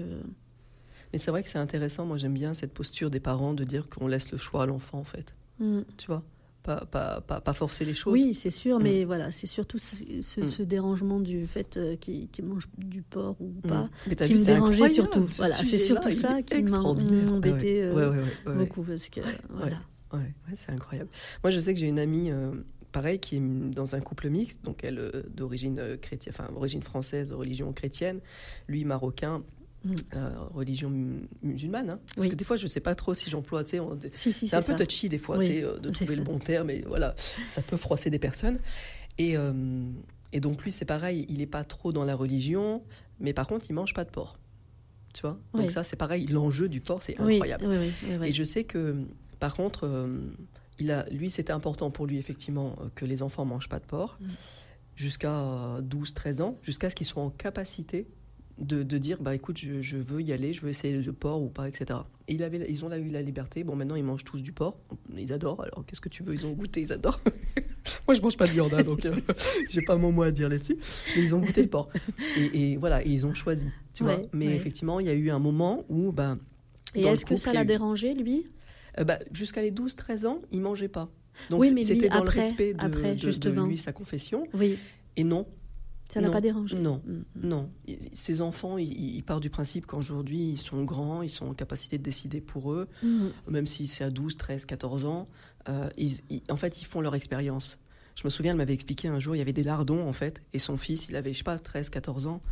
Mais 1.12 1.18
c'est 1.18 1.31
vrai 1.31 1.42
que 1.42 1.48
c'est 1.48 1.59
intéressant. 1.59 2.05
Moi, 2.07 2.16
j'aime 2.18 2.35
bien 2.35 2.53
cette 2.55 2.72
posture 2.75 3.11
des 3.11 3.20
parents 3.20 3.55
de 3.55 3.64
dire 3.64 3.88
qu'on 3.88 4.07
laisse 4.07 4.31
le 4.33 4.38
choix 4.38 4.62
à 4.64 4.66
l'enfant, 4.66 4.98
en 4.98 5.05
fait. 5.05 5.35
Mm. 5.59 5.81
Tu 5.96 6.07
vois? 6.07 6.22
Pas, 6.62 6.85
pas, 6.87 7.20
pas, 7.20 7.40
pas 7.40 7.53
forcer 7.53 7.85
les 7.85 7.94
choses. 7.94 8.12
Oui, 8.12 8.35
c'est 8.35 8.51
sûr, 8.51 8.79
Mm. 8.79 8.83
mais 8.83 9.05
voilà, 9.05 9.33
c'est 9.33 9.46
surtout 9.46 9.79
ce, 9.79 9.96
ce- 10.20 10.40
Mm. 10.42 10.46
ce 10.46 10.62
dérangement 10.62 11.20
du 11.20 11.46
fait 11.46 11.77
euh, 11.77 11.96
qu'il 11.96 12.29
qu'il 12.29 12.44
mange 12.44 12.68
du 12.79 13.03
porc 13.03 13.37
ou 13.40 13.53
pas 13.66 13.88
Mais 14.07 14.14
t'as 14.16 14.27
qui 14.27 14.35
me 14.35 14.44
dérangeait 14.44 14.88
surtout. 14.88 15.29
ce 15.29 15.38
Voilà, 15.38 15.57
c'est 15.64 15.79
surtout 15.79 16.11
ça 16.12 16.42
qui 16.42 16.55
m'a 16.55 16.59
extraordinaire. 16.61 17.33
Embêté 17.33 17.83
ouais. 17.90 17.90
euh, 17.96 18.25
Ouais, 18.46 18.55
beaucoup 18.55 18.83
parce 18.83 19.09
que 19.09 19.20
voilà. 19.51 19.79
C'est 20.55 20.70
incroyable. 20.70 21.09
Moi, 21.42 21.51
je 21.51 21.59
sais 21.59 21.72
que 21.72 21.81
j'ai 21.81 21.88
une 21.88 21.98
amie, 21.98 22.31
euh, 22.31 22.51
pareil, 22.92 23.18
qui 23.18 23.37
est 23.37 23.40
dans 23.40 23.94
un 23.94 24.01
couple 24.01 24.29
mixte, 24.29 24.62
donc 24.62 24.85
elle 24.85 24.98
euh, 24.98 25.22
d'origine 25.35 25.96
chrétienne, 26.03 26.35
enfin 26.38 26.53
origine 26.55 26.83
française, 26.83 27.33
religion 27.33 27.72
chrétienne, 27.72 28.20
lui 28.68 28.85
marocain. 28.85 29.42
Religion 30.54 30.90
mu- 30.90 31.28
musulmane, 31.42 31.90
hein. 31.90 32.00
parce 32.14 32.26
Oui. 32.26 32.30
que 32.30 32.36
des 32.36 32.44
fois 32.44 32.56
je 32.56 32.66
sais 32.66 32.80
pas 32.80 32.94
trop 32.94 33.14
si 33.14 33.28
j'emploie, 33.30 33.64
tu 33.64 33.70
sais, 33.70 33.80
on- 33.80 33.98
Si, 34.14 34.32
si, 34.32 34.48
c'est 34.48 34.56
un 34.56 34.62
peu 34.62 34.76
touchy 34.76 35.08
des 35.08 35.18
fois, 35.18 35.38
Oui, 35.38 35.46
tu 35.48 35.52
sais, 35.54 35.64
euh, 35.64 35.78
de 35.78 35.90
trouver 35.90 36.16
le 36.16 36.22
bon 36.22 36.38
terme, 36.38 36.70
et 36.70 36.82
voilà, 36.86 37.14
ça 37.48 37.62
peut 37.62 37.76
froisser 37.76 38.10
des 38.10 38.18
personnes. 38.18 38.58
Et, 39.18 39.36
euh, 39.36 39.52
et 40.32 40.40
donc 40.40 40.62
lui 40.64 40.72
c'est 40.72 40.84
pareil, 40.84 41.26
il 41.28 41.40
est 41.40 41.46
pas 41.46 41.64
trop 41.64 41.92
dans 41.92 42.04
la 42.04 42.14
religion, 42.14 42.82
mais 43.20 43.32
par 43.32 43.46
contre 43.46 43.66
il 43.68 43.72
mange 43.74 43.92
pas 43.94 44.04
de 44.04 44.10
porc, 44.10 44.38
tu 45.14 45.22
vois. 45.22 45.38
Donc 45.54 45.64
Oui. 45.66 45.70
ça 45.70 45.82
c'est 45.82 45.96
pareil, 45.96 46.26
l'enjeu 46.26 46.68
du 46.68 46.80
porc 46.80 47.02
c'est 47.02 47.18
incroyable. 47.20 47.64
Et 48.24 48.32
je 48.32 48.44
sais 48.44 48.64
que, 48.64 48.96
par 49.40 49.54
contre, 49.54 49.84
euh, 49.86 50.18
il 50.78 50.90
a, 50.90 51.06
lui, 51.10 51.30
c'était 51.30 51.52
important 51.52 51.90
pour 51.90 52.06
lui, 52.06 52.16
effectivement, 52.18 52.76
que 52.94 53.04
les 53.04 53.22
enfants 53.22 53.44
mangent 53.44 53.68
pas 53.68 53.78
de 53.80 53.84
porc, 53.84 54.16
Mm. 54.20 54.26
jusqu'à 54.96 55.78
12-13 55.82 56.40
ans, 56.40 56.58
jusqu'à 56.62 56.90
ce 56.90 56.94
qu'ils 56.94 57.06
soient 57.06 57.22
en 57.22 57.30
capacité 57.30 58.06
de, 58.62 58.83
de 58.83 58.98
dire, 58.98 59.18
bah 59.20 59.35
écoute, 59.35 59.59
je, 59.59 59.83
je 59.83 59.96
veux 59.98 60.22
y 60.22 60.33
aller, 60.33 60.53
je 60.53 60.61
veux 60.62 60.68
essayer 60.70 60.96
le 60.96 61.12
porc 61.12 61.42
ou 61.42 61.48
pas, 61.48 61.68
etc. 61.68 62.01
Et 62.29 62.35
il 62.35 62.42
avait, 62.42 62.64
ils 62.68 62.85
ont 62.85 62.88
là 62.88 62.96
eu 62.98 63.09
la 63.09 63.20
liberté. 63.20 63.64
Bon, 63.64 63.75
maintenant, 63.77 63.96
ils 63.96 64.05
mangent 64.05 64.25
tous 64.25 64.40
du 64.40 64.53
porc. 64.53 64.79
Ils 65.16 65.33
adorent. 65.33 65.62
Alors, 65.62 65.85
qu'est-ce 65.87 66.01
que 66.01 66.09
tu 66.09 66.22
veux? 66.22 66.33
Ils 66.35 66.46
ont 66.46 66.53
goûté, 66.53 66.81
ils 66.81 66.92
adorent. 66.92 67.20
Moi, 68.07 68.14
je 68.14 68.20
mange 68.22 68.37
pas 68.37 68.46
de 68.46 68.53
viande, 68.53 68.72
hein, 68.75 68.83
donc 68.83 69.05
euh, 69.05 69.14
j'ai 69.68 69.83
pas 69.83 69.96
mon 69.96 70.12
mot 70.12 70.22
à 70.22 70.31
dire 70.31 70.48
là-dessus. 70.48 70.77
Mais 71.16 71.22
ils 71.25 71.35
ont 71.35 71.40
goûté 71.40 71.62
le 71.62 71.68
porc. 71.68 71.90
Et, 72.38 72.72
et 72.72 72.77
voilà, 72.77 73.05
et 73.05 73.09
ils 73.11 73.27
ont 73.27 73.35
choisi, 73.35 73.66
tu 73.94 74.05
vois. 74.05 74.20
Mais 74.33 74.46
ouais. 74.46 74.55
effectivement, 74.55 75.01
il 75.01 75.07
y 75.07 75.11
a 75.11 75.14
eu 75.14 75.31
un 75.31 75.38
moment 75.40 75.85
où, 75.88 76.12
bah, 76.12 76.38
Et 76.94 77.03
est-ce 77.03 77.27
que 77.27 77.37
ça 77.37 77.53
l'a 77.53 77.62
eu- 77.62 77.66
dérangé 77.66 78.14
lui? 78.14 78.46
Euh, 78.98 79.05
bah, 79.05 79.18
Jusqu'à 79.33 79.62
les 79.62 79.72
12-13 79.72 80.27
ans, 80.27 80.40
il 80.53 80.61
mangeait 80.61 80.88
pas. 80.88 81.11
Donc 81.51 81.61
Oui, 81.61 81.72
mais 81.75 81.83
c'était 81.83 82.09
dans 82.09 82.16
après- 82.20 82.37
le 82.40 82.46
respect 82.46 82.75
de, 82.75 82.81
après, 82.85 83.11
de- 83.11 83.14
de 83.14 83.18
justement. 83.20 83.66
lui, 83.66 83.79
sa 83.79 83.92
confession. 83.92 84.46
Oui. 84.55 84.79
Et 85.16 85.25
non. 85.25 85.46
Ça 86.12 86.20
Non. 86.20 86.31
pas 86.31 86.40
dérangé 86.42 86.79
Non, 86.79 87.01
Mm, 87.07 87.22
non. 87.48 87.70
Il- 87.88 87.98
Ces 88.12 88.42
enfants, 88.42 88.77
ils, 88.77 89.16
ils 89.16 89.22
partent 89.22 89.42
du 89.42 89.48
principe 89.51 89.87
qu'aujourd'hui, 89.87 90.51
ils 90.51 90.59
sont 90.59 90.85
grands, 90.85 91.22
ils 91.22 91.31
sont 91.31 91.46
en 91.46 91.55
capacité 91.55 91.96
de 91.96 92.03
décider 92.03 92.40
pour 92.42 92.72
eux, 92.72 92.87
Mm. 93.03 93.29
même 93.48 93.66
si 93.66 93.87
c'est 93.87 94.05
à 94.05 94.11
12, 94.11 94.37
13, 94.37 94.66
14 94.66 95.05
ans. 95.07 95.25
euh, 95.68 95.88
ils- 95.96 96.18
ils- 96.29 96.42
en 96.51 96.57
fait, 96.57 96.81
ils 96.81 96.85
font 96.85 97.01
leur 97.01 97.14
expérience. 97.14 97.79
Je 98.16 98.25
me 98.25 98.31
souviens, 98.31 98.51
elle 98.51 98.59
m'avait 98.59 98.75
expliqué 98.75 99.07
un 99.07 99.20
jour, 99.20 99.37
il 99.37 99.38
y 99.38 99.40
avait 99.40 99.53
des 99.53 99.62
lardons, 99.62 100.07
en 100.09 100.12
fait, 100.12 100.42
et 100.53 100.59
son 100.59 100.77
fils, 100.77 101.09
il 101.09 101.14
avait, 101.14 101.33
je 101.33 101.38
sais 101.38 101.44
pas, 101.44 101.57
13, 101.59 101.88
14 101.88 102.27
ans. 102.27 102.42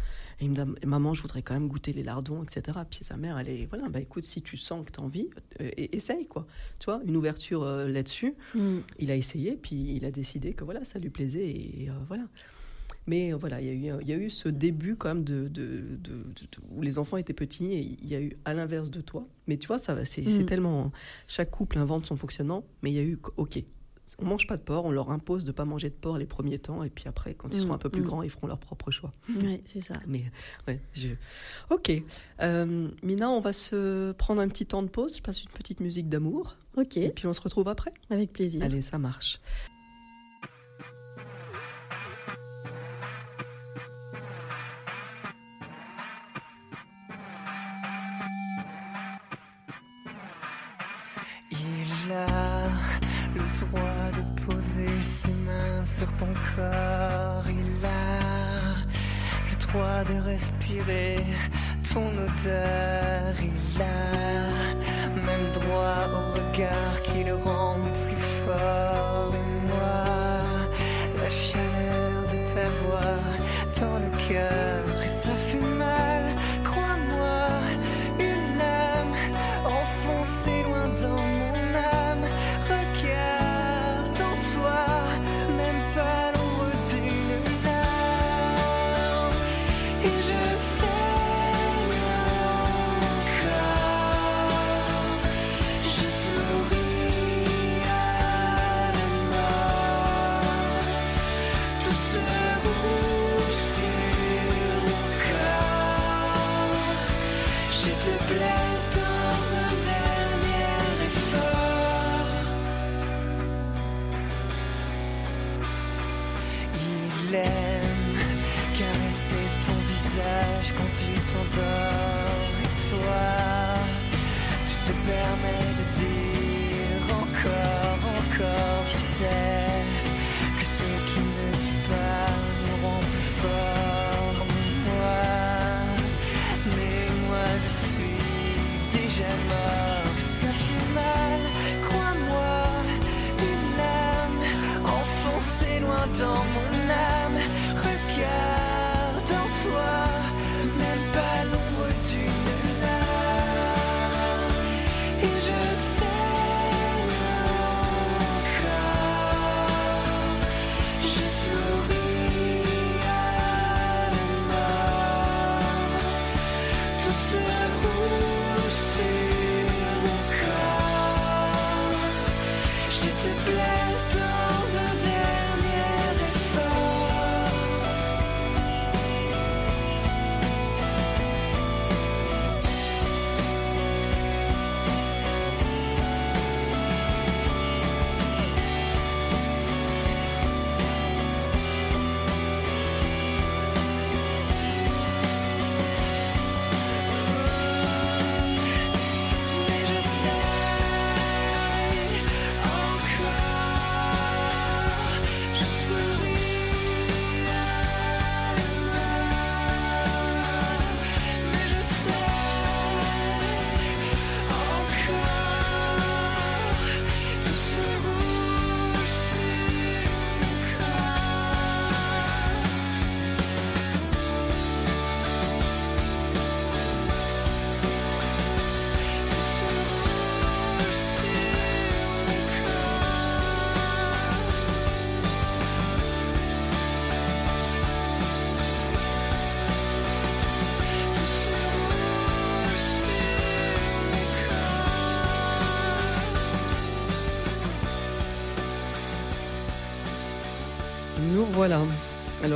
Et 0.40 0.44
il 0.44 0.50
me 0.52 0.54
dit, 0.54 0.86
maman, 0.86 1.12
je 1.12 1.20
voudrais 1.20 1.42
quand 1.42 1.52
même 1.54 1.66
goûter 1.68 1.92
les 1.92 2.04
lardons, 2.04 2.44
etc. 2.44 2.78
Puis 2.88 3.00
sa 3.02 3.16
mère, 3.16 3.36
elle 3.36 3.48
est, 3.48 3.66
voilà, 3.66 3.88
bah 3.90 4.00
écoute, 4.00 4.24
si 4.26 4.40
tu 4.42 4.56
sens 4.56 4.86
que 4.86 4.92
tu 4.92 5.00
as 5.00 5.02
envie, 5.02 5.28
euh, 5.60 5.70
essaye, 5.76 6.26
quoi. 6.28 6.46
Tu 6.78 6.84
vois, 6.86 7.00
une 7.04 7.16
ouverture 7.16 7.64
euh, 7.64 7.88
là-dessus. 7.88 8.34
Mm. 8.54 8.60
Il 9.00 9.10
a 9.10 9.16
essayé, 9.16 9.56
puis 9.60 9.96
il 9.96 10.04
a 10.04 10.12
décidé 10.12 10.54
que 10.54 10.62
voilà, 10.64 10.84
ça 10.84 10.98
lui 11.00 11.10
plaisait, 11.10 11.50
et 11.50 11.88
euh, 11.90 11.92
voilà. 12.08 12.22
Mais 13.06 13.32
euh, 13.32 13.36
voilà, 13.36 13.60
il 13.60 13.66
y, 13.66 13.70
a 13.90 13.96
eu, 13.96 14.00
il 14.02 14.08
y 14.08 14.12
a 14.12 14.16
eu 14.16 14.30
ce 14.30 14.48
début 14.48 14.94
quand 14.96 15.08
même 15.08 15.24
de, 15.24 15.48
de- 15.48 15.80
de- 16.02 16.12
de- 16.12 16.48
où 16.76 16.82
les 16.82 16.98
enfants 16.98 17.16
étaient 17.16 17.32
petits 17.32 17.66
et 17.72 17.96
il 18.02 18.06
y 18.08 18.14
a 18.14 18.20
eu 18.20 18.36
à 18.44 18.54
l'inverse 18.54 18.90
de 18.90 19.00
toi. 19.00 19.26
Mais 19.46 19.56
tu 19.56 19.66
vois, 19.66 19.78
ça 19.78 19.94
va, 19.94 20.04
c'est 20.04 20.22
Mm. 20.22 20.46
tellement. 20.46 20.92
Chaque 21.26 21.50
couple 21.50 21.78
invente 21.78 22.06
son 22.06 22.16
fonctionnement, 22.16 22.64
mais 22.82 22.90
il 22.90 22.94
y 22.94 22.98
a 22.98 23.02
eu, 23.02 23.18
ok, 23.36 23.62
on 24.18 24.24
mange 24.26 24.46
pas 24.46 24.56
de 24.56 24.62
porc, 24.62 24.84
on 24.84 24.90
leur 24.90 25.10
impose 25.12 25.44
de 25.44 25.52
pas 25.52 25.64
manger 25.64 25.88
de 25.88 25.94
porc 25.94 26.18
les 26.18 26.26
premiers 26.26 26.58
temps, 26.58 26.82
et 26.82 26.90
puis 26.90 27.04
après, 27.06 27.34
quand 27.34 27.48
ils 27.52 27.58
Mm, 27.58 27.62
seront 27.62 27.74
un 27.74 27.78
peu 27.78 27.88
plus 27.90 28.02
mm. 28.02 28.04
grands, 28.06 28.22
ils 28.22 28.30
feront 28.30 28.48
leur 28.48 28.58
propre 28.58 28.90
choix. 28.90 29.12
Ouais, 29.42 29.62
c'est 29.66 29.82
ça. 29.82 29.94
Mais 30.06 30.24
ouais, 30.68 30.80
je... 30.92 31.08
ok. 31.70 31.92
Euh, 32.42 32.88
Mina, 33.02 33.30
on 33.30 33.40
va 33.40 33.52
se 33.52 34.12
prendre 34.12 34.40
un 34.40 34.48
petit 34.48 34.66
temps 34.66 34.82
de 34.82 34.88
pause. 34.88 35.16
Je 35.16 35.22
passe 35.22 35.42
une 35.42 35.50
petite 35.50 35.80
musique 35.80 36.08
d'amour. 36.08 36.56
Ok. 36.76 36.96
Et 36.96 37.10
puis 37.10 37.26
on 37.26 37.32
se 37.32 37.40
retrouve 37.40 37.68
après. 37.68 37.92
Avec 38.10 38.32
plaisir. 38.32 38.62
Allez, 38.62 38.82
ça 38.82 38.98
marche. 38.98 39.40
Le 52.10 53.42
droit 53.60 54.10
de 54.16 54.22
poser 54.44 55.02
ses 55.02 55.32
mains 55.32 55.84
sur 55.84 56.08
ton 56.16 56.26
corps. 56.56 57.44
Il 57.48 57.86
a 57.86 58.74
le 59.48 59.56
droit 59.66 60.02
de 60.04 60.20
respirer 60.28 61.24
ton 61.92 62.08
odeur. 62.08 63.34
Il 63.40 63.82
a 63.82 65.14
même 65.14 65.52
droit 65.52 66.08
au 66.12 66.22
regard 66.34 67.02
qui 67.04 67.22
le 67.22 67.36
rend 67.36 67.76
plus 67.80 68.24
fort. 68.44 69.32
Et 69.32 69.68
moi, 69.68 70.02
la 71.22 71.30
chaleur 71.30 72.22
de 72.32 72.38
ta 72.52 72.68
voix 72.82 73.20
dans 73.80 73.98
le 73.98 74.10
cœur. 74.28 74.69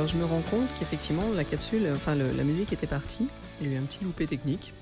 Je 0.07 0.17
me 0.17 0.25
rends 0.25 0.41
compte 0.51 0.67
qu'effectivement 0.77 1.23
la 1.35 1.43
capsule, 1.43 1.87
enfin 1.95 2.15
la 2.15 2.43
musique 2.43 2.71
était 2.71 2.85
partie. 2.85 3.27
Il 3.59 3.67
y 3.67 3.71
a 3.71 3.73
eu 3.73 3.79
un 3.79 3.83
petit 3.83 4.03
loupé 4.03 4.27
technique. 4.27 4.73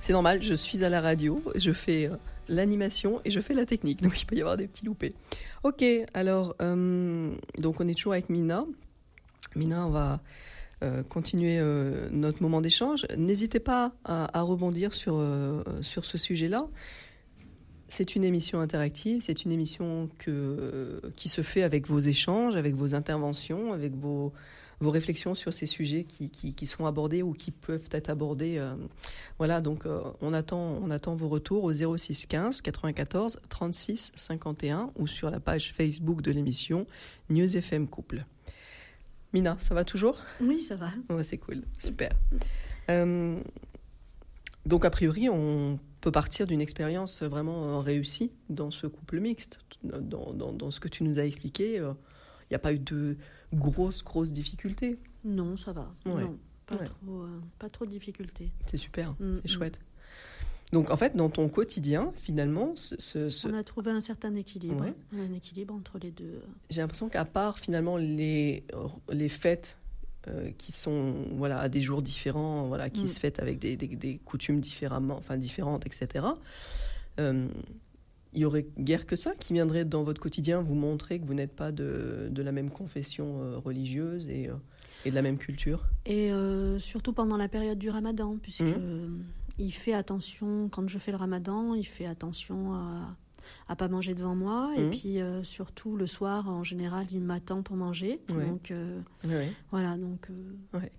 C'est 0.00 0.12
normal, 0.12 0.42
je 0.42 0.54
suis 0.54 0.82
à 0.82 0.88
la 0.88 1.00
radio, 1.00 1.42
je 1.54 1.72
fais 1.72 2.06
euh, 2.06 2.16
l'animation 2.48 3.20
et 3.24 3.30
je 3.30 3.40
fais 3.40 3.54
la 3.54 3.64
technique, 3.64 4.02
donc 4.02 4.20
il 4.22 4.26
peut 4.26 4.34
y 4.34 4.40
avoir 4.40 4.56
des 4.56 4.66
petits 4.66 4.84
loupés. 4.84 5.14
Ok, 5.62 5.84
alors 6.14 6.56
euh, 6.60 7.32
donc 7.58 7.80
on 7.80 7.86
est 7.86 7.94
toujours 7.94 8.14
avec 8.14 8.28
Mina. 8.28 8.64
Mina, 9.54 9.86
on 9.86 9.90
va 9.90 10.20
euh, 10.82 11.02
continuer 11.04 11.60
notre 12.10 12.42
moment 12.42 12.60
d'échange. 12.60 13.06
N'hésitez 13.16 13.60
pas 13.60 13.92
à, 14.04 14.36
à 14.36 14.42
rebondir 14.42 14.94
sur, 14.94 15.22
sur 15.80 16.04
ce 16.04 16.18
sujet-là. 16.18 16.66
C'est 17.88 18.16
une 18.16 18.24
émission 18.24 18.60
interactive, 18.60 19.22
c'est 19.22 19.44
une 19.44 19.52
émission 19.52 20.10
que, 20.18 21.00
qui 21.14 21.28
se 21.28 21.42
fait 21.42 21.62
avec 21.62 21.86
vos 21.86 22.00
échanges, 22.00 22.56
avec 22.56 22.74
vos 22.74 22.96
interventions, 22.96 23.72
avec 23.72 23.94
vos, 23.94 24.32
vos 24.80 24.90
réflexions 24.90 25.34
sur 25.34 25.54
ces 25.54 25.66
sujets 25.66 26.04
qui, 26.04 26.28
qui, 26.28 26.52
qui 26.52 26.66
sont 26.66 26.84
abordés 26.86 27.22
ou 27.22 27.32
qui 27.32 27.50
peuvent 27.50 27.88
être 27.92 28.10
abordés. 28.10 28.58
euh, 28.58 28.74
voilà, 29.38 29.60
donc 29.62 29.86
euh, 29.86 30.00
on, 30.20 30.32
attend, 30.34 30.78
on 30.82 30.90
attend 30.90 31.14
vos 31.16 31.28
retours 31.28 31.64
au 31.64 31.72
06 31.72 32.26
15 32.26 32.60
94 32.60 33.40
36 33.48 34.12
51 34.14 34.90
ou 34.96 35.06
sur 35.06 35.30
la 35.30 35.40
page 35.40 35.72
Facebook 35.72 36.20
de 36.20 36.30
l'émission 36.30 36.84
News 37.30 37.56
FM 37.56 37.88
Couple. 37.88 38.24
Mina, 39.32 39.56
ça 39.60 39.74
va 39.74 39.84
toujours? 39.84 40.18
Oui, 40.40 40.60
ça 40.60 40.76
va. 40.76 40.90
C'est 41.22 41.38
cool, 41.38 41.62
super. 41.78 42.10
Euh, 42.90 43.40
donc, 44.66 44.84
a 44.84 44.90
priori, 44.90 45.28
on 45.28 45.78
peut 46.00 46.12
partir 46.12 46.46
d'une 46.46 46.60
expérience 46.60 47.22
vraiment 47.22 47.80
réussie 47.80 48.30
dans 48.48 48.70
ce 48.70 48.86
couple 48.86 49.20
mixte. 49.20 49.58
Dans, 49.82 50.32
dans- 50.32 50.52
dans 50.52 50.70
ce 50.70 50.80
que 50.80 50.88
tu 50.88 51.02
nous 51.02 51.18
as 51.18 51.24
expliqué, 51.24 51.76
il 51.76 51.94
n'y 52.50 52.54
a 52.56 52.58
pas 52.58 52.72
eu 52.72 52.78
de 52.78 53.16
grosses, 53.54 54.02
grosses 54.04 54.32
difficultés. 54.32 54.98
Non, 55.24 55.56
ça 55.56 55.72
va. 55.72 55.92
Ouais. 56.04 56.22
Non, 56.22 56.38
pas, 56.66 56.76
Ouais. 56.76 56.84
trop, 56.84 57.22
euh, 57.22 57.40
pas 57.58 57.68
trop 57.68 57.84
de 57.86 57.90
difficultés. 57.90 58.50
C'est 58.70 58.78
super, 58.78 59.12
Mm, 59.20 59.34
c'est 59.36 59.44
mm. 59.44 59.48
chouette. 59.48 59.80
Donc, 60.72 60.90
en 60.90 60.96
fait, 60.96 61.14
dans 61.14 61.30
ton 61.30 61.48
quotidien, 61.48 62.12
finalement, 62.22 62.74
ce- 62.76 63.46
On 63.48 63.54
a 63.54 63.62
trouvé 63.62 63.92
un 63.92 64.00
certain 64.00 64.34
équilibre. 64.34 64.80
Ouais. 64.84 64.94
A 65.16 65.22
un 65.22 65.32
équilibre 65.32 65.72
entre 65.74 65.98
les 65.98 66.10
deux. 66.10 66.42
j'ai 66.70 66.80
l'impression 66.80 67.08
qu'à 67.08 67.24
part 67.24 67.58
finalement 67.60 67.96
les, 67.96 68.64
les 69.12 69.28
fêtes 69.28 69.76
euh, 70.28 70.50
qui 70.58 70.72
sont 70.72 71.14
voilà 71.34 71.60
à 71.60 71.68
des 71.68 71.80
jours 71.80 72.02
différents, 72.02 72.66
voilà 72.66 72.90
qui 72.90 73.04
Mm. 73.04 73.06
se 73.06 73.20
fêtent 73.20 73.38
avec 73.38 73.60
des, 73.60 73.76
des- 73.76 73.86
des 73.86 74.18
coutumes 74.18 74.58
différemment, 74.60 75.16
enfin 75.16 75.36
différentes, 75.36 75.86
etc. 75.86 76.26
euh, 77.20 77.46
il 78.36 78.42
y 78.42 78.44
aurait 78.44 78.66
guère 78.78 79.06
que 79.06 79.16
ça 79.16 79.32
qui 79.34 79.52
viendrait 79.54 79.84
dans 79.84 80.04
votre 80.04 80.20
quotidien 80.20 80.60
vous 80.60 80.74
montrer 80.74 81.18
que 81.18 81.24
vous 81.26 81.34
n'êtes 81.34 81.54
pas 81.56 81.72
de, 81.72 82.28
de 82.30 82.42
la 82.42 82.52
même 82.52 82.70
confession 82.70 83.40
euh, 83.42 83.58
religieuse 83.58 84.28
et, 84.28 84.48
euh, 84.48 84.54
et 85.04 85.10
de 85.10 85.14
la 85.14 85.22
même 85.22 85.38
culture? 85.38 85.84
Et 86.04 86.30
euh, 86.30 86.78
surtout 86.78 87.12
pendant 87.12 87.36
la 87.38 87.48
période 87.48 87.78
du 87.78 87.90
ramadan, 87.90 88.36
puisque 88.40 88.62
euh, 88.62 89.08
il 89.58 89.72
fait 89.72 89.94
attention, 89.94 90.68
quand 90.68 90.86
je 90.88 90.98
fais 90.98 91.10
le 91.12 91.16
ramadan, 91.16 91.74
il 91.74 91.86
fait 91.86 92.06
attention 92.06 92.74
à 92.74 93.16
à 93.68 93.76
pas 93.76 93.86
manger 93.86 94.14
devant 94.14 94.34
moi. 94.34 94.72
Et 94.76 94.82
Mhm. 94.82 94.90
puis 94.90 95.20
euh, 95.20 95.44
surtout 95.44 95.96
le 95.96 96.08
soir, 96.08 96.48
en 96.48 96.64
général, 96.64 97.06
il 97.12 97.20
m'attend 97.20 97.62
pour 97.62 97.76
manger. 97.76 98.20
Ouais. 98.28 98.44
Donc 98.44 98.70
euh, 98.72 99.00
Ouais. 99.24 99.52
voilà, 99.70 99.96
donc... 99.96 100.28
euh, 100.30 100.78
Ouais. 100.78 100.90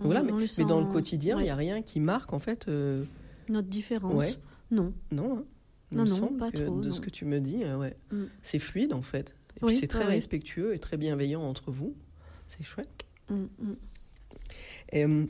on- 0.00 0.04
Voilà, 0.04 0.22
mais, 0.22 0.64
dans 0.66 0.80
le 0.80 0.86
quotidien, 0.92 1.38
il 1.40 1.44
n'y 1.44 1.48
a 1.50 1.56
rien 1.56 1.80
qui 1.82 2.00
marque 2.00 2.32
en 2.34 2.38
fait. 2.38 2.68
Notre 3.48 3.68
différence. 3.68 4.38
Non. 4.70 4.92
Non, 5.10 5.38
hein. 5.38 5.44
Il 5.94 5.98
Non, 5.98 6.04
me 6.04 6.08
non, 6.10 6.16
semble 6.16 6.38
pas 6.38 6.50
que 6.50 6.56
trop, 6.64 6.80
De 6.80 6.88
non. 6.88 6.94
ce 6.94 7.00
que 7.00 7.08
tu 7.10 7.24
me 7.24 7.40
dis, 7.40 7.62
euh, 7.62 7.76
ouais. 7.78 7.96
Mm. 8.10 8.24
c'est 8.42 8.58
fluide 8.58 8.92
en 8.92 9.02
fait. 9.02 9.34
Et 9.56 9.64
Oui, 9.64 9.72
puis 9.72 9.78
c'est 9.80 9.86
très 9.86 10.00
ouais, 10.00 10.10
respectueux 10.14 10.74
et 10.74 10.78
très 10.80 10.96
bienveillant 10.96 11.40
entre 11.42 11.70
vous. 11.70 11.94
C'est 12.48 12.64
chouette. 12.64 13.04
Mm, 13.30 13.44
mm. 13.60 15.26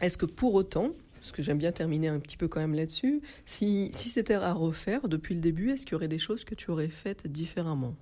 Est-ce 0.00 0.16
que 0.16 0.26
pour 0.26 0.54
autant, 0.54 0.90
parce 1.20 1.30
que 1.30 1.42
j'aime 1.42 1.58
bien 1.58 1.70
terminer 1.70 2.08
un 2.08 2.18
petit 2.18 2.36
peu 2.36 2.48
quand 2.48 2.58
même 2.60 2.74
là-dessus, 2.74 3.22
si, 3.46 3.88
si 3.92 4.08
c'était 4.08 4.34
à 4.34 4.52
refaire 4.52 5.08
depuis 5.08 5.34
le 5.36 5.40
début, 5.40 5.70
est-ce 5.70 5.82
qu'il 5.84 5.92
y 5.92 5.94
aurait 5.94 6.08
des 6.08 6.18
choses 6.18 6.42
que 6.44 6.54
tu 6.56 6.70
aurais 6.72 6.88
faites 6.88 7.26
différemment? 7.28 7.94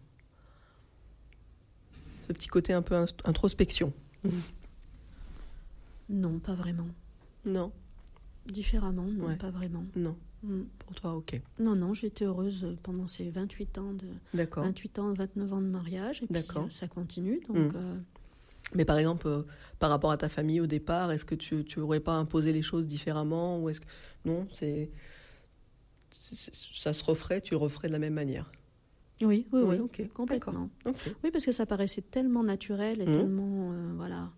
Ce 2.26 2.32
petit 2.32 2.48
côté 2.48 2.72
un 2.72 2.82
peu 2.82 2.94
introspection. 3.24 3.92
Non, 6.08 6.38
pas 6.38 6.54
vraiment. 6.54 6.88
Non? 7.44 7.70
Différemment, 8.46 9.04
non, 9.04 9.26
Ouais. 9.26 9.36
pas 9.36 9.50
vraiment. 9.50 9.84
Non. 9.94 10.16
Mm. 10.42 10.62
Pour 10.78 10.94
toi, 10.94 11.14
ok. 11.14 11.40
Non, 11.58 11.74
non, 11.74 11.94
j'étais 11.94 12.24
heureuse 12.24 12.76
pendant 12.82 13.08
ces 13.08 13.28
28 13.30 13.78
ans 13.78 13.92
de 13.92 14.06
D'accord. 14.34 14.64
28 14.64 14.98
ans, 15.00 15.12
29 15.12 15.52
ans 15.52 15.60
de 15.60 15.66
mariage. 15.66 16.22
Et 16.22 16.26
puis 16.26 16.44
euh, 16.56 16.70
ça 16.70 16.86
continue. 16.88 17.40
Donc, 17.48 17.72
Mm. 17.72 17.76
euh, 17.76 17.96
Mais 18.74 18.84
par 18.84 18.98
exemple, 18.98 19.26
euh, 19.26 19.42
par 19.78 19.90
rapport 19.90 20.10
à 20.10 20.16
ta 20.18 20.28
famille 20.28 20.60
au 20.60 20.66
départ, 20.66 21.10
est-ce 21.10 21.24
que 21.24 21.34
tu 21.34 21.64
tu 21.64 21.80
aurais 21.80 22.00
pas 22.00 22.12
imposé 22.14 22.52
les 22.52 22.62
choses 22.62 22.86
différemment 22.86 23.60
ou 23.60 23.68
est-ce 23.70 23.80
que 23.80 23.86
non, 24.26 24.46
c'est 24.52 24.90
ça 26.10 26.92
se 26.92 27.04
referait, 27.04 27.40
tu 27.40 27.52
le 27.52 27.58
referais 27.58 27.88
de 27.88 27.92
la 27.92 27.98
même 27.98 28.14
manière? 28.14 28.50
oui, 29.20 29.46
oui, 29.52 29.60
Oui, 29.62 29.76
oui, 29.98 30.08
complètement. 30.14 30.70
Ok. 30.84 30.94
Oui, 31.24 31.30
parce 31.32 31.44
que 31.44 31.50
ça 31.52 31.66
paraissait 31.66 32.02
tellement 32.02 32.44
naturel 32.44 33.00
et 33.02 33.06
Mm. 33.06 33.12
tellement, 33.12 33.72
euh, 33.72 33.92
voilà, 33.96 34.30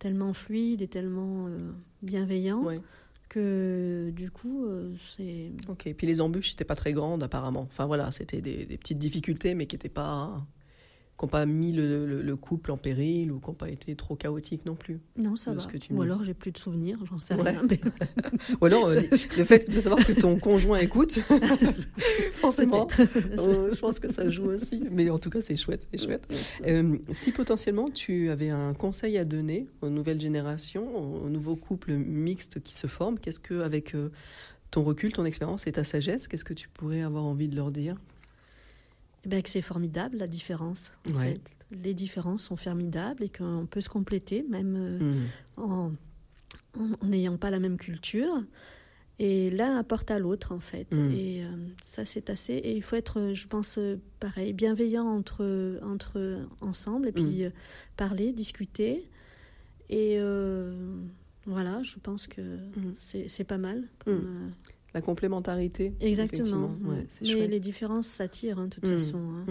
tellement 0.00 0.32
fluide 0.32 0.82
et 0.82 0.88
tellement 0.88 1.46
euh, 1.48 1.70
bienveillant 2.02 2.62
Ouais. 2.64 2.80
Que 3.28 4.10
du 4.10 4.30
coup, 4.30 4.66
euh, 4.66 4.94
c'est. 5.16 5.52
Ok. 5.68 5.86
Et 5.86 5.94
puis 5.94 6.06
les 6.06 6.20
embûches 6.20 6.50
n'étaient 6.52 6.64
pas 6.64 6.76
très 6.76 6.92
grandes 6.92 7.22
apparemment. 7.22 7.62
Enfin 7.70 7.86
voilà, 7.86 8.10
c'était 8.10 8.40
des, 8.40 8.66
des 8.66 8.76
petites 8.78 8.98
difficultés, 8.98 9.54
mais 9.54 9.66
qui 9.66 9.76
n'étaient 9.76 9.88
pas 9.88 10.46
qui 11.18 11.24
n'ont 11.24 11.28
pas 11.30 11.46
mis 11.46 11.72
le, 11.72 12.06
le- 12.06 12.22
le 12.22 12.36
couple 12.36 12.70
en 12.70 12.76
péril 12.76 13.32
ou 13.32 13.40
qui 13.40 13.48
n'ont 13.48 13.54
pas 13.54 13.68
été 13.68 13.96
trop 13.96 14.14
chaotiques 14.14 14.64
non 14.66 14.76
plus. 14.76 15.00
Non, 15.16 15.34
ça 15.34 15.52
va. 15.52 15.60
ce 15.60 15.66
que 15.66 15.76
tu 15.76 15.92
Ou 15.92 15.96
me 15.96 16.02
alors 16.04 16.22
j'ai 16.22 16.32
plus 16.34 16.52
de 16.52 16.58
souvenirs, 16.58 16.96
j'en 17.10 17.18
sais 17.18 17.34
Ouais. 17.34 17.50
rien. 17.50 17.62
mais- 17.68 17.80
Ou 18.60 18.64
alors 18.66 18.88
euh, 18.88 19.00
le 19.36 19.44
fait 19.44 19.68
de 19.68 19.80
savoir 19.80 20.04
que 20.06 20.12
ton 20.12 20.38
conjoint 20.38 20.78
écoute, 20.78 21.18
forcément, 22.34 22.86
euh, 23.00 23.70
je 23.74 23.78
pense 23.80 23.98
que 23.98 24.12
ça 24.12 24.28
joue 24.30 24.46
aussi. 24.50 24.84
Mais 24.90 25.10
en 25.10 25.18
tout 25.18 25.30
cas, 25.30 25.40
c'est 25.40 25.56
chouette, 25.56 25.86
c'est 25.92 26.04
chouette. 26.04 26.26
Euh, 26.66 26.96
si 27.12 27.32
potentiellement 27.32 27.90
tu 27.90 28.30
avais 28.30 28.50
un 28.50 28.74
conseil 28.74 29.18
à 29.18 29.24
donner 29.24 29.66
aux 29.82 29.90
nouvelles 29.90 30.20
générations, 30.20 31.24
aux 31.24 31.28
nouveaux 31.28 31.56
couples 31.56 31.92
mixtes 31.94 32.60
qui 32.62 32.74
se 32.74 32.86
forment, 32.86 33.18
qu'est-ce 33.18 33.40
que, 33.40 33.60
avec 33.62 33.94
ton 34.70 34.84
recul, 34.84 35.12
ton 35.12 35.24
expérience 35.24 35.66
et 35.66 35.72
ta 35.72 35.84
sagesse, 35.84 36.28
qu'est-ce 36.28 36.44
que 36.44 36.54
tu 36.54 36.68
pourrais 36.68 37.02
avoir 37.02 37.24
envie 37.24 37.48
de 37.48 37.56
leur 37.56 37.70
dire? 37.70 37.96
Ben, 39.28 39.42
que 39.42 39.48
c'est 39.50 39.62
formidable 39.62 40.16
la 40.16 40.26
différence. 40.26 40.90
en 41.08 41.12
Ouais. 41.18 41.34
fait. 41.34 41.40
Les 41.70 41.92
différences 41.94 42.44
sont 42.44 42.56
formidables 42.56 43.22
et 43.22 43.28
qu'on 43.28 43.66
peut 43.70 43.80
se 43.82 43.90
compléter 43.90 44.42
même 44.48 44.74
euh, 44.76 44.98
Mhm. 44.98 45.26
en 45.58 45.92
n'ayant 47.02 47.36
pas 47.36 47.50
la 47.50 47.58
même 47.58 47.76
culture. 47.76 48.42
Et 49.20 49.50
l'un 49.50 49.76
apporte 49.76 50.10
à 50.12 50.18
l'autre 50.20 50.52
en 50.52 50.60
fait. 50.60 50.90
Mhm. 50.94 51.12
Et 51.12 51.44
euh, 51.44 51.48
ça 51.84 52.06
c'est 52.06 52.30
assez. 52.30 52.54
Et 52.54 52.74
il 52.76 52.82
faut 52.82 52.96
être, 52.96 53.18
euh, 53.20 53.34
je 53.34 53.46
pense, 53.48 53.78
pareil, 54.20 54.52
bienveillant 54.52 55.06
entre 55.06 55.78
entre 55.82 56.38
ensemble 56.60 57.08
et 57.08 57.12
puis 57.12 57.44
euh, 57.44 57.50
parler, 57.96 58.32
discuter. 58.32 59.08
Et 59.90 60.14
euh, 60.18 60.72
voilà, 61.46 61.82
je 61.82 61.98
pense 61.98 62.26
que 62.28 62.58
c'est 62.96 63.44
pas 63.44 63.58
mal. 63.58 63.84
comme, 64.04 64.52
La 64.94 65.02
complémentarité. 65.02 65.92
Exactement. 66.00 66.74
Ouais, 66.84 67.06
Mais 67.22 67.46
les 67.46 67.60
différences 67.60 68.06
s'attirent, 68.06 68.58
hein, 68.58 68.66
de 68.68 68.74
toute 68.74 68.88
Mm. 68.88 68.98
façon. 68.98 69.18
hein. 69.18 69.44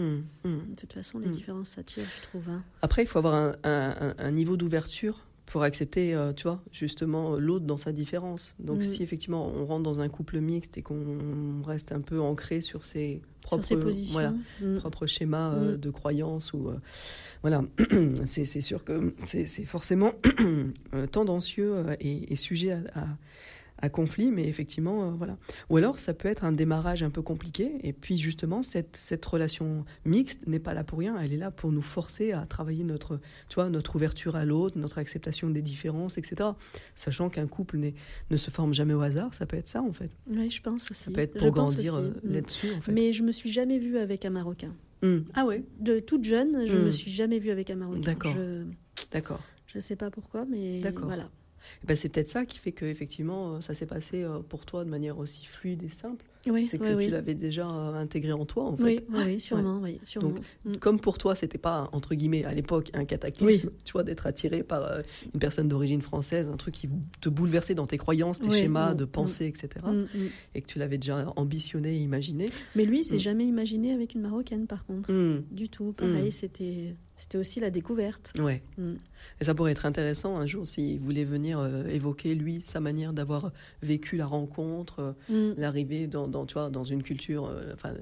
Mm, 0.44 0.48
mm. 0.48 0.70
De 0.70 0.80
toute 0.80 0.92
façon, 0.92 1.18
les 1.20 1.28
différences 1.28 1.70
s'attirent, 1.70 2.10
je 2.16 2.20
trouve. 2.22 2.48
hein. 2.50 2.64
Après, 2.82 3.02
il 3.02 3.06
faut 3.06 3.18
avoir 3.18 3.34
un, 3.34 3.54
un- 3.62 4.08
un- 4.08 4.14
un 4.18 4.30
niveau 4.32 4.56
d'ouverture 4.56 5.26
pour 5.46 5.62
accepter, 5.62 6.12
euh, 6.14 6.32
tu 6.34 6.42
vois, 6.42 6.60
justement, 6.72 7.34
euh, 7.34 7.38
l'autre 7.38 7.64
dans 7.64 7.76
sa 7.78 7.92
différence. 7.92 8.54
Donc, 8.58 8.82
si 8.82 9.02
effectivement 9.02 9.46
on 9.46 9.64
rentre 9.64 9.82
dans 9.84 10.00
un 10.00 10.08
couple 10.08 10.40
mixte 10.40 10.76
et 10.76 10.82
qu'on 10.82 11.62
reste 11.64 11.92
un 11.92 12.00
peu 12.02 12.20
ancré 12.20 12.60
sur 12.60 12.84
ses 12.84 13.22
propres, 13.40 13.64
ses 13.64 13.76
positions. 13.78 14.12
voilà, 14.12 14.34
Mm. 14.60 14.76
propres 14.78 15.06
schémas 15.06 15.54
euh, 15.54 15.76
de 15.78 15.88
croyance 15.90 16.52
ou 16.52 16.68
euh, 16.68 16.76
voilà, 17.42 17.62
c'est 18.26 18.44
sûr 18.60 18.82
que 18.84 19.14
c'est 19.24 19.46
forcément 19.64 20.12
tendancieux 21.12 21.84
et, 22.00 22.32
et 22.32 22.36
sujet 22.36 22.72
à, 22.72 22.80
à- 22.94 23.08
à 23.80 23.88
conflit, 23.88 24.30
mais 24.30 24.46
effectivement, 24.48 25.04
euh, 25.08 25.10
voilà. 25.12 25.36
Ou 25.70 25.76
alors, 25.76 25.98
ça 25.98 26.12
peut 26.14 26.28
être 26.28 26.44
un 26.44 26.52
démarrage 26.52 27.02
un 27.02 27.10
peu 27.10 27.22
compliqué, 27.22 27.70
et 27.82 27.92
puis 27.92 28.16
justement, 28.18 28.62
cette, 28.62 28.96
cette 28.96 29.24
relation 29.24 29.84
mixte 30.04 30.46
n'est 30.46 30.58
pas 30.58 30.74
là 30.74 30.84
pour 30.84 30.98
rien, 30.98 31.16
elle 31.20 31.32
est 31.32 31.36
là 31.38 31.50
pour 31.50 31.70
nous 31.72 31.82
forcer 31.82 32.32
à 32.32 32.44
travailler 32.46 32.82
notre, 32.84 33.20
tu 33.48 33.54
vois, 33.54 33.70
notre 33.70 33.94
ouverture 33.96 34.34
à 34.36 34.44
l'autre, 34.44 34.78
notre 34.78 34.98
acceptation 34.98 35.48
des 35.50 35.62
différences, 35.62 36.18
etc. 36.18 36.50
Sachant 36.96 37.28
qu'un 37.30 37.46
couple 37.46 37.78
ne 38.30 38.36
se 38.36 38.50
forme 38.50 38.74
jamais 38.74 38.94
au 38.94 39.00
hasard, 39.00 39.32
ça 39.34 39.46
peut 39.46 39.56
être 39.56 39.68
ça, 39.68 39.82
en 39.82 39.92
fait. 39.92 40.10
Oui, 40.30 40.50
je 40.50 40.60
pense 40.60 40.90
aussi. 40.90 41.04
Ça 41.04 41.10
peut 41.10 41.20
être 41.20 41.38
pour 41.38 41.50
grandir 41.52 41.94
euh, 41.96 42.10
là-dessus, 42.24 42.68
en 42.76 42.80
fait. 42.80 42.92
Mais 42.92 43.12
je 43.12 43.22
me 43.22 43.30
suis 43.32 43.50
jamais 43.50 43.78
vue 43.78 43.98
avec 43.98 44.24
un 44.24 44.30
Marocain. 44.30 44.74
Hmm. 45.02 45.18
Ah 45.34 45.44
ouais? 45.46 45.62
De 45.78 46.00
toute 46.00 46.24
jeune, 46.24 46.66
je 46.66 46.72
Mm. 46.76 46.84
me 46.86 46.90
suis 46.90 47.12
jamais 47.12 47.38
vue 47.38 47.50
avec 47.50 47.70
un 47.70 47.76
Marocain. 47.76 48.00
D'accord. 48.00 48.32
Je 48.34 48.64
D'accord. 49.12 49.40
je 49.68 49.78
sais 49.78 49.94
pas 49.94 50.10
pourquoi, 50.10 50.44
mais 50.44 50.80
voilà. 51.02 51.30
Ben, 51.86 51.96
c'est 51.96 52.08
peut-être 52.08 52.28
ça 52.28 52.44
qui 52.44 52.58
fait 52.58 52.72
que 52.72 52.84
effectivement 52.84 53.56
euh, 53.56 53.60
ça 53.60 53.74
s'est 53.74 53.86
passé 53.86 54.22
euh, 54.22 54.38
pour 54.40 54.66
toi 54.66 54.84
de 54.84 54.90
manière 54.90 55.18
aussi 55.18 55.46
fluide 55.46 55.82
et 55.82 55.88
simple 55.88 56.24
Oui, 56.46 56.66
c'est 56.66 56.78
que 56.78 56.84
oui, 56.84 56.94
oui. 56.94 57.04
tu 57.06 57.10
l'avais 57.12 57.34
déjà 57.34 57.68
euh, 57.68 57.94
intégré 57.94 58.32
en 58.32 58.44
toi, 58.44 58.64
en 58.64 58.76
fait. 58.76 59.04
Oui, 59.10 59.40
sûrement, 59.40 59.80
oui, 59.82 60.00
sûrement. 60.04 60.30
Donc, 60.30 60.44
Mm. 60.64 60.76
comme 60.76 61.00
pour 61.00 61.18
toi, 61.18 61.34
c'était 61.34 61.58
pas 61.58 61.88
entre 61.92 62.14
guillemets 62.14 62.44
à 62.44 62.52
l'époque 62.52 62.90
un 62.94 63.04
cataclysme, 63.04 63.70
tu 63.84 63.92
vois, 63.92 64.04
d'être 64.04 64.26
attiré 64.26 64.62
par 64.62 64.84
euh, 64.84 65.02
une 65.32 65.40
personne 65.40 65.68
d'origine 65.68 66.02
française, 66.02 66.48
un 66.48 66.56
truc 66.56 66.74
qui 66.74 66.88
te 67.20 67.28
bouleversait 67.28 67.74
dans 67.74 67.86
tes 67.86 67.98
croyances, 67.98 68.40
tes 68.40 68.50
schémas 68.50 68.94
mm, 68.94 68.96
de 68.96 69.04
mm. 69.04 69.08
pensée, 69.08 69.46
etc. 69.46 69.68
Mm. 69.86 70.04
Et 70.54 70.62
que 70.62 70.66
tu 70.66 70.78
l'avais 70.78 70.98
déjà 70.98 71.32
ambitionné, 71.36 71.96
et 71.96 71.98
imaginé. 71.98 72.50
Mais 72.74 72.84
lui, 72.84 72.98
il 72.98 73.04
s'est 73.04 73.18
jamais 73.18 73.46
imaginé 73.46 73.92
avec 73.92 74.14
une 74.14 74.22
Marocaine, 74.22 74.66
par 74.66 74.84
contre. 74.84 75.10
Du 75.50 75.68
tout. 75.68 75.92
Pareil, 75.92 76.32
c'était 76.32 76.94
c'était 77.18 77.36
aussi 77.38 77.60
la 77.60 77.70
découverte. 77.70 78.32
Ouais. 78.38 78.62
Mm. 78.78 78.94
Et 79.40 79.44
ça 79.44 79.54
pourrait 79.54 79.72
être 79.72 79.84
intéressant 79.86 80.36
un 80.38 80.46
jour 80.46 80.66
s'il 80.66 80.98
voulait 81.00 81.24
venir 81.24 81.58
euh, 81.58 81.84
évoquer, 81.88 82.34
lui, 82.34 82.62
sa 82.64 82.80
manière 82.80 83.12
d'avoir 83.12 83.52
vécu 83.82 84.16
la 84.16 84.26
rencontre, 84.26 85.14
euh, 85.30 85.52
Mm. 85.52 85.60
l'arrivée 85.60 86.06
dans, 86.06 86.28
dans, 86.28 86.46
tu 86.46 86.54
vois, 86.54 86.70
dans 86.70 86.84
une 86.84 87.02
culture, 87.02 87.46
euh, 87.46 87.72
enfin, 87.74 87.92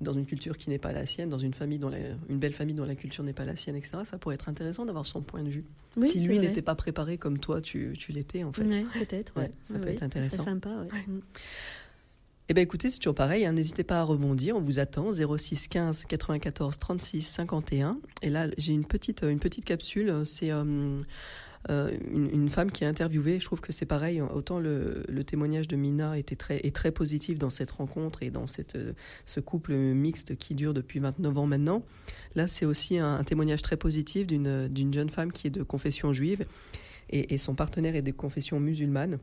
dans 0.00 0.12
une 0.12 0.26
culture 0.26 0.56
qui 0.56 0.70
n'est 0.70 0.78
pas 0.78 0.92
la 0.92 1.06
sienne, 1.06 1.28
dans 1.28 1.38
une 1.38 1.54
famille 1.54 1.78
dont 1.78 1.88
la- 1.88 1.98
une 2.28 2.38
belle 2.38 2.52
famille 2.52 2.74
dont 2.74 2.84
la 2.86 2.94
culture 2.94 3.24
n'est 3.24 3.32
pas 3.32 3.44
la 3.44 3.56
sienne, 3.56 3.76
etc. 3.76 3.98
Ça 4.04 4.18
pourrait 4.18 4.34
être 4.36 4.48
intéressant 4.48 4.84
d'avoir 4.86 5.06
son 5.06 5.22
point 5.22 5.42
de 5.42 5.48
vue. 5.50 5.64
Oui, 5.96 6.10
si 6.10 6.20
c'est 6.20 6.28
lui 6.28 6.38
n'était 6.38 6.60
pas 6.62 6.74
préparé 6.74 7.16
comme 7.16 7.38
toi, 7.38 7.62
tu, 7.62 7.94
tu 7.98 8.12
l'étais, 8.12 8.44
en 8.44 8.52
fait. 8.52 8.64
Ouais, 8.64 8.84
peut-être. 8.92 9.32
Ouais, 9.36 9.44
ouais. 9.44 9.50
ça 9.64 9.78
peut 9.78 9.88
être 9.88 10.02
intéressant. 10.02 10.42
sympa, 10.44 10.68
ouais. 10.68 10.88
Mm. 11.06 11.20
Eh 12.48 12.54
bien, 12.54 12.62
écoutez, 12.62 12.90
c'est 12.90 12.98
toujours 12.98 13.16
pareil. 13.16 13.44
hein, 13.44 13.52
N'hésitez 13.52 13.82
pas 13.82 13.98
à 13.98 14.02
rebondir. 14.04 14.56
On 14.56 14.60
vous 14.60 14.78
attend. 14.78 15.12
06 15.12 15.66
15 15.66 16.04
94 16.04 16.76
36 16.76 17.22
51. 17.22 17.98
Et 18.22 18.30
là, 18.30 18.46
j'ai 18.56 18.72
une 18.72 18.84
petite, 18.84 19.24
euh, 19.24 19.30
une 19.30 19.40
petite 19.40 19.64
capsule. 19.64 20.22
C'est 20.24 20.52
euh, 20.52 21.02
euh, 21.70 21.90
une, 22.12 22.48
femme 22.48 22.70
qui 22.70 22.84
est 22.84 22.86
interviewée. 22.86 23.40
Je 23.40 23.46
trouve 23.46 23.60
que 23.60 23.72
c'est 23.72 23.84
pareil. 23.84 24.20
Autant 24.20 24.60
le, 24.60 25.04
témoignage 25.26 25.66
de 25.66 25.74
Mina 25.74 26.16
était 26.16 26.36
très, 26.36 26.58
est 26.58 26.74
très 26.74 26.92
positif 26.92 27.36
dans 27.36 27.50
cette 27.50 27.72
rencontre 27.72 28.22
et 28.22 28.30
dans 28.30 28.46
cette, 28.46 28.78
ce 29.24 29.40
couple 29.40 29.74
mixte 29.74 30.36
qui 30.36 30.54
dure 30.54 30.72
depuis 30.72 31.00
29 31.00 31.38
ans 31.38 31.46
maintenant. 31.46 31.82
Là, 32.36 32.46
c'est 32.46 32.64
aussi 32.64 32.98
un, 32.98 33.24
témoignage 33.24 33.62
très 33.62 33.76
positif 33.76 34.28
d'une 34.28 34.92
jeune 34.94 35.10
femme 35.10 35.32
qui 35.32 35.48
est 35.48 35.50
de 35.50 35.64
confession 35.64 36.12
juive 36.12 36.46
et 37.10 37.38
son 37.38 37.54
partenaire 37.54 37.96
est 37.96 38.02
de 38.02 38.12
confession 38.12 38.60
musulmane. 38.60 39.18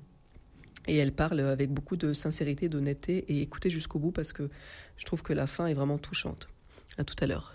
Et 0.88 0.98
elle 0.98 1.14
parle 1.14 1.40
avec 1.40 1.72
beaucoup 1.72 1.96
de 1.96 2.14
sincérité, 2.14 2.70
d'honnêteté 2.70 3.26
et 3.30 3.42
écoutez 3.42 3.70
jusqu'au 3.70 4.00
bout 4.00 4.12
parce 4.12 4.34
que 4.34 4.50
je 4.98 5.06
trouve 5.06 5.24
que 5.24 5.34
la 5.34 5.48
fin 5.48 5.68
est 5.68 5.74
vraiment 5.74 5.98
touchante. 5.98 6.50
À 6.98 7.04
tout 7.04 7.16
à 7.22 7.28
l'heure. 7.28 7.54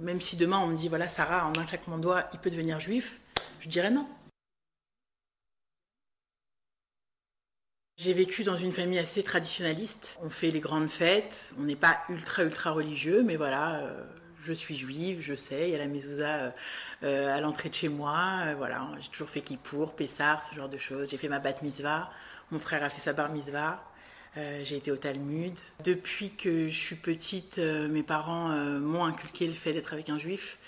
Même 0.00 0.20
si 0.20 0.36
demain 0.36 0.58
on 0.58 0.66
me 0.66 0.76
dit, 0.76 0.88
voilà, 0.88 1.08
Sarah, 1.08 1.46
en 1.46 1.58
un 1.58 1.64
claquement 1.64 1.96
de 1.96 2.02
doigts, 2.02 2.28
il 2.32 2.38
peut 2.40 2.50
devenir 2.50 2.80
juif, 2.80 3.20
je 3.60 3.68
dirais 3.68 3.90
non. 3.90 4.06
J'ai 7.96 8.14
vécu 8.14 8.44
dans 8.44 8.56
une 8.56 8.72
famille 8.72 8.98
assez 8.98 9.22
traditionnaliste. 9.22 10.18
On 10.22 10.30
fait 10.30 10.50
les 10.50 10.60
grandes 10.60 10.88
fêtes, 10.88 11.52
on 11.58 11.64
n'est 11.64 11.76
pas 11.76 11.98
ultra 12.08 12.44
ultra 12.44 12.70
religieux, 12.70 13.22
mais 13.22 13.36
voilà, 13.36 13.80
euh, 13.80 14.04
je 14.42 14.54
suis 14.54 14.74
juive, 14.74 15.20
je 15.20 15.34
sais, 15.34 15.68
il 15.68 15.72
y 15.72 15.74
a 15.74 15.78
la 15.78 15.86
mezouza 15.86 16.28
euh, 16.28 16.50
euh, 17.02 17.36
à 17.36 17.42
l'entrée 17.42 17.68
de 17.68 17.74
chez 17.74 17.90
moi, 17.90 18.54
voilà, 18.56 18.88
j'ai 19.02 19.10
toujours 19.10 19.28
fait 19.28 19.42
Kippour, 19.42 19.94
Pessar, 19.94 20.42
ce 20.42 20.54
genre 20.54 20.70
de 20.70 20.78
choses. 20.78 21.10
J'ai 21.10 21.18
fait 21.18 21.28
ma 21.28 21.40
bat 21.40 21.52
mitzvah, 21.60 22.10
mon 22.50 22.58
frère 22.58 22.82
a 22.82 22.90
fait 22.90 23.00
sa 23.00 23.12
bar 23.12 23.30
mitzvah. 23.30 23.82
Euh, 24.36 24.62
j'ai 24.64 24.76
été 24.76 24.90
au 24.92 24.96
Talmud. 24.96 25.58
Depuis 25.84 26.30
que 26.30 26.68
je 26.68 26.78
suis 26.78 26.96
petite, 26.96 27.58
euh, 27.58 27.88
mes 27.88 28.02
parents 28.02 28.50
euh, 28.50 28.78
m'ont 28.78 29.04
inculqué 29.04 29.46
le 29.46 29.54
fait 29.54 29.72
d'être 29.72 29.92
avec 29.92 30.08
un 30.08 30.18
juif 30.18 30.58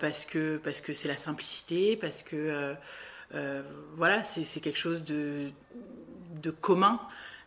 parce 0.00 0.24
que 0.24 0.56
parce 0.56 0.80
que 0.80 0.94
c'est 0.94 1.08
la 1.08 1.18
simplicité, 1.18 1.94
parce 1.94 2.22
que 2.22 2.74
voilà, 3.96 4.22
c'est 4.22 4.60
quelque 4.60 4.78
chose 4.78 5.04
de 5.04 5.50
de 6.40 6.50
commun. 6.50 6.98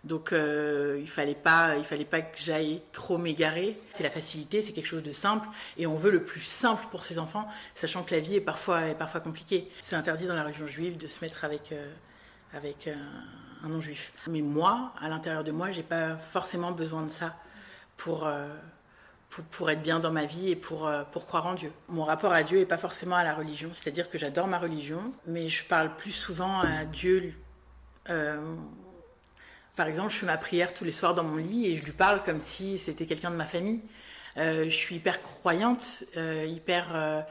Donc 0.04 0.32
il 0.32 1.08
fallait 1.08 1.34
pas 1.34 1.78
il 1.78 1.84
fallait 1.84 2.06
pas 2.06 2.22
que 2.22 2.38
j'aille 2.38 2.84
trop 2.92 3.18
m'égarer. 3.18 3.76
C'est 3.94 4.04
la 4.04 4.12
facilité, 4.12 4.62
c'est 4.62 4.72
quelque 4.72 4.86
chose 4.86 5.02
de 5.02 5.12
simple 5.12 5.48
et 5.80 5.88
on 5.88 5.96
veut 5.96 6.12
le 6.12 6.24
plus 6.24 6.42
simple 6.42 6.86
pour 6.92 7.06
ses 7.06 7.18
enfants, 7.18 7.48
sachant 7.74 8.04
que 8.04 8.14
la 8.14 8.20
vie 8.20 8.36
est 8.36 8.40
parfois 8.40 8.94
parfois 8.94 9.22
compliquée. 9.22 9.68
C'est 9.80 9.96
interdit 9.96 10.28
dans 10.28 10.36
la 10.36 10.44
religion 10.44 10.68
juive 10.68 10.98
de 10.98 11.08
se 11.08 11.26
mettre 11.26 11.44
avec 11.44 11.74
avec 12.54 12.88
euh, 12.88 12.96
un 13.64 13.70
non-juif. 13.70 14.14
Mais 14.28 14.42
moi, 14.42 14.92
à 15.00 15.10
l'intérieur 15.10 15.44
de 15.44 15.52
moi, 15.52 15.72
j'ai 15.72 15.84
pas 15.84 16.16
forcément 16.18 16.72
besoin 16.72 17.04
de 17.04 17.12
ça 17.12 17.36
pour, 17.98 18.26
euh, 18.26 18.48
pour, 19.52 19.70
être 19.70 19.82
bien 19.82 20.00
dans 20.00 20.12
ma 20.12 20.26
vie 20.26 20.50
et 20.50 20.56
pour, 20.56 20.88
euh, 20.88 21.04
pour 21.12 21.26
croire 21.26 21.46
en 21.48 21.54
Dieu. 21.54 21.72
Mon 21.88 22.04
rapport 22.04 22.34
à 22.34 22.44
Dieu 22.44 22.60
n'est 22.60 22.66
pas 22.66 22.78
forcément 22.78 23.16
à 23.16 23.24
la 23.24 23.34
religion, 23.34 23.70
c'est-à-dire 23.74 24.10
que 24.10 24.18
j'adore 24.18 24.48
ma 24.48 24.58
religion, 24.58 25.14
mais 25.28 25.48
je 25.48 25.64
parle 25.66 25.96
plus 25.96 26.12
souvent 26.12 26.60
à 26.60 26.86
Dieu. 26.86 27.34
euh, 28.10 28.56
par 29.76 29.88
exemple, 29.88 30.12
je 30.12 30.18
fais 30.18 30.26
ma 30.26 30.38
prière 30.38 30.74
tous 30.74 30.84
les 30.84 30.92
soirs 30.92 31.16
dans 31.16 31.24
mon 31.24 31.38
lit 31.38 31.66
et 31.68 31.78
je 31.78 31.86
lui 31.86 31.94
parle 31.94 32.22
comme 32.24 32.42
si 32.42 32.78
c'était 32.78 33.06
quelqu'un 33.06 33.32
de 33.32 33.36
ma 33.38 33.46
famille. 33.46 33.82
Je 34.36 34.70
suis 34.70 34.96
hyper 34.96 35.22
croyante, 35.22 36.04
hyper. 36.16 37.26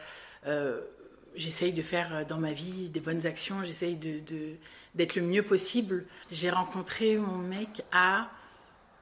j'essaye 1.37 1.72
de 1.72 1.83
faire 1.83 2.24
dans 2.26 2.39
ma 2.39 2.53
vie 2.53 2.89
des 2.89 3.01
bonnes 3.01 3.26
actions, 3.26 3.62
j'essaye 3.62 3.95
de- 3.97 4.57
d'être 4.95 5.16
le 5.16 5.22
mieux 5.22 5.43
possible. 5.43 6.05
J'ai 6.30 6.51
rencontré 6.51 7.16
mon 7.16 7.36
mec 7.36 7.82
à 7.93 8.28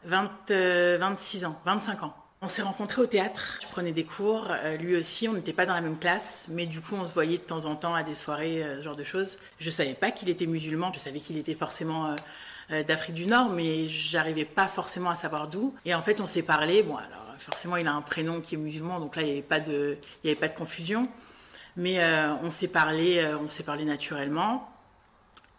20, 0.05 0.31
euh, 0.51 0.97
26 1.01 1.45
ans, 1.45 1.61
25 1.65 2.03
ans. 2.03 2.15
On 2.41 2.47
s'est 2.47 2.63
rencontrés 2.63 3.03
au 3.03 3.07
théâtre, 3.07 3.59
je 3.61 3.67
prenais 3.67 3.91
des 3.91 4.05
cours, 4.05 4.47
euh, 4.49 4.77
lui 4.77 4.97
aussi, 4.97 5.29
on 5.29 5.33
n'était 5.33 5.53
pas 5.53 5.67
dans 5.67 5.75
la 5.75 5.81
même 5.81 5.99
classe, 5.99 6.45
mais 6.49 6.67
du 6.67 6.81
coup 6.81 6.95
on 6.95 7.05
se 7.05 7.13
voyait 7.13 7.39
de 7.39 7.43
temps 7.43 7.65
en 7.65 7.75
temps 7.75 7.97
à 7.97 8.05
des 8.05 8.15
soirées, 8.15 8.63
euh, 8.63 8.79
ce 8.79 8.85
genre 8.85 8.95
de 8.95 9.03
choses. 9.03 9.39
Je 9.59 9.71
savais 9.71 9.95
pas 9.95 10.13
qu'il 10.13 10.29
était 10.29 10.47
musulman, 10.47 10.93
je 10.93 11.01
savais 11.01 11.19
qu'il 11.19 11.37
était 11.37 11.55
forcément 11.55 12.15
d'Afrique 12.71 13.15
du 13.15 13.27
Nord, 13.27 13.49
mais 13.49 13.89
j'arrivais 13.89 14.45
pas 14.45 14.69
forcément 14.69 15.11
à 15.11 15.17
savoir 15.17 15.49
d'où. 15.49 15.75
Et 15.85 15.95
en 15.95 16.03
fait 16.03 16.21
on 16.21 16.27
s'est 16.27 16.43
parlé, 16.43 16.83
bon 16.83 16.97
alors 16.97 17.35
forcément 17.39 17.77
il 17.77 17.89
a 17.89 17.93
un 17.93 18.03
prénom 18.03 18.41
qui 18.41 18.55
est 18.55 18.59
musulman, 18.59 19.01
donc 19.01 19.17
là 19.17 19.23
il 19.23 19.27
n'y 19.27 19.33
avait 19.33 19.43
pas 19.43 19.59
de, 19.59 19.97
il 20.23 20.29
y 20.29 20.31
avait 20.31 20.39
pas 20.39 20.49
de 20.49 20.55
confusion. 20.57 21.09
Mais 21.77 21.99
on 22.43 22.51
s'est 22.51 22.69
parlé, 22.69 23.27
on 23.43 23.49
s'est 23.49 23.63
parlé 23.63 23.85
naturellement. 23.85 24.69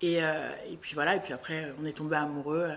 Et, 0.01 0.23
euh, 0.23 0.49
et 0.71 0.77
puis 0.77 0.93
voilà, 0.93 1.15
et 1.15 1.19
puis 1.19 1.33
après, 1.33 1.73
on 1.81 1.85
est 1.85 1.93
tombé 1.93 2.15
amoureux 2.15 2.69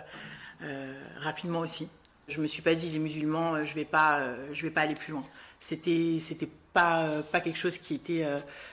euh, 0.63 0.93
rapidement 1.21 1.61
aussi. 1.61 1.89
Je 2.29 2.41
me 2.41 2.47
suis 2.47 2.63
pas 2.63 2.75
dit 2.75 2.89
les 2.91 2.99
musulmans, 2.99 3.55
euh, 3.55 3.65
je 3.65 3.75
vais 3.75 3.85
pas, 3.85 4.21
je 4.53 4.63
vais 4.63 4.71
pas 4.71 4.83
aller 4.83 4.95
plus 4.95 5.13
loin. 5.13 5.25
C'était, 5.61 6.19
c'était 6.21 6.49
pas, 6.73 7.07
pas 7.31 7.41
quelque 7.41 7.59
chose 7.59 7.79
qui 7.79 7.95
était 7.95 8.27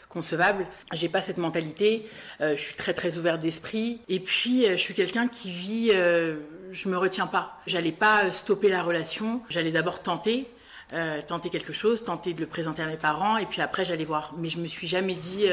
concevable. 0.08 0.66
J'ai 0.94 1.10
pas 1.10 1.22
cette 1.22 1.38
mentalité. 1.38 2.08
Je 2.40 2.56
suis 2.56 2.74
très 2.74 2.96
très 2.96 3.18
ouverte 3.18 3.42
d'esprit. 3.42 4.02
Et 4.08 4.20
puis, 4.20 4.66
je 4.66 4.78
suis 4.78 4.96
quelqu'un 4.96 5.28
qui 5.28 5.52
vit. 5.52 5.92
je 5.92 6.90
me 6.90 6.98
retiens 6.98 7.28
pas. 7.28 7.62
J'allais 7.68 7.92
pas 7.92 8.32
stopper 8.32 8.70
la 8.70 8.82
relation. 8.82 9.44
J'allais 9.50 9.72
d'abord 9.72 10.02
tenter. 10.02 10.48
tenter 11.28 11.52
quelque 11.52 11.74
chose, 11.74 12.04
tenter 12.04 12.34
de 12.34 12.40
le 12.40 12.48
présenter 12.48 12.82
à 12.82 12.88
mes 12.88 12.98
parents, 12.98 13.38
et 13.38 13.46
puis 13.46 13.62
après 13.62 13.86
j'allais 13.86 14.06
voir. 14.06 14.34
Mais 14.40 14.50
je 14.50 14.58
me 14.58 14.68
suis 14.68 14.88
jamais 14.88 15.14
dit 15.14 15.46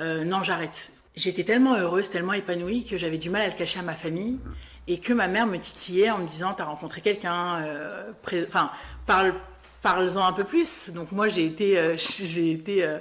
non 0.00 0.42
j'arrête. 0.42 0.90
J'étais 1.18 1.42
tellement 1.42 1.74
heureuse, 1.74 2.08
tellement 2.08 2.32
épanouie 2.32 2.84
que 2.84 2.96
j'avais 2.96 3.18
du 3.18 3.28
mal 3.28 3.42
à 3.42 3.48
le 3.48 3.54
cacher 3.54 3.80
à 3.80 3.82
ma 3.82 3.94
famille 3.94 4.38
et 4.86 5.00
que 5.00 5.12
ma 5.12 5.26
mère 5.26 5.48
me 5.48 5.58
titillait 5.58 6.10
en 6.10 6.18
me 6.18 6.28
disant 6.28 6.54
t'as 6.56 6.64
rencontré 6.64 7.00
quelqu'un, 7.00 7.56
euh, 7.64 8.12
enfin 8.46 8.70
parle, 9.04 9.34
parle-en 9.82 10.24
un 10.24 10.32
peu 10.32 10.44
plus. 10.44 10.90
Donc 10.90 11.10
moi 11.10 11.26
j'ai 11.26 11.44
été, 11.44 11.76
euh, 11.76 11.96
j'ai 11.96 12.52
été 12.52 12.84
euh, 12.84 12.98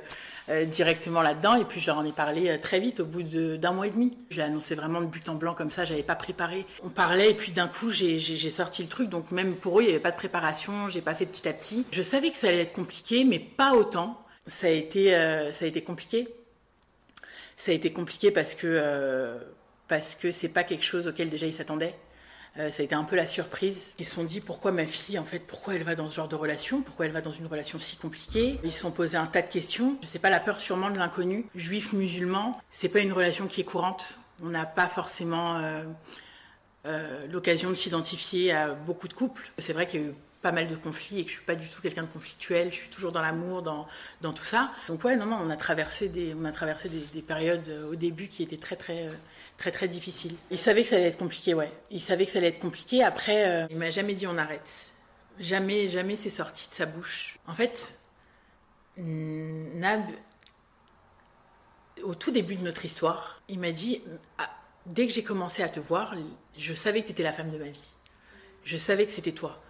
euh, 0.50 0.66
directement 0.66 1.22
là-dedans 1.22 1.62
et 1.62 1.66
puis 1.66 1.80
je 1.80 1.86
leur 1.86 2.00
en 2.00 2.06
ai 2.06 2.12
parlé 2.12 2.60
très 2.60 2.80
vite 2.80 3.02
au 3.02 3.06
bout 3.06 3.22
d'un 3.22 3.72
mois 3.72 3.86
et 3.86 3.92
demi. 3.92 4.18
Je 4.32 4.38
l'ai 4.38 4.44
annoncé 4.48 4.74
vraiment 4.74 5.00
de 5.00 5.06
but 5.06 5.30
en 5.30 5.36
blanc 5.36 5.54
comme 5.54 5.70
ça, 5.70 5.86
j'avais 5.86 6.02
pas 6.02 6.16
préparé. 6.16 6.66
On 6.84 6.90
parlait 6.90 7.30
et 7.30 7.36
puis 7.36 7.52
d'un 7.52 7.68
coup 7.68 7.92
j'ai 7.92 8.50
sorti 8.50 8.82
le 8.82 8.90
truc 8.90 9.10
donc 9.10 9.30
même 9.30 9.58
pour 9.58 9.80
eux 9.80 9.84
il 9.84 9.90
y 9.90 9.92
avait 9.92 10.00
pas 10.00 10.10
de 10.12 10.18
préparation, 10.18 10.90
j'ai 10.90 11.02
pas 11.02 11.14
fait 11.14 11.28
petit 11.28 11.48
à 11.48 11.54
petit. 11.54 11.86
Je 11.92 12.02
savais 12.02 12.32
que 12.32 12.38
ça 12.38 12.48
allait 12.48 12.62
être 12.62 12.74
compliqué 12.74 13.26
mais 13.26 13.38
pas 13.38 13.76
autant. 13.76 14.24
Ça 14.48 14.66
a 14.66 14.72
été, 14.72 15.12
ça 15.52 15.66
a 15.66 15.68
été 15.68 15.84
compliqué 15.84 16.28
ça 17.58 17.72
a 17.72 17.74
été 17.74 17.92
compliqué 17.92 18.32
parce 18.32 18.56
que 18.56 18.68
euh, 18.68 19.38
parce 19.88 20.16
que 20.16 20.32
c'est 20.32 20.50
pas 20.50 20.64
quelque 20.64 20.84
chose 20.84 21.08
auquel 21.08 21.30
déjà 21.30 21.46
ils 21.46 21.54
s'attendaient. 21.54 21.96
Euh, 22.60 22.72
ça 22.72 22.82
a 22.82 22.86
été 22.86 22.96
un 22.96 23.04
peu 23.04 23.16
la 23.16 23.28
surprise. 23.28 23.94
Ils 24.00 24.06
se 24.06 24.16
sont 24.16 24.24
dit 24.24 24.42
pourquoi 24.42 24.72
ma 24.72 24.86
fille, 24.86 25.20
en 25.20 25.26
fait, 25.26 25.40
pourquoi 25.40 25.76
elle 25.76 25.84
va 25.84 25.96
dans 25.96 26.10
ce 26.10 26.16
genre 26.16 26.28
de 26.28 26.36
relation, 26.36 26.82
pourquoi 26.82 27.06
elle 27.06 27.12
va 27.12 27.22
dans 27.22 27.32
une 27.32 27.46
relation 27.46 27.80
si 27.80 27.98
compliquée? 27.98 28.60
Ils 28.64 28.74
se 28.74 28.80
sont 28.82 28.92
posés 28.92 29.18
un 29.18 29.28
tas 29.28 29.42
de 29.42 29.48
questions. 29.50 29.98
Je 30.02 30.08
sais 30.08 30.20
pas 30.20 30.30
la 30.30 30.40
peur 30.40 30.60
sûrement 30.60 30.90
de 30.90 30.98
l'inconnu. 30.98 31.46
Juif 31.56 31.94
musulman, 31.94 32.60
c'est 32.72 32.90
pas 32.90 33.00
une 33.00 33.14
relation 33.14 33.48
qui 33.48 33.62
est 33.62 33.66
courante. 33.66 34.18
On 34.42 34.50
n'a 34.50 34.66
pas 34.66 34.88
forcément 34.88 35.58
euh, 35.58 35.84
euh, 36.86 37.28
l'occasion 37.28 37.70
de 37.70 37.76
s'identifier 37.76 38.52
à 38.52 38.74
beaucoup 38.74 39.08
de 39.08 39.14
couples. 39.14 39.52
C'est 39.60 39.74
vrai 39.74 39.88
qu'il 39.88 40.02
y 40.02 40.04
a 40.04 40.08
eu 40.08 40.14
pas 40.48 40.54
mal 40.54 40.68
de 40.68 40.78
conflits 40.78 41.20
et 41.20 41.24
que 41.26 41.30
je 41.30 41.36
suis 41.36 41.46
pas 41.46 41.56
du 41.56 41.68
tout 41.68 41.82
quelqu'un 41.82 42.04
de 42.04 42.08
conflictuel. 42.08 42.72
Je 42.72 42.78
suis 42.78 42.90
toujours 42.90 43.12
dans 43.12 43.22
l'amour, 43.22 43.62
dans, 43.64 43.86
dans 44.22 44.32
tout 44.32 44.46
ça. 44.46 44.72
Donc 44.88 45.04
ouais, 45.04 45.18
non, 45.18 45.26
non, 45.26 45.40
on 45.42 45.50
a 45.50 45.58
traversé 45.58 46.08
des, 46.08 46.34
on 46.34 46.46
a 46.46 46.54
traversé 46.54 46.88
des, 46.88 47.02
des 47.14 47.22
périodes 47.22 47.68
euh, 47.68 47.92
au 47.92 47.96
début 47.96 48.30
qui 48.30 48.44
étaient 48.44 48.56
très, 48.58 48.78
très, 48.78 49.08
euh, 49.08 49.14
très, 49.58 49.72
très 49.72 49.90
difficiles. 49.90 50.36
Il 50.50 50.58
savait 50.58 50.84
que 50.84 50.90
ça 50.90 50.96
allait 50.96 51.08
être 51.08 51.18
compliqué, 51.18 51.54
ouais. 51.54 51.70
Il 51.92 52.00
savait 52.00 52.26
que 52.26 52.32
ça 52.32 52.40
allait 52.40 52.48
être 52.48 52.60
compliqué. 52.60 53.04
Après, 53.04 53.46
euh, 53.46 53.68
il 53.70 53.78
m'a 53.78 53.90
jamais 53.90 54.14
dit 54.14 54.26
on 54.26 54.38
arrête. 54.38 54.94
Jamais, 55.38 55.90
jamais 55.90 56.16
c'est 56.16 56.30
sorti 56.30 56.70
de 56.70 56.74
sa 56.74 56.86
bouche. 56.86 57.38
En 57.46 57.54
fait, 57.54 58.00
Nab, 58.96 60.06
au 62.04 62.16
tout 62.16 62.32
début 62.32 62.56
de 62.56 62.64
notre 62.64 62.86
histoire, 62.86 63.42
il 63.50 63.60
m'a 63.60 63.72
dit, 63.72 64.02
ah, 64.38 64.50
dès 64.86 65.08
que 65.08 65.14
j'ai 65.14 65.24
commencé 65.24 65.62
à 65.62 65.68
te 65.68 65.82
voir, 65.82 66.16
je 66.58 66.74
savais 66.74 67.02
que 67.02 67.08
tu 67.08 67.12
étais 67.12 67.24
la 67.24 67.34
femme 67.34 67.52
de 67.52 67.58
ma 67.58 67.66
vie. 67.66 67.92
Je 68.64 68.78
savais 68.78 69.06
que 69.06 69.12
c'était 69.12 69.34
toi. 69.34 69.62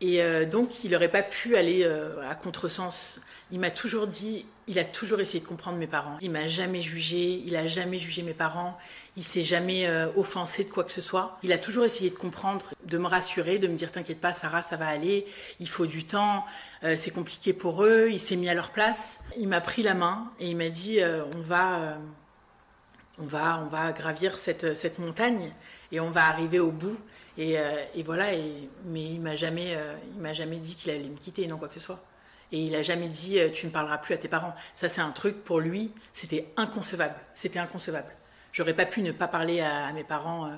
Et 0.00 0.22
euh, 0.22 0.46
donc, 0.46 0.82
il 0.82 0.92
n'aurait 0.92 1.08
pas 1.08 1.22
pu 1.22 1.56
aller 1.56 1.82
euh, 1.84 2.28
à 2.28 2.34
contresens. 2.34 3.18
Il 3.52 3.60
m'a 3.60 3.70
toujours 3.70 4.06
dit, 4.06 4.46
il 4.66 4.78
a 4.78 4.84
toujours 4.84 5.20
essayé 5.20 5.40
de 5.40 5.46
comprendre 5.46 5.76
mes 5.76 5.86
parents. 5.86 6.16
Il 6.20 6.30
m'a 6.30 6.46
jamais 6.46 6.80
jugé, 6.80 7.42
il 7.44 7.56
a 7.56 7.66
jamais 7.66 7.98
jugé 7.98 8.22
mes 8.22 8.32
parents, 8.32 8.78
il 9.16 9.24
s'est 9.24 9.44
jamais 9.44 9.86
euh, 9.86 10.06
offensé 10.16 10.64
de 10.64 10.70
quoi 10.70 10.84
que 10.84 10.92
ce 10.92 11.02
soit. 11.02 11.38
Il 11.42 11.52
a 11.52 11.58
toujours 11.58 11.84
essayé 11.84 12.08
de 12.10 12.14
comprendre, 12.14 12.66
de 12.84 12.96
me 12.96 13.06
rassurer, 13.06 13.58
de 13.58 13.66
me 13.66 13.74
dire 13.74 13.92
t'inquiète 13.92 14.20
pas, 14.20 14.32
Sarah, 14.32 14.62
ça 14.62 14.76
va 14.76 14.86
aller. 14.86 15.26
Il 15.58 15.68
faut 15.68 15.86
du 15.86 16.04
temps, 16.04 16.46
c'est 16.96 17.10
compliqué 17.10 17.52
pour 17.52 17.84
eux. 17.84 18.08
Il 18.10 18.20
s'est 18.20 18.36
mis 18.36 18.48
à 18.48 18.54
leur 18.54 18.70
place. 18.70 19.18
Il 19.36 19.48
m'a 19.48 19.60
pris 19.60 19.82
la 19.82 19.94
main 19.94 20.30
et 20.38 20.48
il 20.48 20.56
m'a 20.56 20.68
dit 20.68 21.00
on 21.02 21.40
va, 21.40 21.98
on 23.18 23.24
va, 23.24 23.60
on 23.64 23.66
va 23.66 23.92
gravir 23.92 24.38
cette, 24.38 24.76
cette 24.76 24.98
montagne 24.98 25.52
et 25.92 26.00
on 26.00 26.10
va 26.10 26.26
arriver 26.26 26.60
au 26.60 26.70
bout. 26.70 26.96
Et, 27.38 27.56
et 27.94 28.02
voilà. 28.02 28.34
Et, 28.34 28.68
mais 28.84 29.02
il 29.02 29.20
m'a 29.20 29.36
jamais, 29.36 29.76
il 30.14 30.20
m'a 30.20 30.32
jamais 30.32 30.56
dit 30.56 30.74
qu'il 30.74 30.90
allait 30.90 31.08
me 31.08 31.16
quitter, 31.16 31.46
non 31.46 31.56
quoi 31.56 31.68
que 31.68 31.74
ce 31.74 31.80
soit. 31.80 32.00
Et 32.52 32.58
il 32.58 32.74
a 32.74 32.82
jamais 32.82 33.08
dit 33.08 33.38
tu 33.52 33.66
ne 33.66 33.70
parleras 33.70 33.98
plus 33.98 34.14
à 34.14 34.18
tes 34.18 34.28
parents. 34.28 34.54
Ça, 34.74 34.88
c'est 34.88 35.00
un 35.00 35.12
truc 35.12 35.44
pour 35.44 35.60
lui, 35.60 35.92
c'était 36.12 36.52
inconcevable. 36.56 37.14
C'était 37.34 37.58
inconcevable. 37.58 38.12
J'aurais 38.52 38.74
pas 38.74 38.86
pu 38.86 39.02
ne 39.02 39.12
pas 39.12 39.28
parler 39.28 39.60
à 39.60 39.92
mes 39.92 40.04
parents. 40.04 40.50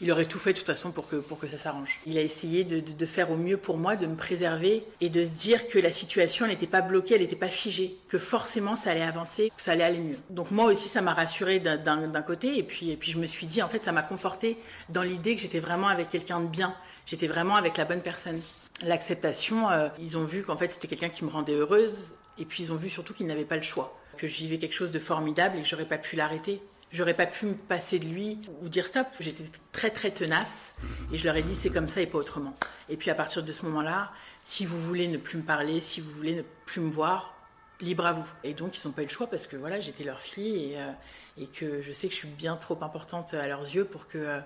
Il 0.00 0.10
aurait 0.12 0.26
tout 0.26 0.38
fait 0.38 0.52
de 0.52 0.58
toute 0.58 0.66
façon 0.66 0.90
pour 0.90 1.08
que, 1.08 1.16
pour 1.16 1.38
que 1.38 1.46
ça 1.46 1.58
s'arrange. 1.58 1.98
Il 2.06 2.16
a 2.18 2.22
essayé 2.22 2.64
de, 2.64 3.06
faire 3.06 3.30
au 3.30 3.36
mieux 3.36 3.56
pour 3.56 3.76
moi, 3.76 3.96
de 3.96 4.06
me 4.06 4.16
préserver 4.16 4.84
et 5.00 5.08
de 5.08 5.24
se 5.24 5.30
dire 5.30 5.68
que 5.68 5.78
la 5.78 5.92
situation 5.92 6.46
n'était 6.46 6.66
pas 6.66 6.80
bloquée, 6.80 7.14
elle 7.14 7.22
n'était 7.22 7.36
pas 7.36 7.48
figée, 7.48 7.96
que 8.08 8.18
forcément 8.18 8.76
ça 8.76 8.90
allait 8.90 9.02
avancer, 9.02 9.52
que 9.54 9.62
ça 9.62 9.72
allait 9.72 9.84
aller 9.84 9.98
mieux. 9.98 10.18
Donc 10.30 10.50
moi 10.50 10.66
aussi, 10.66 10.88
ça 10.88 11.00
m'a 11.00 11.12
rassurée 11.12 11.60
d'un 11.60 12.22
côté 12.22 12.58
et 12.58 12.62
puis, 12.62 12.90
et 12.90 12.96
puis 12.96 13.12
je 13.12 13.18
me 13.18 13.26
suis 13.26 13.46
dit, 13.46 13.62
en 13.62 13.68
fait, 13.68 13.82
ça 13.84 13.92
m'a 13.92 14.02
confortée 14.02 14.56
dans 14.88 15.02
l'idée 15.02 15.36
que 15.36 15.42
j'étais 15.42 15.60
vraiment 15.60 15.88
avec 15.88 16.10
quelqu'un 16.10 16.40
de 16.40 16.46
bien, 16.46 16.74
j'étais 17.06 17.26
vraiment 17.26 17.56
avec 17.56 17.76
la 17.76 17.84
bonne 17.84 18.02
personne 18.02 18.40
l'acceptation, 18.82 19.70
euh, 19.70 19.88
ils 19.98 20.16
ont 20.16 20.24
vu 20.24 20.42
qu'en 20.42 20.56
fait 20.56 20.70
c'était 20.70 20.88
quelqu'un 20.88 21.08
qui 21.08 21.24
me 21.24 21.30
rendait 21.30 21.54
heureuse, 21.54 22.14
et 22.38 22.44
puis 22.44 22.64
ils 22.64 22.72
ont 22.72 22.76
vu 22.76 22.88
surtout 22.88 23.14
qu'ils 23.14 23.26
n'avaient 23.26 23.44
pas 23.44 23.56
le 23.56 23.62
choix, 23.62 23.98
que 24.16 24.26
je 24.26 24.36
vivais 24.36 24.58
quelque 24.58 24.74
chose 24.74 24.90
de 24.90 24.98
formidable 24.98 25.58
et 25.58 25.62
que 25.62 25.68
j'aurais 25.68 25.84
pas 25.84 25.98
pu 25.98 26.16
l'arrêter. 26.16 26.62
J'aurais 26.92 27.14
pas 27.14 27.26
pu 27.26 27.46
me 27.46 27.54
passer 27.54 28.00
de 28.00 28.06
lui 28.06 28.38
ou 28.62 28.68
dire 28.68 28.86
stop. 28.86 29.06
J'étais 29.20 29.44
très 29.70 29.90
très 29.90 30.10
tenace 30.10 30.74
et 31.12 31.18
je 31.18 31.24
leur 31.24 31.36
ai 31.36 31.42
dit 31.42 31.54
c'est 31.54 31.70
comme 31.70 31.88
ça 31.88 32.00
et 32.00 32.06
pas 32.06 32.18
autrement. 32.18 32.56
Et 32.88 32.96
puis 32.96 33.10
à 33.10 33.14
partir 33.14 33.44
de 33.44 33.52
ce 33.52 33.64
moment-là, 33.66 34.10
si 34.44 34.64
vous 34.64 34.80
voulez 34.80 35.06
ne 35.06 35.16
plus 35.16 35.38
me 35.38 35.44
parler, 35.44 35.80
si 35.80 36.00
vous 36.00 36.10
voulez 36.10 36.34
ne 36.34 36.42
plus 36.66 36.80
me 36.80 36.90
voir, 36.90 37.34
libre 37.80 38.06
à 38.06 38.12
vous. 38.12 38.26
Et 38.42 38.54
donc 38.54 38.76
ils 38.76 38.86
n'ont 38.86 38.92
pas 38.92 39.02
eu 39.02 39.06
le 39.06 39.10
choix 39.10 39.28
parce 39.28 39.46
que 39.46 39.56
voilà 39.56 39.78
j'étais 39.78 40.02
leur 40.02 40.20
fille 40.20 40.72
et, 40.72 40.80
euh, 40.80 40.90
et, 41.38 41.46
que 41.46 41.80
je 41.80 41.92
sais 41.92 42.08
que 42.08 42.12
je 42.12 42.18
suis 42.18 42.28
bien 42.28 42.56
trop 42.56 42.78
importante 42.82 43.34
à 43.34 43.46
leurs 43.46 43.62
yeux 43.62 43.84
pour 43.84 44.04
euh, 44.16 44.40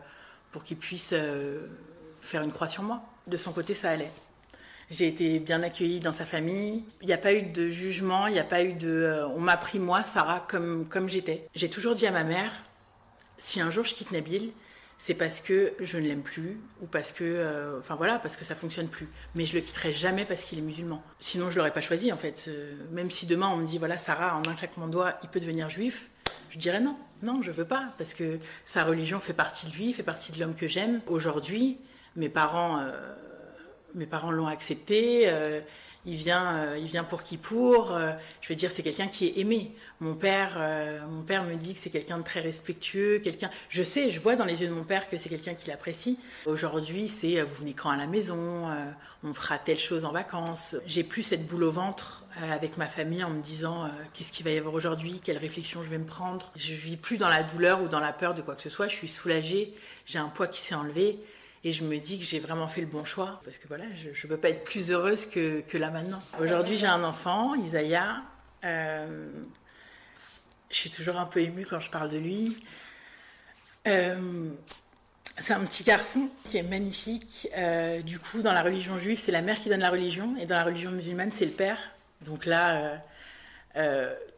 pour 0.53 0.65
qu'ils 0.65 0.77
puissent 0.77 1.15
euh, 1.15 1.67
faire 2.21 2.43
une 2.43 2.53
croix 2.53 2.69
sur 2.69 2.83
moi. 2.83 3.03
De 3.27 3.39
son 3.39 3.53
côté 3.53 3.73
ça 3.73 3.91
allait. 3.91 4.13
J'ai 4.91 5.09
été 5.09 5.39
bien 5.39 5.63
accueillie 5.63 6.01
dans 6.01 6.13
sa 6.13 6.25
famille. 6.25 6.85
Il 7.01 7.07
n'y 7.07 7.13
a 7.13 7.19
pas 7.19 7.33
eu 7.33 7.43
de 7.43 7.69
jugement, 7.69 8.27
il 8.27 8.35
n'y 8.35 8.39
a 8.39 8.45
pas 8.45 8.63
eu 8.63 8.75
de. 8.75 8.89
Euh, 8.89 9.29
on 9.29 9.41
m'a 9.41 9.57
pris 9.57 9.79
moi, 9.79 10.03
Sarah, 10.05 10.45
comme, 10.49 10.87
comme 10.89 11.09
j'étais. 11.09 11.49
J'ai 11.55 11.71
toujours 11.71 11.95
dit 11.95 12.07
à 12.07 12.11
ma 12.11 12.25
mère 12.25 12.53
si 13.39 13.61
un 13.61 13.71
jour 13.71 13.85
je 13.85 13.95
quitte 13.95 14.13
Nabil, 14.13 14.53
c'est 14.99 15.15
parce 15.15 15.41
que 15.41 15.75
je 15.81 15.99
ne 15.99 16.07
l'aime 16.07 16.23
plus 16.23 16.59
ou 16.81 16.87
parce 16.87 17.13
que. 17.13 17.25
Euh, 17.25 17.79
enfin 17.81 17.95
voilà, 17.95 18.19
parce 18.19 18.37
que 18.37 18.45
ça 18.45 18.55
fonctionne 18.55 18.89
plus. 18.89 19.09
Mais 19.35 19.47
je 19.47 19.55
le 19.55 19.61
quitterai 19.61 19.93
jamais 19.93 20.25
parce 20.25 20.45
qu'il 20.45 20.59
est 20.59 20.63
musulman. 20.63 21.03
Sinon, 21.19 21.51
je 21.51 21.57
l'aurais 21.57 21.73
pas 21.73 21.81
choisi 21.81 22.13
en 22.13 22.17
fait. 22.17 22.45
Euh, 22.49 22.75
même 22.93 23.11
si 23.11 23.27
demain 23.27 23.49
on 23.49 23.57
me 23.57 23.67
dit 23.67 23.79
voilà, 23.79 23.97
Sarah, 23.97 24.37
en 24.37 24.49
un 24.49 24.55
claquement 24.55 24.87
de 24.87 24.93
doigts, 24.93 25.15
il 25.23 25.29
peut 25.29 25.41
devenir 25.41 25.71
juif, 25.71 26.09
je 26.51 26.59
dirais 26.59 26.81
non. 26.81 26.97
Non, 27.23 27.41
je 27.43 27.51
veux 27.51 27.65
pas. 27.65 27.95
Parce 27.97 28.13
que 28.13 28.39
sa 28.65 28.85
religion 28.85 29.19
fait 29.19 29.33
partie 29.33 29.67
de 29.67 29.73
lui, 29.73 29.93
fait 29.93 30.03
partie 30.03 30.31
de 30.31 30.39
l'homme 30.39 30.55
que 30.55 30.69
j'aime. 30.69 31.01
Aujourd'hui, 31.07 31.79
mes 32.17 32.29
parents. 32.29 32.85
Mes 33.95 34.07
parents 34.07 34.31
l'ont 34.31 34.47
accepté. 34.47 35.23
Euh, 35.27 35.61
il 36.07 36.17
vient, 36.17 36.57
euh, 36.57 36.79
il 36.79 36.87
vient 36.87 37.05
pour 37.05 37.23
qui 37.23 37.39
pour. 37.39 37.93
Euh, 37.93 38.13
je 38.43 38.49
veux 38.49 38.55
dire, 38.57 38.71
c'est 38.73 38.83
quelqu'un 38.83 39.07
qui 39.09 39.27
est 39.27 39.39
aimé. 39.39 39.73
Mon 40.01 40.15
père, 40.15 40.59
mon 41.09 41.23
père 41.23 41.45
me 41.45 41.55
dit 41.55 41.73
que 41.73 41.79
c'est 41.79 41.89
quelqu'un 41.89 42.19
de 42.19 42.25
très 42.25 42.41
respectueux, 42.41 43.21
quelqu'un. 43.21 43.49
Je 43.71 43.83
sais, 43.83 44.11
je 44.11 44.21
vois 44.21 44.37
dans 44.37 44.45
les 44.45 44.61
yeux 44.61 44.69
de 44.69 44.75
mon 44.75 44.85
père 44.85 45.09
que 45.09 45.17
c'est 45.17 45.31
quelqu'un 45.31 45.55
qui 45.55 45.69
l'apprécie. 45.69 46.19
Aujourd'hui, 46.45 47.09
c'est 47.09 47.41
vous 47.41 47.55
venez 47.55 47.73
quand 47.73 47.89
à 47.89 47.97
la 47.97 48.07
maison, 48.07 48.67
on 49.23 49.33
fera 49.33 49.57
telle 49.57 49.79
chose 49.79 50.05
en 50.05 50.13
vacances. 50.13 50.77
J'ai 50.85 51.05
plus 51.05 51.23
cette 51.23 51.47
boule 51.47 51.65
au 51.65 51.71
ventre 51.71 52.27
avec 52.51 52.77
ma 52.77 52.87
famille 52.87 53.25
en 53.25 53.31
me 53.31 53.41
disant 53.41 53.89
qu'est-ce 54.13 54.33
qu'il 54.33 54.45
va 54.45 54.51
y 54.51 54.59
avoir 54.59 54.75
aujourd'hui, 54.75 55.23
quelle 55.25 55.39
réflexion 55.39 55.83
je 55.83 55.89
vais 55.89 55.97
me 55.97 56.05
prendre. 56.05 56.53
Je 56.57 56.75
vis 56.75 56.99
plus 56.99 57.17
dans 57.17 57.31
la 57.31 57.43
douleur 57.43 57.81
ou 57.81 57.89
dans 57.89 58.01
la 58.01 58.13
peur 58.13 58.35
de 58.35 58.43
quoi 58.43 58.57
que 58.57 58.63
ce 58.63 58.69
soit. 58.69 58.89
Je 58.89 58.95
suis 58.95 59.09
soulagée. 59.09 59.73
J'ai 60.05 60.19
un 60.19 60.29
poids 60.29 60.49
qui 60.49 60.61
s'est 60.61 60.75
enlevé. 60.75 61.19
Et 61.65 61.73
je 61.73 61.83
me 61.83 61.97
dis 61.99 62.19
que 62.19 62.25
j'ai 62.25 62.39
vraiment 62.39 62.69
fait 62.69 62.83
le 62.83 62.87
bon 62.87 63.07
choix. 63.07 63.41
Parce 63.45 63.57
que 63.57 63.67
voilà, 63.67 63.85
je 64.03 64.09
ne 64.09 64.29
peux 64.29 64.37
pas 64.37 64.51
être 64.51 64.65
plus 64.65 64.91
heureuse 64.91 65.25
que, 65.25 65.63
que 65.63 65.79
là 65.79 65.91
maintenant. 65.91 66.23
Aujourd'hui, 66.39 66.77
j'ai 66.77 66.87
un 66.87 67.03
enfant, 67.03 67.55
Isaiah. 67.55 68.23
Euh, 68.65 69.31
je 70.71 70.77
suis 70.77 70.91
toujours 70.91 71.17
un 71.17 71.25
peu 71.25 71.41
émue 71.41 71.65
quand 71.65 71.81
je 71.81 71.91
parle 71.91 72.11
de 72.11 72.19
lui. 72.19 72.59
Euh, 73.87 74.51
c'est 75.39 75.55
un 75.55 75.65
petit 75.65 75.85
garçon 75.85 76.29
qui 76.45 76.59
est 76.59 76.63
magnifique. 76.63 77.49
Euh, 77.57 78.03
du 78.03 78.19
coup, 78.19 78.43
dans 78.43 78.53
la 78.53 78.63
religion 78.63 78.99
juive, 78.99 79.19
c'est 79.19 79.33
la 79.33 79.43
mère 79.43 79.59
qui 79.59 79.71
donne 79.71 79.81
la 79.81 79.91
religion. 79.91 80.37
Et 80.39 80.45
dans 80.45 80.57
la 80.57 80.65
religion 80.65 80.91
musulmane, 80.91 81.33
c'est 81.33 81.47
le 81.47 81.53
père. 81.53 81.79
Donc 82.27 82.45
là, 82.45 83.03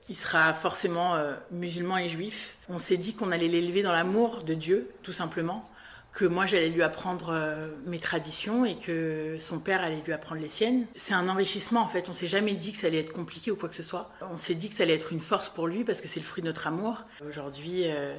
il 0.09 0.17
sera 0.17 0.55
forcément 0.55 1.17
musulman 1.51 1.99
et 1.99 2.09
juif. 2.09 2.57
On 2.69 2.79
s'est 2.79 2.97
dit 2.97 3.15
qu'on 3.15 3.33
allait 3.33 3.49
l'élever 3.49 3.83
dans 3.83 3.93
l'amour 3.93 4.43
de 4.43 4.55
Dieu, 4.55 4.91
tout 5.03 5.13
simplement 5.13 5.69
que 6.17 6.25
moi 6.25 6.47
j'allais 6.47 6.71
lui 6.71 6.83
apprendre 6.83 7.29
euh, 7.31 7.69
mes 7.85 8.01
traditions 8.01 8.65
et 8.65 8.77
que 8.77 9.37
son 9.39 9.59
père 9.59 9.83
allait 9.83 10.01
lui 10.01 10.15
apprendre 10.15 10.41
les 10.41 10.49
siennes. 10.49 10.87
C'est 10.97 11.13
un 11.13 11.29
enrichissement 11.29 11.83
en 11.83 11.89
fait, 11.89 12.09
on 12.09 12.15
s'est 12.15 12.27
jamais 12.27 12.55
dit 12.55 12.73
que 12.73 12.79
ça 12.79 12.87
allait 12.87 13.01
être 13.01 13.13
compliqué 13.13 13.51
ou 13.51 13.57
quoi 13.57 13.69
que 13.69 13.75
ce 13.75 13.83
soit. 13.83 14.11
On 14.33 14.39
s'est 14.39 14.55
dit 14.55 14.71
que 14.71 14.75
ça 14.75 14.85
allait 14.85 14.95
être 14.95 15.13
une 15.13 15.21
force 15.21 15.51
pour 15.51 15.67
lui 15.67 15.85
parce 15.85 16.01
que 16.01 16.09
c'est 16.09 16.19
le 16.19 16.25
fruit 16.25 16.43
de 16.43 16.49
notre 16.49 16.67
amour. 16.67 17.05
Aujourd'hui, 17.29 17.83
euh, 17.85 18.17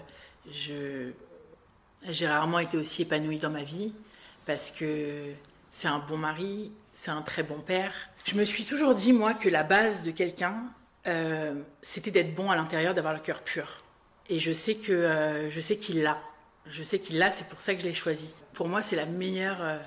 j'ai 0.52 2.28
rarement 2.28 2.60
été 2.60 2.78
aussi 2.78 3.02
épanouie 3.02 3.40
dans 3.40 3.50
ma 3.50 3.64
vie 3.64 3.96
parce 4.46 4.70
que 4.70 5.32
c'est 5.72 5.88
un 5.88 5.98
bon 5.98 6.18
mari, 6.18 6.72
c'est 6.94 7.12
un 7.12 7.24
très 7.24 7.42
bon 7.42 7.62
père. 7.62 7.94
Je 8.26 8.36
me 8.36 8.46
suis 8.46 8.64
toujours 8.64 8.94
dit 8.94 9.12
moi 9.12 9.34
que 9.34 9.50
la 9.50 9.64
base 9.64 10.04
de 10.04 10.12
quelqu'un 10.12 10.66
euh, 11.08 11.56
c'était 11.82 12.12
d'être 12.12 12.36
bon 12.36 12.52
à 12.52 12.56
l'intérieur, 12.56 12.94
d'avoir 12.94 13.16
le 13.16 13.22
cœur 13.22 13.42
pur. 13.42 13.84
Et 14.30 14.40
je 14.40 14.52
sais 14.52 14.76
que 14.76 15.48
je 15.50 15.62
sais 15.62 15.78
qu'il 15.78 16.04
l'a. 16.04 16.20
Je 16.70 16.84
sais 16.84 17.00
qu'il 17.00 17.18
l'a, 17.18 17.32
c'est 17.32 17.48
pour 17.48 17.62
ça 17.62 17.74
que 17.74 17.82
je 17.82 17.86
l'ai 17.86 17.94
choisi. 17.94 18.28
Pour 18.54 18.68
moi, 18.68 18.82
c'est 18.82 18.96
la 18.96 19.06
meilleure, 19.06 19.62
euh, 19.62 19.80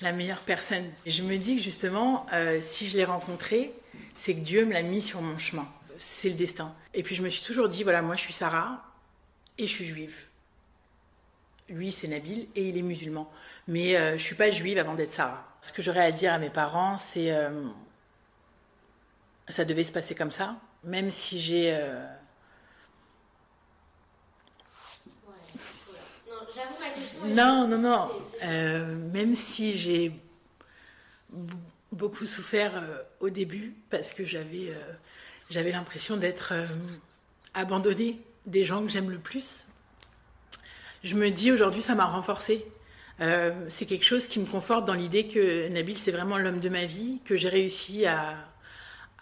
la 0.00 0.12
meilleure 0.12 0.40
personne. 0.40 0.90
Je 1.06 1.22
me 1.22 1.36
dis 1.36 1.56
que 1.56 1.62
justement, 1.62 2.26
euh, 2.32 2.60
si 2.60 2.88
je 2.88 2.96
l'ai 2.96 3.04
rencontré, 3.04 3.72
c'est 4.16 4.34
que 4.34 4.40
Dieu 4.40 4.64
me 4.64 4.72
l'a 4.72 4.82
mis 4.82 5.02
sur 5.02 5.20
mon 5.22 5.38
chemin. 5.38 5.68
C'est 5.98 6.28
le 6.28 6.34
destin. 6.34 6.74
Et 6.92 7.02
puis 7.02 7.14
je 7.14 7.22
me 7.22 7.28
suis 7.28 7.44
toujours 7.44 7.68
dit, 7.68 7.82
voilà, 7.82 8.02
moi 8.02 8.16
je 8.16 8.22
suis 8.22 8.32
Sarah 8.32 8.84
et 9.58 9.66
je 9.66 9.72
suis 9.72 9.86
juive. 9.86 10.16
Lui, 11.68 11.92
c'est 11.92 12.08
Nabil 12.08 12.46
et 12.54 12.68
il 12.68 12.76
est 12.76 12.82
musulman. 12.82 13.30
Mais 13.68 13.96
euh, 13.96 14.18
je 14.18 14.22
suis 14.22 14.34
pas 14.34 14.50
juive 14.50 14.78
avant 14.78 14.94
d'être 14.94 15.12
Sarah. 15.12 15.46
Ce 15.62 15.72
que 15.72 15.80
j'aurais 15.80 16.04
à 16.04 16.12
dire 16.12 16.32
à 16.32 16.38
mes 16.38 16.50
parents, 16.50 16.98
c'est 16.98 17.32
euh, 17.32 17.66
ça 19.48 19.64
devait 19.64 19.84
se 19.84 19.92
passer 19.92 20.14
comme 20.14 20.30
ça. 20.30 20.56
Même 20.82 21.08
si 21.08 21.40
j'ai 21.40 21.74
euh, 21.74 22.04
Non, 27.26 27.66
non, 27.66 27.78
non. 27.78 28.10
Euh, 28.42 28.96
même 29.12 29.34
si 29.34 29.76
j'ai 29.76 30.12
beaucoup 31.92 32.26
souffert 32.26 32.76
euh, 32.76 32.98
au 33.20 33.30
début 33.30 33.74
parce 33.90 34.12
que 34.12 34.24
j'avais 34.24 34.68
euh, 34.68 34.92
j'avais 35.50 35.72
l'impression 35.72 36.16
d'être 36.16 36.52
abandonnée 37.54 38.20
des 38.46 38.64
gens 38.64 38.82
que 38.82 38.88
j'aime 38.88 39.10
le 39.10 39.18
plus, 39.18 39.66
je 41.02 41.14
me 41.14 41.30
dis 41.30 41.52
aujourd'hui 41.52 41.82
ça 41.82 41.94
m'a 41.94 42.06
renforcée. 42.06 42.66
C'est 43.68 43.86
quelque 43.86 44.04
chose 44.04 44.26
qui 44.26 44.40
me 44.40 44.46
conforte 44.46 44.86
dans 44.86 44.94
l'idée 44.94 45.28
que 45.28 45.68
Nabil 45.68 45.98
c'est 45.98 46.10
vraiment 46.10 46.38
l'homme 46.38 46.60
de 46.60 46.68
ma 46.68 46.86
vie, 46.86 47.20
que 47.24 47.36
j'ai 47.36 47.50
réussi 47.50 48.06
à, 48.06 48.36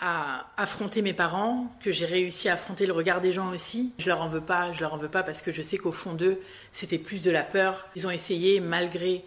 à 0.04 0.48
affronter 0.56 1.00
mes 1.00 1.12
parents, 1.12 1.72
que 1.80 1.92
j'ai 1.92 2.06
réussi 2.06 2.48
à 2.48 2.54
affronter 2.54 2.86
le 2.86 2.92
regard 2.92 3.20
des 3.20 3.30
gens 3.30 3.52
aussi. 3.52 3.94
Je 3.98 4.08
leur 4.08 4.20
en 4.20 4.28
veux 4.28 4.40
pas, 4.40 4.72
je 4.72 4.80
leur 4.80 4.94
en 4.94 4.96
veux 4.96 5.08
pas 5.08 5.22
parce 5.22 5.42
que 5.42 5.52
je 5.52 5.62
sais 5.62 5.78
qu'au 5.78 5.92
fond 5.92 6.14
d'eux, 6.14 6.40
c'était 6.72 6.98
plus 6.98 7.22
de 7.22 7.30
la 7.30 7.44
peur. 7.44 7.86
Ils 7.94 8.04
ont 8.08 8.10
essayé, 8.10 8.58
malgré 8.58 9.24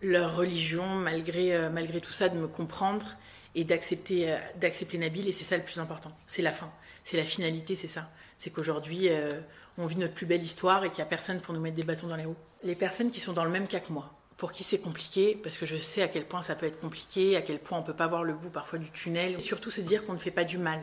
leur 0.00 0.34
religion, 0.34 0.86
malgré, 0.86 1.54
euh, 1.54 1.68
malgré 1.68 2.00
tout 2.00 2.12
ça, 2.12 2.30
de 2.30 2.38
me 2.38 2.48
comprendre 2.48 3.16
et 3.54 3.64
d'accepter, 3.64 4.32
euh, 4.32 4.38
d'accepter 4.58 4.96
Nabil. 4.96 5.28
Et 5.28 5.32
c'est 5.32 5.44
ça 5.44 5.58
le 5.58 5.62
plus 5.62 5.78
important. 5.78 6.16
C'est 6.26 6.40
la 6.42 6.52
fin. 6.52 6.72
C'est 7.04 7.18
la 7.18 7.26
finalité, 7.26 7.76
c'est 7.76 7.86
ça. 7.86 8.10
C'est 8.38 8.48
qu'aujourd'hui, 8.48 9.10
euh, 9.10 9.38
on 9.76 9.84
vit 9.84 9.96
notre 9.96 10.14
plus 10.14 10.26
belle 10.26 10.42
histoire 10.42 10.84
et 10.84 10.88
qu'il 10.88 10.98
n'y 10.98 11.02
a 11.02 11.06
personne 11.06 11.40
pour 11.40 11.52
nous 11.52 11.60
mettre 11.60 11.76
des 11.76 11.86
bâtons 11.86 12.06
dans 12.06 12.16
les 12.16 12.24
roues. 12.24 12.36
Les 12.62 12.76
personnes 12.76 13.10
qui 13.10 13.20
sont 13.20 13.34
dans 13.34 13.44
le 13.44 13.50
même 13.50 13.66
cas 13.66 13.80
que 13.80 13.92
moi, 13.92 14.17
pour 14.38 14.52
qui 14.52 14.64
c'est 14.64 14.78
compliqué, 14.78 15.38
parce 15.42 15.58
que 15.58 15.66
je 15.66 15.76
sais 15.76 16.00
à 16.00 16.08
quel 16.08 16.24
point 16.24 16.42
ça 16.42 16.54
peut 16.54 16.66
être 16.66 16.80
compliqué, 16.80 17.36
à 17.36 17.42
quel 17.42 17.58
point 17.58 17.78
on 17.78 17.82
peut 17.82 17.92
pas 17.92 18.06
voir 18.06 18.22
le 18.24 18.32
bout 18.32 18.50
parfois 18.50 18.78
du 18.78 18.90
tunnel, 18.90 19.34
et 19.34 19.40
surtout 19.40 19.70
se 19.70 19.80
dire 19.80 20.06
qu'on 20.06 20.14
ne 20.14 20.18
fait 20.18 20.30
pas 20.30 20.44
du 20.44 20.58
mal. 20.58 20.80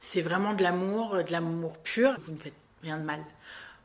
C'est 0.00 0.22
vraiment 0.22 0.54
de 0.54 0.62
l'amour, 0.62 1.22
de 1.22 1.30
l'amour 1.30 1.78
pur. 1.78 2.14
Vous 2.24 2.32
ne 2.32 2.38
faites 2.38 2.54
rien 2.82 2.98
de 2.98 3.04
mal. 3.04 3.20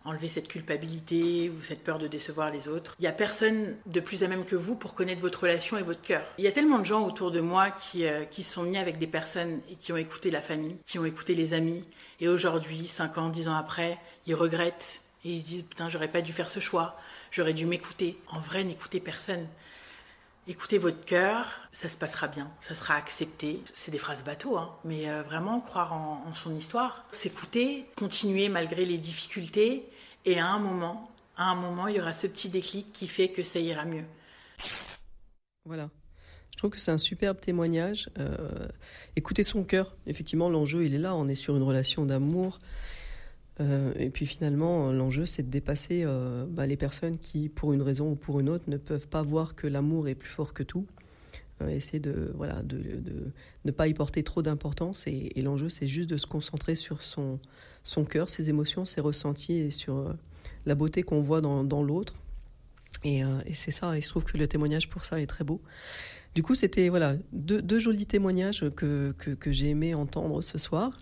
enlever 0.07 0.27
cette 0.27 0.47
culpabilité 0.47 1.49
ou 1.49 1.63
cette 1.63 1.83
peur 1.83 1.97
de 1.97 2.07
décevoir 2.07 2.51
les 2.51 2.67
autres. 2.67 2.95
Il 2.99 3.01
n'y 3.01 3.07
a 3.07 3.11
personne 3.11 3.75
de 3.87 3.99
plus 3.99 4.23
à 4.23 4.27
même 4.27 4.45
que 4.45 4.55
vous 4.55 4.75
pour 4.75 4.93
connaître 4.93 5.19
votre 5.19 5.41
relation 5.41 5.79
et 5.79 5.81
votre 5.81 6.03
cœur. 6.03 6.21
Il 6.37 6.43
y 6.43 6.47
a 6.47 6.51
tellement 6.51 6.77
de 6.77 6.85
gens 6.85 7.07
autour 7.07 7.31
de 7.31 7.39
moi 7.39 7.71
qui, 7.71 8.05
euh, 8.05 8.23
sont 8.43 8.61
mis 8.61 8.77
avec 8.77 8.99
des 8.99 9.07
personnes 9.07 9.61
et 9.67 9.75
qui 9.75 9.91
ont 9.93 9.97
écouté 9.97 10.29
la 10.29 10.41
famille, 10.41 10.77
qui 10.85 10.99
ont 10.99 11.05
écouté 11.05 11.33
les 11.33 11.55
amis. 11.55 11.81
Et 12.19 12.27
aujourd'hui, 12.27 12.87
5 12.87 13.17
ans, 13.17 13.29
10 13.29 13.47
ans 13.47 13.55
après, 13.55 13.97
ils 14.27 14.35
regrettent 14.35 15.01
et 15.23 15.31
ils 15.31 15.41
se 15.41 15.47
disent 15.47 15.63
Putain, 15.63 15.89
j'aurais 15.89 16.11
pas 16.11 16.21
dû 16.21 16.33
faire 16.33 16.51
ce 16.51 16.59
choix, 16.59 16.95
j'aurais 17.35 17.53
dû 17.53 17.65
m'écouter. 17.65 18.17
En 18.27 18.39
vrai, 18.39 18.63
n'écoutez 18.63 18.99
personne. 18.99 19.45
Écoutez 20.47 20.77
votre 20.77 21.03
cœur, 21.03 21.47
ça 21.73 21.89
se 21.89 21.97
passera 21.97 22.27
bien, 22.27 22.49
ça 22.61 22.75
sera 22.75 22.93
accepté. 22.93 23.61
C'est 23.73 23.91
des 23.91 23.97
phrases 23.97 24.23
bateau, 24.23 24.57
hein, 24.57 24.75
mais 24.85 25.09
euh, 25.09 25.23
vraiment 25.23 25.59
croire 25.59 25.91
en, 25.93 26.23
en 26.27 26.33
son 26.33 26.55
histoire, 26.55 27.05
s'écouter, 27.11 27.85
continuer 27.95 28.47
malgré 28.47 28.85
les 28.85 28.99
difficultés, 28.99 29.89
et 30.23 30.39
à 30.39 30.47
un 30.47 30.59
moment, 30.59 31.11
à 31.35 31.49
un 31.49 31.55
moment, 31.55 31.87
il 31.87 31.95
y 31.95 31.99
aura 31.99 32.13
ce 32.13 32.27
petit 32.27 32.49
déclic 32.49 32.93
qui 32.93 33.07
fait 33.07 33.29
que 33.29 33.43
ça 33.43 33.59
ira 33.59 33.85
mieux. 33.85 34.05
Voilà. 35.65 35.89
Je 36.51 36.57
trouve 36.57 36.69
que 36.69 36.79
c'est 36.79 36.91
un 36.91 36.99
superbe 36.99 37.39
témoignage. 37.41 38.09
Euh, 38.17 38.67
écoutez 39.15 39.43
son 39.43 39.63
cœur. 39.63 39.97
Effectivement, 40.05 40.49
l'enjeu, 40.49 40.85
il 40.85 40.93
est 40.93 40.99
là. 40.99 41.15
On 41.15 41.27
est 41.27 41.35
sur 41.35 41.57
une 41.57 41.63
relation 41.63 42.05
d'amour. 42.05 42.59
Euh, 43.61 43.93
et 43.97 44.09
puis 44.09 44.25
finalement, 44.25 44.91
l'enjeu, 44.91 45.25
c'est 45.25 45.43
de 45.43 45.49
dépasser 45.49 46.03
euh, 46.03 46.45
bah, 46.47 46.65
les 46.65 46.77
personnes 46.77 47.17
qui, 47.17 47.49
pour 47.49 47.73
une 47.73 47.81
raison 47.81 48.11
ou 48.11 48.15
pour 48.15 48.39
une 48.39 48.49
autre, 48.49 48.65
ne 48.67 48.77
peuvent 48.77 49.07
pas 49.07 49.21
voir 49.21 49.55
que 49.55 49.67
l'amour 49.67 50.07
est 50.07 50.15
plus 50.15 50.29
fort 50.29 50.53
que 50.53 50.63
tout. 50.63 50.85
Euh, 51.61 51.69
essayer 51.69 51.99
de, 51.99 52.33
voilà, 52.35 52.61
de, 52.63 52.77
de, 52.77 53.31
ne 53.63 53.71
pas 53.71 53.87
y 53.87 53.93
porter 53.93 54.23
trop 54.23 54.41
d'importance. 54.41 55.07
Et, 55.07 55.41
l'enjeu, 55.41 55.69
c'est 55.69 55.87
juste 55.87 56.09
de 56.09 56.17
se 56.17 56.27
concentrer 56.27 56.75
sur 56.75 57.01
son, 57.01 57.39
son 57.83 58.03
cœur, 58.03 58.29
ses 58.29 58.49
émotions, 58.49 58.83
ses 58.83 58.99
ressentis 58.99 59.53
et 59.53 59.71
sur 59.71 59.95
euh, 59.95 60.13
la 60.65 60.75
beauté 60.75 61.03
qu'on 61.03 61.21
voit 61.21 61.39
dans, 61.39 61.83
l'autre. 61.83 62.13
Et, 63.05 63.23
euh, 63.23 63.39
c'est 63.53 63.71
ça. 63.71 63.97
Et 63.97 64.01
je 64.01 64.09
trouve 64.09 64.25
que 64.25 64.37
le 64.37 64.49
témoignage 64.49 64.89
pour 64.89 65.05
ça 65.05 65.21
est 65.21 65.27
très 65.27 65.45
beau. 65.45 65.61
Du 66.33 66.43
coup, 66.43 66.55
c'était 66.55 66.89
voilà 66.89 67.15
deux, 67.31 67.79
jolis 67.79 68.05
témoignages 68.05 68.69
que, 68.75 69.15
que 69.17 69.51
j'ai 69.53 69.69
aimé 69.69 69.95
entendre 69.95 70.41
ce 70.41 70.57
soir. 70.57 70.99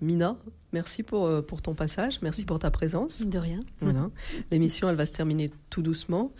Mina, 0.00 0.36
merci 0.72 1.02
pour, 1.02 1.26
euh, 1.26 1.42
pour 1.42 1.62
ton 1.62 1.74
passage, 1.74 2.20
merci 2.22 2.44
pour 2.44 2.58
ta 2.58 2.70
présence. 2.70 3.22
De 3.22 3.38
rien. 3.38 3.60
Voilà. 3.80 4.10
L'émission, 4.50 4.88
elle 4.88 4.96
va 4.96 5.06
se 5.06 5.12
terminer 5.12 5.50
tout 5.70 5.82
doucement. 5.82 6.32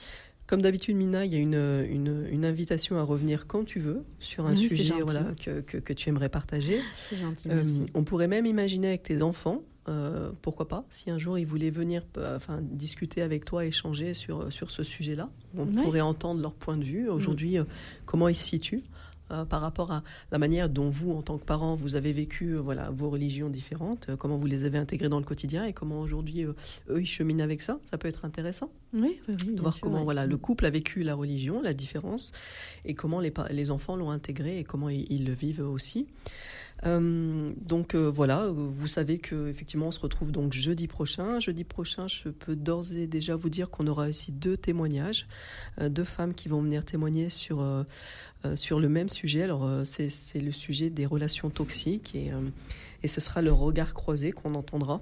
Comme 0.46 0.62
d'habitude, 0.62 0.96
Mina, 0.96 1.24
il 1.24 1.32
y 1.32 1.36
a 1.36 1.40
une, 1.40 1.54
une, 1.90 2.24
une, 2.30 2.44
invitation 2.44 2.98
à 2.98 3.02
revenir 3.02 3.48
quand 3.48 3.64
tu 3.64 3.80
veux 3.80 4.04
sur 4.20 4.46
un 4.46 4.52
Oui, 4.52 4.68
sujet 4.68 4.94
voilà, 5.02 5.24
que, 5.44 5.60
que, 5.60 5.78
que 5.78 5.92
tu 5.92 6.08
aimerais 6.08 6.28
partager. 6.28 6.80
C'est 7.10 7.16
gentil, 7.16 7.48
Euh, 7.50 7.56
merci. 7.56 7.82
on 7.94 8.04
pourrait 8.04 8.28
même 8.28 8.46
imaginer 8.46 8.86
avec 8.88 9.02
tes 9.02 9.22
enfants, 9.22 9.62
euh, 9.88 10.30
pourquoi 10.42 10.68
pas, 10.68 10.84
si 10.88 11.10
un 11.10 11.18
jour 11.18 11.36
ils 11.36 11.46
voulaient 11.46 11.70
venir 11.70 12.02
euh, 12.16 12.36
enfin, 12.36 12.60
discuter 12.62 13.22
avec 13.22 13.44
toi, 13.44 13.64
échanger 13.66 14.14
sur, 14.14 14.52
sur 14.52 14.70
ce 14.70 14.84
sujet-là. 14.84 15.30
On 15.58 15.66
pourrait 15.66 16.00
entendre 16.00 16.40
leur 16.40 16.54
point 16.54 16.76
de 16.76 16.84
vue. 16.84 17.08
Aujourd'hui, 17.08 17.58
euh, 17.58 17.64
comment 18.04 18.28
ils 18.28 18.36
se 18.36 18.44
situent 18.46 18.84
euh, 19.30 19.44
par 19.44 19.60
rapport 19.60 19.90
à 19.92 20.02
la 20.30 20.38
manière 20.38 20.68
dont 20.68 20.88
vous, 20.88 21.12
en 21.12 21.22
tant 21.22 21.38
que 21.38 21.44
parents, 21.44 21.74
vous 21.74 21.96
avez 21.96 22.12
vécu 22.12 22.50
euh, 22.50 22.60
voilà, 22.60 22.90
vos 22.90 23.10
religions 23.10 23.48
différentes, 23.48 24.06
euh, 24.08 24.16
comment 24.16 24.36
vous 24.36 24.46
les 24.46 24.64
avez 24.64 24.78
intégrées 24.78 25.08
dans 25.08 25.18
le 25.18 25.24
quotidien 25.24 25.64
et 25.64 25.72
comment 25.72 25.98
aujourd'hui, 25.98 26.44
eux, 26.44 26.54
ils 27.00 27.06
cheminent 27.06 27.42
avec 27.42 27.62
ça. 27.62 27.78
Ça 27.82 27.98
peut 27.98 28.08
être 28.08 28.24
intéressant 28.24 28.70
Oui, 28.92 29.20
oui, 29.28 29.36
oui, 29.46 29.54
de 29.54 29.60
voir 29.60 29.74
sûr, 29.74 29.82
comment 29.82 29.98
ouais. 29.98 30.04
voilà, 30.04 30.26
le 30.26 30.36
couple 30.36 30.66
a 30.66 30.70
vécu 30.70 31.02
la 31.02 31.14
religion, 31.14 31.60
la 31.60 31.74
différence, 31.74 32.32
et 32.84 32.94
comment 32.94 33.20
les, 33.20 33.32
les 33.50 33.70
enfants 33.70 33.96
l'ont 33.96 34.10
intégré 34.10 34.58
et 34.58 34.64
comment 34.64 34.88
ils, 34.88 35.06
ils 35.10 35.24
le 35.24 35.32
vivent 35.32 35.60
aussi. 35.60 36.06
Euh, 36.84 37.50
donc 37.56 37.94
euh, 37.94 38.10
voilà, 38.10 38.42
euh, 38.42 38.52
vous 38.52 38.86
savez 38.86 39.18
que 39.18 39.48
effectivement 39.48 39.88
on 39.88 39.92
se 39.92 40.00
retrouve 40.00 40.30
donc 40.30 40.52
jeudi 40.52 40.86
prochain. 40.88 41.40
Jeudi 41.40 41.64
prochain, 41.64 42.06
je 42.06 42.28
peux 42.28 42.54
d'ores 42.54 42.92
et 42.92 43.06
déjà 43.06 43.34
vous 43.34 43.48
dire 43.48 43.70
qu'on 43.70 43.86
aura 43.86 44.08
ici 44.08 44.32
deux 44.32 44.56
témoignages, 44.56 45.26
deux 45.80 46.04
femmes 46.04 46.34
qui 46.34 46.48
vont 46.48 46.60
venir 46.60 46.84
témoigner 46.84 47.30
sur 47.30 47.64
sur 48.54 48.78
le 48.78 48.88
même 48.88 49.08
sujet. 49.08 49.42
Alors 49.42 49.68
c'est 49.84 50.10
le 50.34 50.52
sujet 50.52 50.90
des 50.90 51.06
relations 51.06 51.50
toxiques 51.50 52.14
et 52.14 52.30
et 53.02 53.08
ce 53.08 53.20
sera 53.20 53.42
leur 53.42 53.56
regard 53.58 53.94
croisé 53.94 54.32
qu'on 54.32 54.54
entendra. 54.54 55.00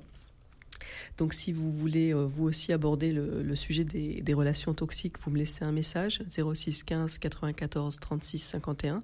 Donc 1.16 1.32
si 1.32 1.52
vous 1.52 1.72
voulez 1.72 2.12
vous 2.12 2.44
aussi 2.44 2.72
aborder 2.72 3.12
le, 3.12 3.42
le 3.42 3.56
sujet 3.56 3.84
des, 3.84 4.20
des 4.20 4.34
relations 4.34 4.74
toxiques, 4.74 5.14
vous 5.20 5.30
me 5.30 5.38
laissez 5.38 5.64
un 5.64 5.72
message 5.72 6.22
06 6.28 6.82
15 6.84 7.18
94 7.18 7.98
36 8.00 8.38
51. 8.38 8.98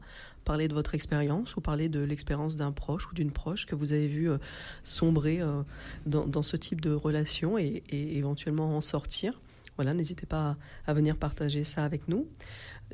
Parlez 0.44 0.68
de 0.68 0.74
votre 0.74 0.94
expérience 0.94 1.56
ou 1.56 1.60
parlez 1.60 1.88
de 1.88 2.00
l'expérience 2.00 2.56
d'un 2.56 2.72
proche 2.72 3.08
ou 3.10 3.14
d'une 3.14 3.30
proche 3.30 3.66
que 3.66 3.74
vous 3.74 3.92
avez 3.92 4.08
vu 4.08 4.30
euh, 4.30 4.38
sombrer 4.84 5.40
euh, 5.40 5.62
dans, 6.06 6.42
ce 6.42 6.56
type 6.56 6.80
de 6.80 6.92
relation 6.92 7.58
et, 7.58 7.82
éventuellement 7.90 8.76
en 8.76 8.80
sortir. 8.80 9.40
Voilà, 9.76 9.94
n'hésitez 9.94 10.26
pas 10.26 10.56
à, 10.86 10.94
venir 10.94 11.16
partager 11.16 11.64
ça 11.64 11.84
avec 11.84 12.08
nous. 12.08 12.26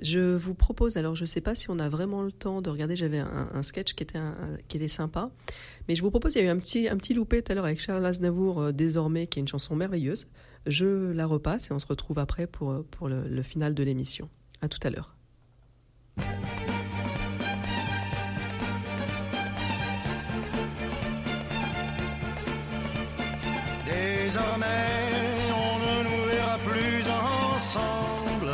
Je 0.03 0.35
vous 0.35 0.55
propose, 0.55 0.97
alors 0.97 1.15
je 1.15 1.23
ne 1.23 1.27
sais 1.27 1.41
pas 1.41 1.55
si 1.55 1.71
on 1.71 1.79
a 1.79 1.89
vraiment 1.89 2.23
le 2.23 2.31
temps 2.31 2.61
de 2.61 2.69
regarder, 2.69 2.97
j'avais 2.97 3.19
un, 3.19 3.63
sketch 3.63 3.95
qui 3.95 4.03
était, 4.03 4.21
qui 4.69 4.77
était 4.77 4.89
sympa, 4.89 5.31
mais 5.89 5.97
je 5.97 6.03
vous 6.03 6.11
propose, 6.11 6.35
il 6.35 6.39
y 6.39 6.41
a 6.43 6.45
eu 6.45 6.51
un 6.51 6.59
petit, 6.59 6.89
un 6.89 6.97
petit 6.97 7.15
loupé 7.15 7.43
tout 7.43 7.53
à 7.53 7.55
l'heure 7.55 7.65
avec 7.65 7.81
Charles 7.81 8.05
Aznavour, 8.05 8.61
euh, 8.61 8.73
désormais, 8.73 9.27
qui 9.27 9.39
est 9.39 9.43
une 9.43 9.49
chanson 9.49 9.75
merveilleuse. 9.75 10.29
Je 10.67 11.13
la 11.13 11.27
repasse 11.27 11.71
et 11.71 11.73
on 11.73 11.79
se 11.79 11.87
retrouve 11.87 12.19
après 12.19 12.47
pour, 12.47 12.85
pour 12.91 13.09
le, 13.09 13.27
le 13.27 13.43
final 13.43 13.75
de 13.75 13.83
l'émission. 13.83 14.29
À 14.61 14.69
tout 14.69 14.81
à 14.83 14.91
l'heure. 14.91 15.17
Désormais, 24.37 25.49
on 25.65 25.79
ne 25.79 26.03
nous 26.05 26.25
verra 26.27 26.59
plus 26.59 27.03
ensemble. 27.55 28.53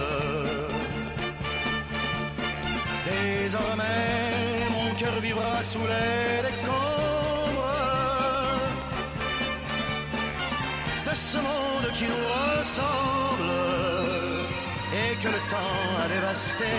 Désormais, 3.05 4.69
mon 4.71 4.95
cœur 4.95 5.21
vivra 5.21 5.61
sous 5.61 5.81
les 5.81 6.43
décombres 6.49 7.81
de 11.05 11.15
ce 11.15 11.39
monde 11.39 11.89
qui 11.95 12.05
nous 12.05 12.25
ressemble 12.61 13.51
et 15.03 15.17
que 15.17 15.29
le 15.37 15.41
temps 15.51 16.05
a 16.05 16.09
dévasté. 16.15 16.71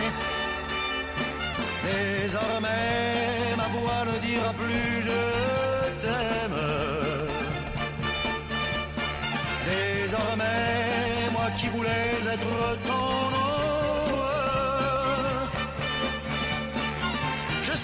Désormais, 1.83 3.55
ma 3.57 3.67
voix 3.67 4.05
ne 4.05 4.17
dira 4.19 4.53
plus 4.53 5.03
je 5.03 5.32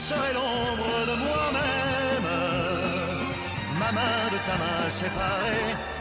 serai 0.09 0.33
l'ombre 0.33 1.05
de 1.11 1.15
moi-même, 1.25 2.29
ma 3.79 3.91
main 3.91 4.19
de 4.33 4.39
ta 4.47 4.55
main 4.61 4.89
séparée. 4.89 5.98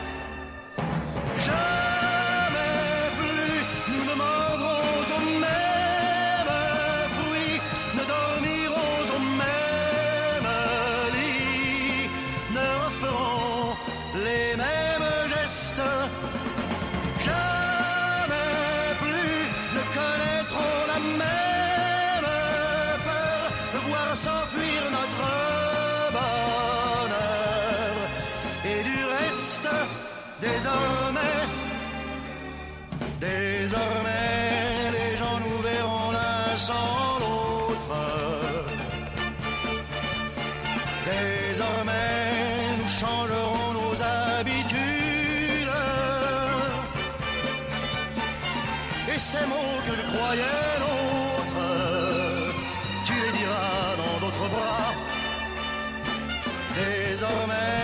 L'autre. 36.73 37.95
Désormais, 41.05 42.77
nous 42.79 42.89
changerons 42.89 43.73
nos 43.79 44.03
habitudes. 44.03 45.75
Et 49.13 49.19
ces 49.19 49.47
mots 49.47 49.81
que 49.87 49.95
je 49.99 50.05
croyais 50.13 50.71
nôtres, 50.85 51.69
tu 53.05 53.15
les 53.15 53.33
diras 53.33 53.97
dans 54.01 54.21
d'autres 54.21 54.49
bras. 54.55 54.93
Désormais, 56.75 57.78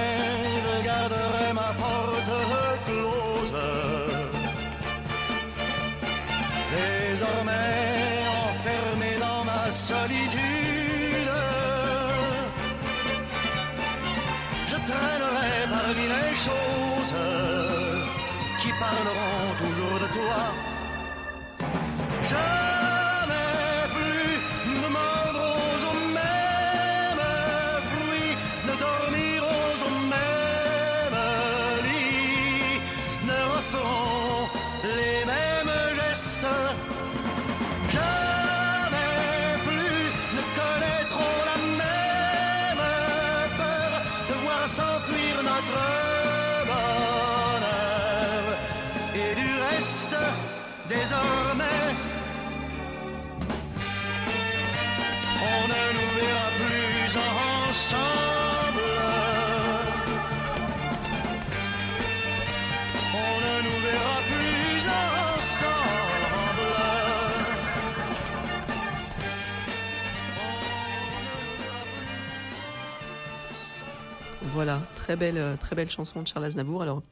très 75.04 75.16
belle, 75.16 75.36
euh, 75.36 75.56
très 75.56 75.76
belle 75.76 75.90
chanson 75.90 76.22
de 76.22 76.26
Charles 76.26 76.46
Aznavour. 76.46 76.80
Alors, 76.80 77.02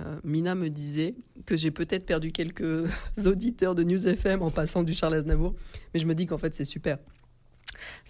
euh, 0.00 0.18
Mina 0.24 0.54
me 0.54 0.70
disait 0.70 1.14
que 1.44 1.58
j'ai 1.58 1.70
peut-être 1.70 2.06
perdu 2.06 2.32
quelques 2.32 2.88
auditeurs 3.26 3.74
de 3.74 3.84
News 3.84 4.08
FM 4.08 4.40
en 4.40 4.50
passant 4.50 4.82
du 4.82 4.94
Charles 4.94 5.16
Aznavour, 5.16 5.54
mais 5.92 6.00
je 6.00 6.06
me 6.06 6.14
dis 6.14 6.26
qu'en 6.26 6.38
fait 6.38 6.54
c'est 6.54 6.64
super. 6.64 6.96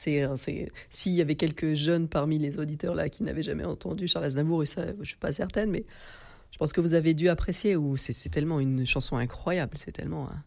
Euh, 0.06 0.36
c'est, 0.36 0.70
s'il 0.88 1.12
y 1.14 1.20
avait 1.20 1.34
quelques 1.34 1.74
jeunes 1.74 2.06
parmi 2.06 2.38
les 2.38 2.60
auditeurs 2.60 2.94
là 2.94 3.08
qui 3.08 3.24
n'avaient 3.24 3.42
jamais 3.42 3.64
entendu 3.64 4.06
Charles 4.06 4.26
Aznavour, 4.26 4.62
et 4.62 4.66
ça, 4.66 4.84
je 5.00 5.08
suis 5.08 5.16
pas 5.16 5.32
certaine, 5.32 5.72
mais 5.72 5.84
je 6.52 6.58
pense 6.58 6.72
que 6.72 6.80
vous 6.80 6.94
avez 6.94 7.12
dû 7.12 7.28
apprécier. 7.28 7.74
Ou 7.74 7.96
c'est, 7.96 8.12
c'est 8.12 8.28
tellement 8.28 8.60
une 8.60 8.86
chanson 8.86 9.16
incroyable, 9.16 9.78
c'est 9.78 9.90
tellement 9.90 10.30
un, 10.30 10.44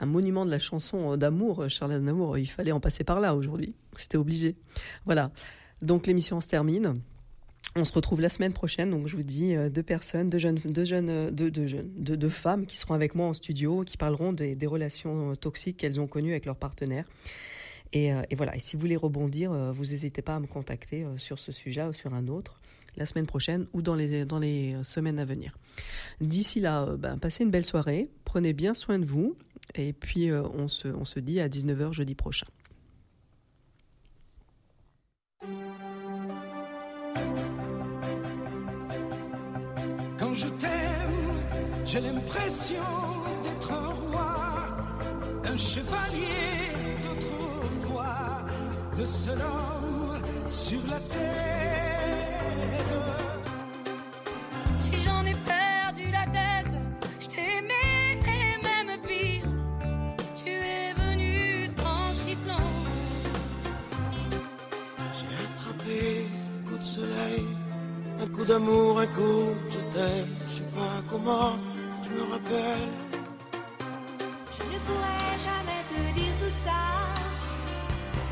un 0.00 0.06
monument 0.06 0.46
de 0.46 0.50
la 0.50 0.60
chanson 0.60 1.18
d'amour, 1.18 1.68
Charles 1.68 1.92
Aznavour. 1.92 2.38
Il 2.38 2.46
fallait 2.46 2.72
en 2.72 2.80
passer 2.80 3.04
par 3.04 3.20
là 3.20 3.34
aujourd'hui, 3.34 3.74
c'était 3.98 4.16
obligé. 4.16 4.56
Voilà. 5.04 5.30
Donc 5.82 6.06
l'émission 6.06 6.40
se 6.40 6.48
termine. 6.48 7.02
On 7.74 7.86
se 7.86 7.92
retrouve 7.94 8.20
la 8.20 8.28
semaine 8.28 8.52
prochaine, 8.52 8.90
donc 8.90 9.06
je 9.06 9.16
vous 9.16 9.22
dis 9.22 9.56
euh, 9.56 9.70
deux 9.70 9.82
personnes, 9.82 10.28
deux 10.28 10.38
jeunes, 10.38 10.56
deux 10.56 10.84
jeunes, 10.84 11.08
euh, 11.08 11.30
deux, 11.30 11.50
deux 11.50 11.82
deux, 12.16 12.28
femmes 12.28 12.66
qui 12.66 12.76
seront 12.76 12.92
avec 12.92 13.14
moi 13.14 13.26
en 13.28 13.34
studio, 13.34 13.82
qui 13.82 13.96
parleront 13.96 14.34
des, 14.34 14.66
relations 14.66 15.30
euh, 15.30 15.34
toxiques 15.36 15.78
qu'elles 15.78 15.98
ont 15.98 16.06
connues 16.06 16.32
avec 16.32 16.44
leurs 16.44 16.56
partenaires. 16.56 17.06
Et, 17.94 18.10
voilà. 18.36 18.56
Et 18.56 18.58
si 18.58 18.74
vous 18.74 18.80
voulez 18.80 18.96
rebondir, 18.96 19.52
vous 19.74 19.84
n'hésitez 19.84 20.22
pas 20.22 20.36
à 20.36 20.40
me 20.40 20.46
contacter 20.46 21.04
sur 21.18 21.38
ce 21.38 21.52
sujet 21.52 21.82
ou 21.82 21.92
sur 21.92 22.14
un 22.14 22.26
autre 22.26 22.58
la 22.96 23.04
semaine 23.04 23.26
prochaine 23.26 23.66
ou 23.74 23.82
dans 23.82 23.94
les 23.94 24.24
dans 24.24 24.38
les 24.38 24.74
semaines 24.82 25.18
à 25.18 25.26
venir. 25.26 25.58
D'ici 26.22 26.58
là, 26.58 26.86
ben, 26.96 27.18
passez 27.18 27.44
une 27.44 27.50
belle 27.50 27.66
soirée, 27.66 28.08
prenez 28.24 28.54
bien 28.54 28.72
soin 28.72 28.98
de 28.98 29.04
vous, 29.04 29.36
et 29.74 29.92
puis 29.92 30.32
on 30.32 30.68
se 30.68 30.88
on 30.88 31.04
se 31.04 31.20
dit 31.20 31.38
à 31.38 31.50
19h 31.50 31.92
jeudi 31.92 32.14
prochain. 32.14 32.46
Quand 40.32 40.38
je 40.38 40.48
t'aime, 40.48 41.44
j'ai 41.84 42.00
l'impression 42.00 42.82
d'être 43.44 43.70
un 43.70 43.88
roi, 43.88 44.34
un 45.44 45.56
chevalier 45.58 46.72
d'autrefois, 47.02 48.46
le 48.96 49.04
seul 49.04 49.38
homme 49.38 50.22
sur 50.50 50.80
la 50.88 50.98
terre. 51.00 51.61
Coup 68.32 68.44
d'amour, 68.44 68.98
un 68.98 69.06
coup 69.06 69.54
de 69.66 69.70
je 69.70 69.78
t'aime. 69.92 70.28
Je 70.46 70.52
sais 70.54 70.70
pas 70.74 71.02
comment, 71.08 71.52
faut 71.90 72.00
que 72.02 72.06
je 72.08 72.12
me 72.14 72.22
rappelle. 72.32 72.88
Je 74.56 74.62
ne 74.72 74.78
pourrais 74.86 75.38
jamais 75.48 75.82
te 75.88 76.00
dire 76.18 76.34
tout 76.38 76.54
ça. 76.56 76.80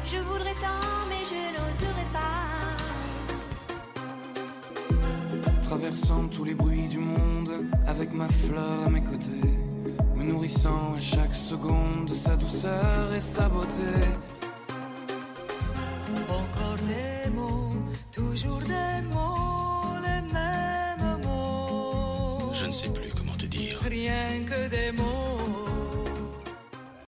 Je 0.05 0.17
voudrais 0.19 0.55
tant, 0.55 1.07
mais 1.09 1.23
je 1.25 1.41
n'oserais 1.55 2.11
pas. 2.13 2.49
Traversant 5.63 6.29
tous 6.29 6.45
les 6.45 6.55
bruits 6.55 6.89
du 6.89 6.99
monde, 6.99 7.67
avec 7.87 8.13
ma 8.13 8.29
fleur 8.29 8.87
à 8.87 8.91
mes 8.91 9.03
côtés, 9.03 9.49
me 10.17 10.25
nourrissant 10.25 10.95
à 10.97 10.99
chaque 10.99 11.35
seconde 11.35 12.07
de 12.09 12.15
sa 12.15 12.37
douceur 12.37 13.15
et 13.15 13.21
sa 13.21 13.49
beauté. 13.49 13.93